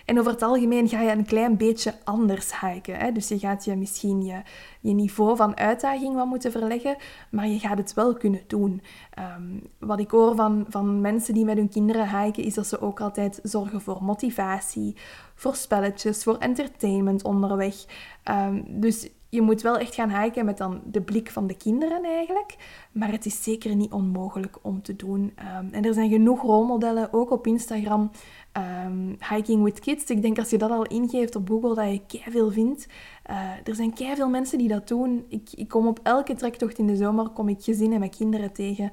En 0.06 0.18
over 0.18 0.32
het 0.32 0.42
algemeen 0.42 0.88
ga 0.88 1.00
je 1.00 1.10
een 1.10 1.24
klein 1.24 1.56
beetje 1.56 1.94
anders 2.04 2.60
hiken. 2.60 2.96
Hè? 2.96 3.12
Dus 3.12 3.28
je 3.28 3.38
gaat 3.38 3.64
je 3.64 3.76
misschien 3.76 4.24
je, 4.24 4.42
je 4.80 4.92
niveau 4.92 5.36
van 5.36 5.56
uitdaging 5.56 6.14
wat 6.14 6.26
moeten 6.26 6.52
verleggen, 6.52 6.96
maar 7.30 7.48
je 7.48 7.58
gaat 7.58 7.78
het 7.78 7.94
wel 7.94 8.14
kunnen 8.14 8.42
doen. 8.46 8.82
Ehm, 9.10 9.42
wat 9.78 10.00
ik 10.00 10.10
hoor 10.10 10.34
van, 10.34 10.66
van 10.68 11.00
mensen 11.00 11.34
die 11.34 11.44
met 11.44 11.56
hun 11.56 11.68
kinderen 11.68 12.22
hiken, 12.22 12.44
is 12.44 12.54
dat 12.54 12.66
ze 12.66 12.80
ook 12.80 13.00
altijd 13.00 13.40
zorgen 13.42 13.80
voor 13.80 14.02
motivatie, 14.02 14.96
voor 15.34 15.54
spelletjes, 15.54 16.22
voor 16.22 16.36
entertainment 16.36 17.24
onderweg. 17.24 17.74
Um, 18.30 18.64
dus 18.80 19.08
je 19.36 19.42
moet 19.42 19.62
wel 19.62 19.78
echt 19.78 19.94
gaan 19.94 20.22
hiken 20.22 20.44
met 20.44 20.58
dan 20.58 20.80
de 20.84 21.02
blik 21.02 21.30
van 21.30 21.46
de 21.46 21.56
kinderen 21.56 22.04
eigenlijk. 22.04 22.56
Maar 22.92 23.10
het 23.10 23.26
is 23.26 23.42
zeker 23.42 23.74
niet 23.74 23.92
onmogelijk 23.92 24.58
om 24.62 24.82
te 24.82 24.96
doen. 24.96 25.20
Um, 25.58 25.68
en 25.72 25.84
er 25.84 25.94
zijn 25.94 26.10
genoeg 26.10 26.42
rolmodellen, 26.42 27.12
ook 27.12 27.30
op 27.30 27.46
Instagram. 27.46 28.10
Um, 28.86 29.16
hiking 29.30 29.62
with 29.62 29.80
kids. 29.80 30.04
Ik 30.04 30.22
denk 30.22 30.38
als 30.38 30.50
je 30.50 30.58
dat 30.58 30.70
al 30.70 30.86
ingeeft 30.86 31.36
op 31.36 31.48
Google, 31.48 31.74
dat 31.74 32.12
je 32.12 32.30
veel 32.30 32.50
vindt. 32.50 32.86
Uh, 33.30 33.50
er 33.64 33.74
zijn 33.74 33.92
veel 33.96 34.28
mensen 34.28 34.58
die 34.58 34.68
dat 34.68 34.88
doen. 34.88 35.24
Ik, 35.28 35.48
ik 35.54 35.68
kom 35.68 35.86
op 35.86 36.00
elke 36.02 36.34
trektocht 36.34 36.78
in 36.78 36.86
de 36.86 36.96
zomer, 36.96 37.28
kom 37.28 37.48
ik 37.48 37.62
gezinnen 37.62 38.00
met 38.00 38.16
kinderen 38.16 38.52
tegen. 38.52 38.90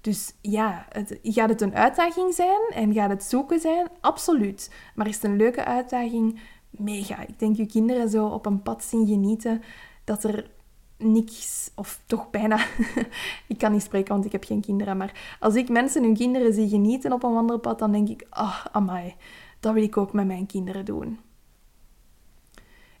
Dus 0.00 0.34
ja, 0.40 0.86
gaat 1.22 1.48
het 1.48 1.60
een 1.60 1.74
uitdaging 1.74 2.34
zijn 2.34 2.60
en 2.74 2.92
gaat 2.92 3.10
het 3.10 3.22
zoeken 3.22 3.60
zijn? 3.60 3.88
Absoluut. 4.00 4.70
Maar 4.94 5.08
is 5.08 5.14
het 5.14 5.24
een 5.24 5.36
leuke 5.36 5.64
uitdaging? 5.64 6.40
Mega. 6.70 7.26
Ik 7.26 7.38
denk 7.38 7.56
je 7.56 7.66
kinderen 7.66 8.08
zo 8.08 8.26
op 8.26 8.46
een 8.46 8.62
pad 8.62 8.84
zien 8.84 9.06
genieten 9.06 9.62
dat 10.06 10.24
er 10.24 10.50
niks, 10.98 11.70
of 11.74 12.00
toch 12.06 12.30
bijna, 12.30 12.58
ik 13.48 13.58
kan 13.58 13.72
niet 13.72 13.82
spreken 13.82 14.12
want 14.12 14.24
ik 14.24 14.32
heb 14.32 14.44
geen 14.44 14.60
kinderen, 14.60 14.96
maar 14.96 15.36
als 15.40 15.54
ik 15.54 15.68
mensen 15.68 16.02
hun 16.02 16.14
kinderen 16.14 16.52
zie 16.52 16.68
genieten 16.68 17.12
op 17.12 17.22
een 17.22 17.32
wandelpad, 17.32 17.78
dan 17.78 17.92
denk 17.92 18.08
ik, 18.08 18.26
ah, 18.30 18.64
amai, 18.72 19.14
dat 19.60 19.74
wil 19.74 19.82
ik 19.82 19.96
ook 19.96 20.12
met 20.12 20.26
mijn 20.26 20.46
kinderen 20.46 20.84
doen. 20.84 21.20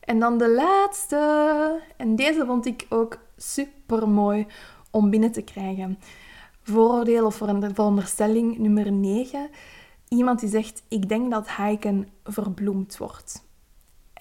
En 0.00 0.18
dan 0.18 0.38
de 0.38 0.50
laatste, 0.50 1.82
en 1.96 2.16
deze 2.16 2.46
vond 2.46 2.66
ik 2.66 2.86
ook 2.88 3.18
super 3.36 4.08
mooi 4.08 4.46
om 4.90 5.10
binnen 5.10 5.32
te 5.32 5.42
krijgen. 5.42 5.98
Vooroordeel 6.62 7.26
of 7.26 7.34
veronderstelling 7.34 8.58
nummer 8.58 8.92
9. 8.92 9.50
Iemand 10.08 10.40
die 10.40 10.48
zegt, 10.48 10.82
ik 10.88 11.08
denk 11.08 11.30
dat 11.30 11.56
hiken 11.56 12.08
verbloemd 12.24 12.96
wordt. 12.96 13.45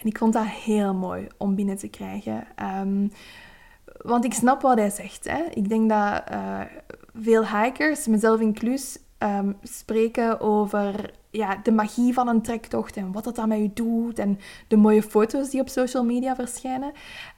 Ik 0.05 0.17
vond 0.17 0.33
dat 0.33 0.45
heel 0.45 0.93
mooi 0.93 1.27
om 1.37 1.55
binnen 1.55 1.77
te 1.77 1.87
krijgen. 1.87 2.47
Um, 2.81 3.11
want 4.01 4.25
ik 4.25 4.33
snap 4.33 4.61
wat 4.61 4.77
hij 4.77 4.89
zegt. 4.89 5.29
Hè. 5.29 5.43
Ik 5.53 5.69
denk 5.69 5.89
dat 5.89 6.23
uh, 6.31 6.61
veel 7.13 7.47
hikers, 7.47 8.07
mezelf 8.07 8.39
inclus, 8.39 8.97
um, 9.19 9.57
spreken 9.63 10.39
over 10.39 11.13
ja, 11.31 11.59
de 11.63 11.71
magie 11.71 12.13
van 12.13 12.27
een 12.27 12.41
trektocht 12.41 12.97
en 12.97 13.11
wat 13.11 13.23
dat 13.23 13.35
dan 13.35 13.47
met 13.47 13.59
je 13.59 13.73
doet 13.73 14.19
en 14.19 14.39
de 14.67 14.75
mooie 14.75 15.03
foto's 15.03 15.49
die 15.49 15.61
op 15.61 15.69
social 15.69 16.03
media 16.03 16.35
verschijnen. 16.35 16.91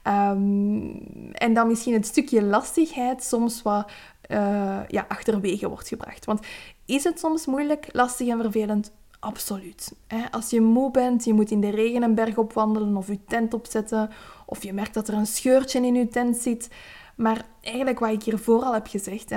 Um, 0.04 1.30
en 1.32 1.54
dan 1.54 1.66
misschien 1.66 1.94
het 1.94 2.06
stukje 2.06 2.42
lastigheid 2.42 3.24
soms 3.24 3.62
wat 3.62 3.90
uh, 4.30 4.80
ja, 4.88 5.04
achterwege 5.08 5.68
wordt 5.68 5.88
gebracht. 5.88 6.24
Want 6.24 6.40
is 6.86 7.04
het 7.04 7.18
soms 7.18 7.46
moeilijk, 7.46 7.88
lastig 7.92 8.28
en 8.28 8.40
vervelend? 8.40 8.92
Absoluut. 9.20 9.94
Als 10.30 10.50
je 10.50 10.60
moe 10.60 10.90
bent, 10.90 11.24
je 11.24 11.32
moet 11.32 11.50
in 11.50 11.60
de 11.60 11.70
regen 11.70 12.02
een 12.02 12.14
berg 12.14 12.36
opwandelen 12.36 12.96
of 12.96 13.06
je 13.06 13.24
tent 13.24 13.54
opzetten, 13.54 14.10
of 14.46 14.62
je 14.62 14.72
merkt 14.72 14.94
dat 14.94 15.08
er 15.08 15.14
een 15.14 15.26
scheurtje 15.26 15.86
in 15.86 15.94
je 15.94 16.08
tent 16.08 16.36
zit. 16.36 16.68
Maar 17.16 17.46
eigenlijk 17.60 17.98
wat 17.98 18.10
ik 18.10 18.22
hiervoor 18.22 18.62
al 18.62 18.72
heb 18.72 18.86
gezegd, 18.86 19.30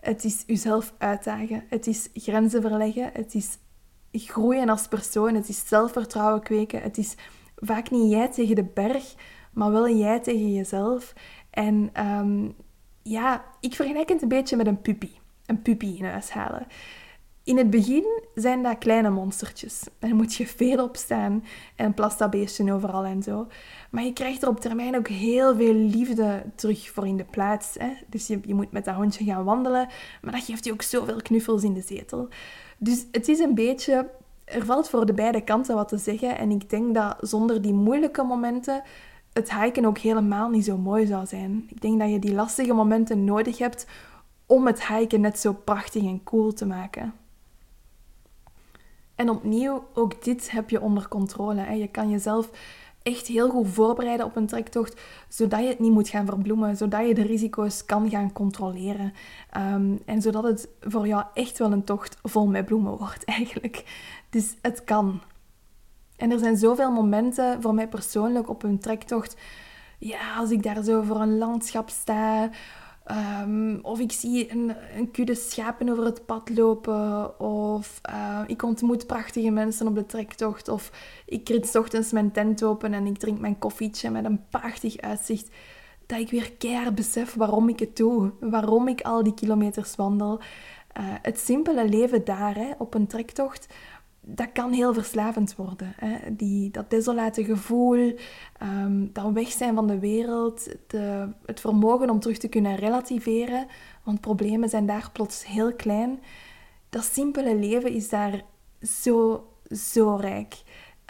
het 0.00 0.24
is 0.24 0.42
jezelf 0.46 0.94
uitdagen, 0.98 1.64
het 1.68 1.86
is 1.86 2.08
grenzen 2.14 2.62
verleggen, 2.62 3.10
het 3.12 3.34
is 3.34 3.58
groeien 4.12 4.68
als 4.68 4.88
persoon, 4.88 5.34
het 5.34 5.48
is 5.48 5.68
zelfvertrouwen 5.68 6.42
kweken, 6.42 6.82
het 6.82 6.98
is 6.98 7.14
vaak 7.56 7.90
niet 7.90 8.10
jij 8.10 8.28
tegen 8.28 8.54
de 8.54 8.64
berg, 8.64 9.14
maar 9.52 9.70
wel 9.70 9.88
jij 9.88 10.20
tegen 10.20 10.52
jezelf. 10.52 11.12
En 11.50 11.90
um, 12.06 12.54
ja, 13.02 13.44
ik 13.60 13.74
vergelijk 13.74 14.08
het 14.08 14.22
een 14.22 14.28
beetje 14.28 14.56
met 14.56 14.66
een 14.66 14.80
puppy. 14.80 15.10
Een 15.46 15.62
puppy 15.62 15.94
in 15.98 16.04
huis 16.04 16.30
halen. 16.30 16.66
In 17.48 17.56
het 17.56 17.70
begin 17.70 18.22
zijn 18.34 18.62
dat 18.62 18.78
kleine 18.78 19.10
monstertjes. 19.10 19.84
Daar 19.98 20.14
moet 20.14 20.34
je 20.34 20.46
veel 20.46 20.84
op 20.84 20.96
staan 20.96 21.44
en 21.76 21.94
plast 21.94 22.18
dat 22.18 22.30
beestje 22.30 22.72
overal 22.72 23.04
en 23.04 23.22
zo. 23.22 23.46
Maar 23.90 24.04
je 24.04 24.12
krijgt 24.12 24.42
er 24.42 24.48
op 24.48 24.60
termijn 24.60 24.96
ook 24.96 25.08
heel 25.08 25.56
veel 25.56 25.72
liefde 25.72 26.42
terug 26.54 26.90
voor 26.90 27.06
in 27.06 27.16
de 27.16 27.24
plaats. 27.24 27.74
Hè? 27.78 27.88
Dus 28.06 28.26
je, 28.26 28.40
je 28.42 28.54
moet 28.54 28.72
met 28.72 28.84
dat 28.84 28.94
hondje 28.94 29.24
gaan 29.24 29.44
wandelen, 29.44 29.88
maar 30.22 30.32
dat 30.32 30.44
geeft 30.44 30.64
je 30.64 30.72
ook 30.72 30.82
zoveel 30.82 31.22
knuffels 31.22 31.62
in 31.62 31.74
de 31.74 31.80
zetel. 31.80 32.28
Dus 32.78 33.06
het 33.12 33.28
is 33.28 33.38
een 33.38 33.54
beetje... 33.54 34.10
Er 34.44 34.64
valt 34.64 34.88
voor 34.88 35.06
de 35.06 35.14
beide 35.14 35.40
kanten 35.40 35.74
wat 35.74 35.88
te 35.88 35.98
zeggen. 35.98 36.38
En 36.38 36.50
ik 36.50 36.70
denk 36.70 36.94
dat 36.94 37.16
zonder 37.20 37.62
die 37.62 37.74
moeilijke 37.74 38.22
momenten 38.22 38.82
het 39.32 39.54
hiken 39.54 39.84
ook 39.84 39.98
helemaal 39.98 40.48
niet 40.48 40.64
zo 40.64 40.76
mooi 40.76 41.06
zou 41.06 41.26
zijn. 41.26 41.66
Ik 41.68 41.80
denk 41.80 42.00
dat 42.00 42.10
je 42.10 42.18
die 42.18 42.34
lastige 42.34 42.72
momenten 42.72 43.24
nodig 43.24 43.58
hebt 43.58 43.86
om 44.46 44.66
het 44.66 44.86
hiken 44.86 45.20
net 45.20 45.38
zo 45.38 45.52
prachtig 45.52 46.02
en 46.02 46.22
cool 46.22 46.52
te 46.52 46.66
maken. 46.66 47.14
En 49.18 49.30
opnieuw, 49.30 49.84
ook 49.94 50.24
dit 50.24 50.50
heb 50.50 50.70
je 50.70 50.80
onder 50.80 51.08
controle. 51.08 51.60
Hè. 51.60 51.72
Je 51.72 51.88
kan 51.88 52.10
jezelf 52.10 52.50
echt 53.02 53.26
heel 53.26 53.48
goed 53.48 53.68
voorbereiden 53.68 54.26
op 54.26 54.36
een 54.36 54.46
trektocht, 54.46 55.00
zodat 55.28 55.60
je 55.60 55.66
het 55.66 55.78
niet 55.78 55.92
moet 55.92 56.08
gaan 56.08 56.26
verbloemen, 56.26 56.76
zodat 56.76 57.06
je 57.06 57.14
de 57.14 57.22
risico's 57.22 57.84
kan 57.84 58.10
gaan 58.10 58.32
controleren. 58.32 59.12
Ehm, 59.50 59.96
en 60.04 60.22
zodat 60.22 60.42
het 60.42 60.68
voor 60.80 61.06
jou 61.06 61.24
echt 61.34 61.58
wel 61.58 61.72
een 61.72 61.84
tocht 61.84 62.18
vol 62.22 62.46
met 62.46 62.64
bloemen 62.64 62.96
wordt, 62.96 63.24
eigenlijk. 63.38 63.84
Dus 64.30 64.54
het 64.62 64.84
kan. 64.84 65.20
En 66.16 66.30
er 66.30 66.38
zijn 66.38 66.56
zoveel 66.56 66.90
momenten 66.90 67.62
voor 67.62 67.74
mij 67.74 67.88
persoonlijk 67.88 68.48
op 68.48 68.62
een 68.62 68.78
trektocht. 68.78 69.36
Ja, 69.98 70.36
als 70.36 70.50
ik 70.50 70.62
daar 70.62 70.82
zo 70.82 71.02
voor 71.02 71.20
een 71.20 71.38
landschap 71.38 71.88
sta, 71.88 72.50
Ehm, 73.08 73.78
of 73.82 74.00
ik 74.00 74.12
zie 74.12 74.52
een, 74.52 75.10
kudde 75.12 75.34
schapen 75.34 75.88
over 75.88 76.04
het 76.04 76.26
pad 76.26 76.50
lopen. 76.54 77.40
Of 77.40 78.00
uh, 78.10 78.40
ik 78.46 78.62
ontmoet 78.62 79.06
prachtige 79.06 79.50
mensen 79.50 79.86
op 79.86 79.94
de 79.94 80.06
trektocht. 80.06 80.68
Of 80.68 80.92
ik 81.26 81.48
rit 81.48 81.76
ochtends 81.76 82.12
mijn 82.12 82.32
tent 82.32 82.62
open 82.62 82.94
en 82.94 83.06
ik 83.06 83.18
drink 83.18 83.38
mijn 83.38 83.58
koffietje 83.58 84.10
met 84.10 84.24
een 84.24 84.48
prachtig 84.50 84.98
uitzicht. 84.98 85.48
Dat 86.06 86.18
ik 86.18 86.30
weer 86.30 86.52
keihard 86.52 86.94
besef 86.94 87.34
waarom 87.34 87.68
ik 87.68 87.78
het 87.78 87.96
doe. 87.96 88.32
Waarom 88.40 88.88
ik 88.88 89.00
al 89.00 89.22
die 89.22 89.34
kilometers 89.34 89.96
wandel. 89.96 90.38
Uh, 90.38 91.04
het 91.22 91.38
simpele 91.38 91.88
leven 91.88 92.24
daar, 92.24 92.54
hè, 92.54 92.70
op 92.78 92.94
een 92.94 93.06
trektocht 93.06 93.66
dat 94.30 94.52
kan 94.52 94.72
heel 94.72 94.94
verslavend 94.94 95.56
worden. 95.56 95.92
Hè? 95.96 96.34
Die, 96.34 96.70
dat 96.70 96.90
desolate 96.90 97.44
gevoel, 97.44 98.14
um, 98.62 99.10
dat 99.12 99.32
weg 99.32 99.48
zijn 99.48 99.74
van 99.74 99.86
de 99.86 99.98
wereld, 99.98 100.68
de, 100.86 101.28
het 101.46 101.60
vermogen 101.60 102.10
om 102.10 102.20
terug 102.20 102.38
te 102.38 102.48
kunnen 102.48 102.76
relativeren, 102.76 103.66
want 104.02 104.20
problemen 104.20 104.68
zijn 104.68 104.86
daar 104.86 105.10
plots 105.12 105.46
heel 105.46 105.74
klein. 105.74 106.20
Dat 106.88 107.04
simpele 107.04 107.56
leven 107.56 107.92
is 107.92 108.08
daar 108.08 108.42
zo, 108.82 109.46
zo 109.70 110.14
rijk. 110.14 110.62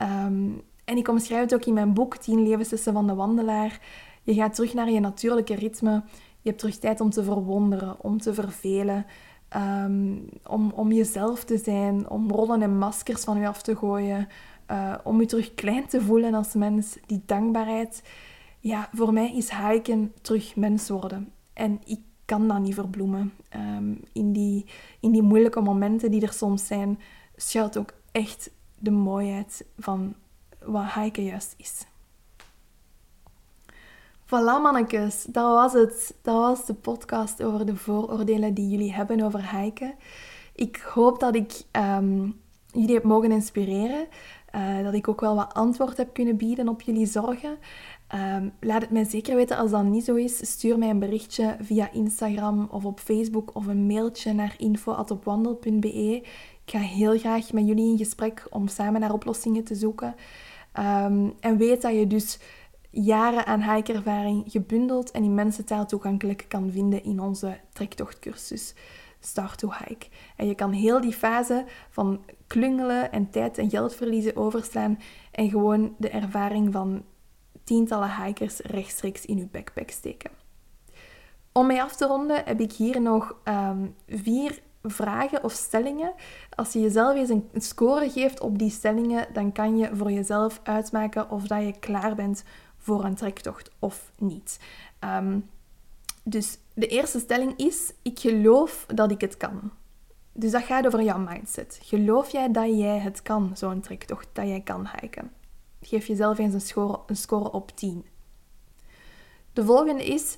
Um, 0.02 0.62
en 0.84 0.96
ik 0.96 1.08
omschrijf 1.08 1.40
het 1.40 1.54
ook 1.54 1.64
in 1.64 1.74
mijn 1.74 1.94
boek 1.94 2.16
10 2.16 2.48
levenslessen 2.48 2.92
van 2.92 3.06
de 3.06 3.14
wandelaar. 3.14 3.80
Je 4.22 4.34
gaat 4.34 4.54
terug 4.54 4.74
naar 4.74 4.90
je 4.90 5.00
natuurlijke 5.00 5.54
ritme. 5.54 6.02
Je 6.40 6.48
hebt 6.48 6.58
terug 6.58 6.78
tijd 6.78 7.00
om 7.00 7.10
te 7.10 7.24
verwonderen, 7.24 7.96
om 8.00 8.18
te 8.18 8.34
vervelen. 8.34 9.06
Ehm, 9.48 10.16
om, 10.46 10.72
om 10.74 10.92
jezelf 10.92 11.44
te 11.44 11.58
zijn, 11.58 12.10
om 12.10 12.30
rollen 12.30 12.62
en 12.62 12.78
maskers 12.78 13.24
van 13.24 13.38
je 13.38 13.48
af 13.48 13.62
te 13.62 13.76
gooien, 13.76 14.28
uh, 14.70 14.94
om 15.04 15.20
je 15.20 15.26
terug 15.26 15.54
klein 15.54 15.86
te 15.86 16.00
voelen 16.00 16.34
als 16.34 16.54
mens, 16.54 16.98
die 17.06 17.22
dankbaarheid. 17.26 18.02
Ja, 18.60 18.88
voor 18.92 19.12
mij 19.12 19.34
is 19.34 19.50
hiken 19.50 20.12
terug 20.22 20.56
mens 20.56 20.88
worden. 20.88 21.32
En 21.52 21.80
ik 21.84 22.00
kan 22.24 22.48
dat 22.48 22.60
niet 22.60 22.74
verbloemen. 22.74 23.32
Ehm, 23.48 23.94
in, 24.12 24.32
die, 24.32 24.66
in 25.00 25.12
die 25.12 25.22
moeilijke 25.22 25.60
momenten 25.60 26.10
die 26.10 26.22
er 26.22 26.32
soms 26.32 26.66
zijn, 26.66 26.98
schuilt 27.36 27.78
ook 27.78 27.92
echt 28.12 28.50
de 28.78 28.90
mooiheid 28.90 29.66
van 29.78 30.14
wat 30.64 30.92
hiken 30.92 31.24
juist 31.24 31.54
is. 31.56 31.86
Voilà 34.28 34.60
mannetjes, 34.62 35.24
dat 35.24 35.52
was 35.52 35.72
het. 35.72 36.14
Dat 36.22 36.34
was 36.34 36.66
de 36.66 36.74
podcast 36.74 37.42
over 37.42 37.66
de 37.66 37.76
vooroordelen 37.76 38.54
die 38.54 38.68
jullie 38.68 38.92
hebben 38.92 39.20
over 39.20 39.56
hiken. 39.56 39.94
Ik 40.54 40.76
hoop 40.76 41.20
dat 41.20 41.34
ik 41.34 41.62
um, 41.72 42.40
jullie 42.72 42.94
heb 42.94 43.02
mogen 43.02 43.32
inspireren. 43.32 44.06
Uh, 44.54 44.82
dat 44.82 44.94
ik 44.94 45.08
ook 45.08 45.20
wel 45.20 45.34
wat 45.34 45.54
antwoord 45.54 45.96
heb 45.96 46.12
kunnen 46.12 46.36
bieden 46.36 46.68
op 46.68 46.80
jullie 46.80 47.06
zorgen. 47.06 47.58
Um, 48.14 48.52
laat 48.60 48.82
het 48.82 48.90
mij 48.90 49.04
zeker 49.04 49.36
weten 49.36 49.56
als 49.56 49.70
dat 49.70 49.84
niet 49.84 50.04
zo 50.04 50.14
is. 50.14 50.50
Stuur 50.50 50.78
mij 50.78 50.90
een 50.90 50.98
berichtje 50.98 51.56
via 51.60 51.92
Instagram 51.92 52.68
of 52.70 52.84
op 52.84 53.00
Facebook 53.00 53.50
of 53.52 53.66
een 53.66 53.86
mailtje 53.86 54.32
naar 54.32 54.54
info.opwandel.be. 54.58 56.20
Ik 56.64 56.74
ga 56.74 56.78
heel 56.78 57.18
graag 57.18 57.52
met 57.52 57.66
jullie 57.66 57.90
in 57.90 57.98
gesprek 57.98 58.46
om 58.50 58.68
samen 58.68 59.00
naar 59.00 59.12
oplossingen 59.12 59.64
te 59.64 59.74
zoeken. 59.74 60.14
Um, 60.78 61.34
en 61.40 61.56
weet 61.56 61.82
dat 61.82 61.94
je 61.94 62.06
dus 62.06 62.38
jaren 62.90 63.46
aan 63.46 63.74
hikervaring 63.74 64.44
gebundeld 64.46 65.10
en 65.10 65.24
in 65.24 65.34
mensentaal 65.34 65.86
toegankelijk 65.86 66.44
kan 66.48 66.70
vinden 66.72 67.04
in 67.04 67.20
onze 67.20 67.58
trektochtcursus 67.72 68.74
Start 69.20 69.58
to 69.58 69.70
Hike. 69.72 70.06
En 70.36 70.46
je 70.46 70.54
kan 70.54 70.72
heel 70.72 71.00
die 71.00 71.12
fase 71.12 71.64
van 71.90 72.24
klungelen 72.46 73.12
en 73.12 73.30
tijd 73.30 73.58
en 73.58 73.70
geld 73.70 73.94
verliezen 73.94 74.36
overslaan 74.36 74.98
en 75.32 75.50
gewoon 75.50 75.94
de 75.98 76.10
ervaring 76.10 76.72
van 76.72 77.04
tientallen 77.64 78.24
hikers 78.24 78.58
rechtstreeks 78.58 79.24
in 79.24 79.36
je 79.36 79.46
backpack 79.46 79.90
steken. 79.90 80.30
Om 81.52 81.66
mij 81.66 81.82
af 81.82 81.96
te 81.96 82.06
ronden 82.06 82.42
heb 82.44 82.60
ik 82.60 82.72
hier 82.72 83.00
nog 83.00 83.36
um, 83.44 83.94
vier 84.06 84.62
vragen 84.82 85.44
of 85.44 85.52
stellingen. 85.52 86.12
Als 86.54 86.72
je 86.72 86.80
jezelf 86.80 87.16
eens 87.16 87.28
een 87.28 87.48
score 87.54 88.10
geeft 88.10 88.40
op 88.40 88.58
die 88.58 88.70
stellingen, 88.70 89.26
dan 89.32 89.52
kan 89.52 89.76
je 89.76 89.96
voor 89.96 90.10
jezelf 90.10 90.60
uitmaken 90.62 91.30
of 91.30 91.46
dat 91.46 91.62
je 91.62 91.78
klaar 91.78 92.14
bent 92.14 92.44
voor 92.88 93.04
een 93.04 93.14
trektocht 93.14 93.70
of 93.78 94.12
niet. 94.18 94.60
Um, 95.04 95.50
dus 96.22 96.58
de 96.74 96.86
eerste 96.86 97.18
stelling 97.18 97.56
is: 97.56 97.92
ik 98.02 98.18
geloof 98.18 98.84
dat 98.86 99.10
ik 99.10 99.20
het 99.20 99.36
kan. 99.36 99.70
Dus 100.32 100.50
dat 100.50 100.62
gaat 100.62 100.86
over 100.86 101.02
jouw 101.02 101.18
mindset. 101.18 101.78
Geloof 101.82 102.30
jij 102.30 102.52
dat 102.52 102.78
jij 102.78 102.98
het 102.98 103.22
kan, 103.22 103.50
zo'n 103.54 103.80
trektocht, 103.80 104.28
dat 104.32 104.46
jij 104.46 104.60
kan 104.60 104.88
hiken? 105.00 105.30
Geef 105.80 106.06
jezelf 106.06 106.38
eens 106.38 106.54
een 106.54 106.60
score, 106.60 107.00
een 107.06 107.16
score 107.16 107.52
op 107.52 107.76
10. 107.76 108.06
De 109.52 109.64
volgende 109.64 110.04
is: 110.04 110.36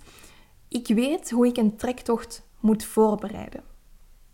ik 0.69 0.87
weet 0.87 1.31
hoe 1.31 1.47
ik 1.47 1.57
een 1.57 1.77
trektocht 1.77 2.43
moet 2.61 2.85
voorbereiden. 2.85 3.63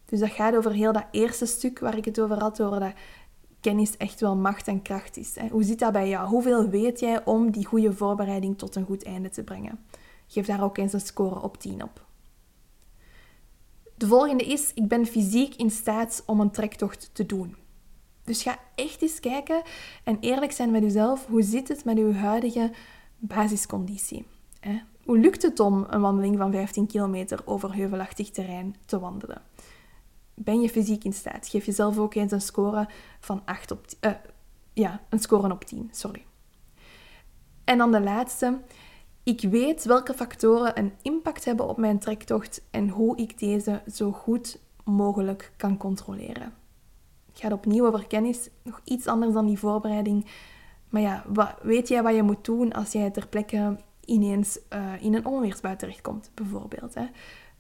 Dus 0.05 0.21
dat 0.21 0.31
gaat 0.31 0.57
over 0.57 0.73
heel 0.73 0.93
dat 0.93 1.07
eerste 1.11 1.47
stuk 1.47 1.79
waar 1.79 1.97
ik 1.97 2.05
het 2.05 2.21
over 2.21 2.39
had, 2.39 2.61
over 2.61 2.81
dat 2.81 2.93
kennis 3.67 3.97
echt 3.97 4.21
wel 4.21 4.37
macht 4.37 4.69
en 4.69 4.83
kracht 4.83 5.17
is. 5.17 5.37
Hoe 5.51 5.63
zit 5.63 5.79
dat 5.79 5.93
bij 5.93 6.09
jou? 6.09 6.29
Hoeveel 6.29 6.69
weet 6.69 7.01
jij 7.01 7.25
om 7.25 7.51
die 7.51 7.67
goede 7.67 7.93
voorbereiding 7.93 8.59
tot 8.59 8.77
een 8.77 8.85
goed 8.85 9.05
einde 9.05 9.31
te 9.31 9.43
brengen? 9.43 9.79
Geef 10.27 10.47
daar 10.47 10.63
ook 10.63 10.79
eens 10.79 10.93
een 10.93 11.01
score 11.01 11.43
op 11.43 11.57
10 11.57 11.83
op. 11.83 12.05
De 13.97 14.07
volgende 14.07 14.45
is, 14.45 14.73
ik 14.75 14.89
ben 14.89 15.07
fysiek 15.07 15.55
in 15.55 15.71
staat 15.71 16.23
om 16.27 16.41
een 16.41 16.51
trektocht 16.51 17.11
te 17.13 17.27
doen. 17.27 17.57
Dus 18.25 18.43
ga 18.43 18.59
echt 18.75 19.03
eens 19.03 19.21
kijken 19.21 19.63
en 20.05 20.19
eerlijk 20.21 20.53
zijn 20.53 20.71
met 20.71 20.83
jezelf. 20.83 21.27
Hoe 21.27 21.43
zit 21.43 21.69
het 21.69 21.85
met 21.85 21.99
uw 21.99 22.13
huidige 22.13 22.73
basisconditie? 23.19 24.27
Hoe 25.05 25.19
lukt 25.19 25.43
het 25.43 25.61
om 25.61 25.87
een 25.89 26.01
wandeling 26.01 26.37
van 26.37 26.53
15 26.53 26.87
kilometer 26.87 27.43
over 27.45 27.75
heuvelachtig 27.75 28.31
terrein 28.31 28.77
te 28.85 28.99
wandelen? 28.99 29.43
Ben 30.37 30.61
je 30.61 30.69
fysiek 30.69 31.05
in 31.05 31.13
staat? 31.13 31.49
Geef 31.49 31.67
jezelf 31.67 31.99
ook 31.99 32.15
eens 32.15 32.33
een 32.33 32.41
score 32.41 32.89
van 33.21 33.43
8 33.45 33.71
op 33.71 33.87
10. 33.87 33.99
Uh, 34.01 34.11
eh, 34.11 34.17
ja, 34.73 35.01
een 35.09 35.19
score 35.19 35.53
op 35.53 35.65
10, 35.65 35.89
sorry. 35.93 36.25
En 37.65 37.79
dan 37.79 37.93
de 37.93 38.01
laatste. 38.01 38.61
Ik 39.23 39.41
weet 39.41 39.85
welke 39.85 40.15
factoren 40.15 40.79
een 40.79 40.93
impact 41.03 41.45
hebben 41.45 41.69
op 41.69 41.77
mijn 41.77 41.99
trektocht 41.99 42.63
en 42.71 42.89
hoe 42.89 43.17
ik 43.17 43.39
deze 43.39 43.83
zo 43.93 44.13
goed 44.13 44.59
mogelijk 44.85 45.53
kan 45.57 45.77
controleren. 45.77 46.55
Het 47.27 47.41
gaat 47.41 47.53
opnieuw 47.53 47.87
over 47.87 48.07
kennis, 48.07 48.49
nog 48.63 48.81
iets 48.85 49.07
anders 49.07 49.33
dan 49.33 49.47
die 49.47 49.59
voorbereiding. 49.59 50.27
Maar 50.89 51.03
ja, 51.03 51.25
wat, 51.27 51.55
weet 51.63 51.89
jij 51.89 52.03
wat 52.03 52.15
je 52.15 52.23
moet 52.23 52.45
doen 52.45 52.73
als 52.73 52.93
jij 52.93 53.11
ter 53.11 53.29
plekke 53.29 53.77
ineens 54.05 54.59
uh, 54.73 55.03
in 55.03 55.15
een 55.15 55.27
onweersbui 55.27 55.77
terechtkomt, 55.77 56.31
bijvoorbeeld? 56.35 56.95
Hè? 56.95 57.07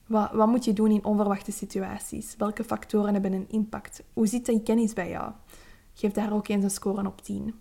Wat, 0.06 0.32
wat 0.32 0.48
moet 0.48 0.64
je 0.64 0.72
doen 0.72 0.90
in 0.90 1.04
onverwachte 1.04 1.52
situaties? 1.52 2.34
Welke 2.38 2.64
factoren 2.64 3.12
hebben 3.12 3.32
een 3.32 3.48
impact? 3.48 4.02
Hoe 4.12 4.26
zit 4.26 4.46
die 4.46 4.62
kennis 4.62 4.92
bij 4.92 5.08
jou? 5.08 5.32
Geef 5.94 6.12
daar 6.12 6.32
ook 6.32 6.48
eens 6.48 6.64
een 6.64 6.70
score 6.70 7.06
op 7.06 7.22
10. 7.22 7.54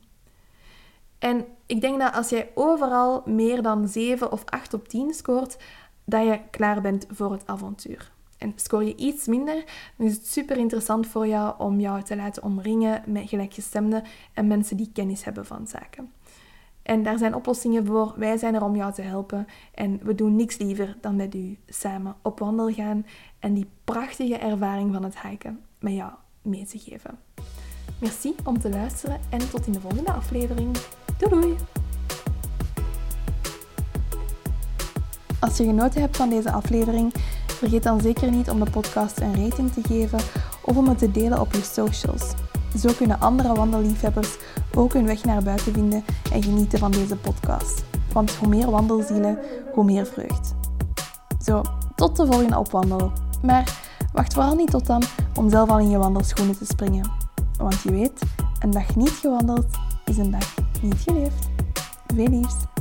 En 1.20 1.46
ik 1.66 1.82
denk 1.82 2.00
dat 2.00 2.14
als 2.14 2.30
jij 2.30 2.52
overal 2.54 3.24
meer 3.26 3.62
dan 3.62 3.88
7 3.88 4.32
of 4.32 4.44
8 4.46 4.74
op 4.74 4.88
10 4.88 5.14
scoort, 5.14 5.58
dat 6.04 6.24
je 6.26 6.40
klaar 6.52 6.82
bent 6.82 7.06
voor 7.10 7.32
het 7.32 7.48
avontuur. 7.48 8.14
En 8.38 8.54
scoor 8.56 8.84
je 8.84 8.96
iets 8.96 9.28
minder, 9.28 9.64
dan 9.98 10.08
is 10.08 10.14
het 10.14 10.28
super 10.28 10.58
interessant 10.58 11.08
voor 11.08 11.28
jou 11.28 11.54
om 11.58 11.80
jou 11.80 12.04
te 12.04 12.16
laten 12.16 12.44
omringen 12.44 13.04
met 13.06 13.30
gelijkgestemden 13.30 14.04
en 14.34 14.48
mensen 14.48 14.78
die 14.78 14.90
kennis 14.94 15.24
hebben 15.24 15.46
van 15.46 15.68
zaken. 15.68 16.12
En 16.86 17.04
daar 17.04 17.18
zijn 17.18 17.36
oplossingen 17.36 17.86
voor. 17.86 18.14
Wij 18.16 18.38
zijn 18.38 18.56
er 18.56 18.64
om 18.64 18.76
jou 18.76 18.94
te 18.94 19.02
helpen. 19.02 19.48
En 19.74 20.00
we 20.04 20.16
doen 20.16 20.36
niks 20.36 20.58
liever 20.58 20.98
dan 21.02 21.16
met 21.16 21.36
u 21.36 21.58
samen 21.68 22.16
op 22.22 22.40
wandel 22.40 22.74
gaan 22.74 23.06
en 23.40 23.54
die 23.54 23.68
prachtige 23.84 24.38
ervaring 24.38 24.94
van 24.94 25.04
het 25.04 25.22
hiken 25.22 25.60
met 25.80 25.94
jou 25.94 26.12
mee 26.42 26.66
te 26.66 26.78
geven. 26.78 27.20
Merci 28.00 28.36
om 28.44 28.60
te 28.60 28.70
luisteren 28.70 29.20
en 29.30 29.50
tot 29.50 29.66
in 29.66 29.72
de 29.72 29.80
volgende 29.80 30.12
aflevering. 30.12 30.78
Doei 31.18 31.42
doei! 31.42 31.56
Als 35.40 35.58
je 35.58 35.64
genoten 35.64 36.02
hebt 36.02 36.18
van 36.18 36.30
deze 36.30 36.52
aflevering, 36.52 37.14
vergeet 37.48 37.84
dan 37.84 38.02
zeker 38.02 38.32
niet 38.32 38.50
om 38.50 38.64
de 38.64 38.70
podcast 38.72 39.20
een 39.20 39.44
rating 39.44 39.72
te 39.72 39.82
geven 39.88 40.20
of 40.62 40.78
om 40.78 40.88
het 40.88 40.98
te 40.98 41.12
delen 41.12 41.42
op 41.42 41.54
je 41.54 41.62
socials. 41.62 42.34
Zo 42.80 42.90
kunnen 42.98 43.20
andere 43.20 43.54
wandelliefhebbers 43.54 44.38
ook 44.76 44.94
hun 44.94 45.06
weg 45.06 45.24
naar 45.24 45.44
buiten 45.44 45.74
vinden 45.74 46.04
en 46.32 46.44
genieten 46.44 46.80
van 46.80 46.92
deze 46.92 47.16
podcast. 47.16 47.84
Want 48.14 48.32
hoe 48.32 48.48
meer 48.48 48.72
wandelzielen, 48.72 49.40
hoe 49.74 49.84
meer 49.84 50.06
vreugd. 50.06 50.54
Zo, 51.44 51.62
tot 51.96 52.16
de 52.16 52.26
volgende 52.26 52.60
opwandel. 52.60 53.12
Maar 53.42 53.82
wacht 54.14 54.34
vooral 54.34 54.56
niet 54.56 54.72
tot 54.72 54.86
dan 54.86 55.04
om 55.36 55.50
zelf 55.50 55.70
al 55.70 55.80
in 55.80 55.90
je 55.90 55.98
wandelschoenen 55.98 56.58
te 56.58 56.66
springen. 56.66 57.12
Want 57.58 57.82
je 57.82 57.92
weet, 57.92 58.22
een 58.60 58.72
dag 58.72 58.96
niet 58.96 59.10
gewandeld 59.10 59.66
is 60.06 60.18
een 60.18 60.32
dag 60.32 60.54
niet 60.82 61.02
geleefd. 61.02 61.48
Veel 62.08 62.28
liefs. 62.28 62.75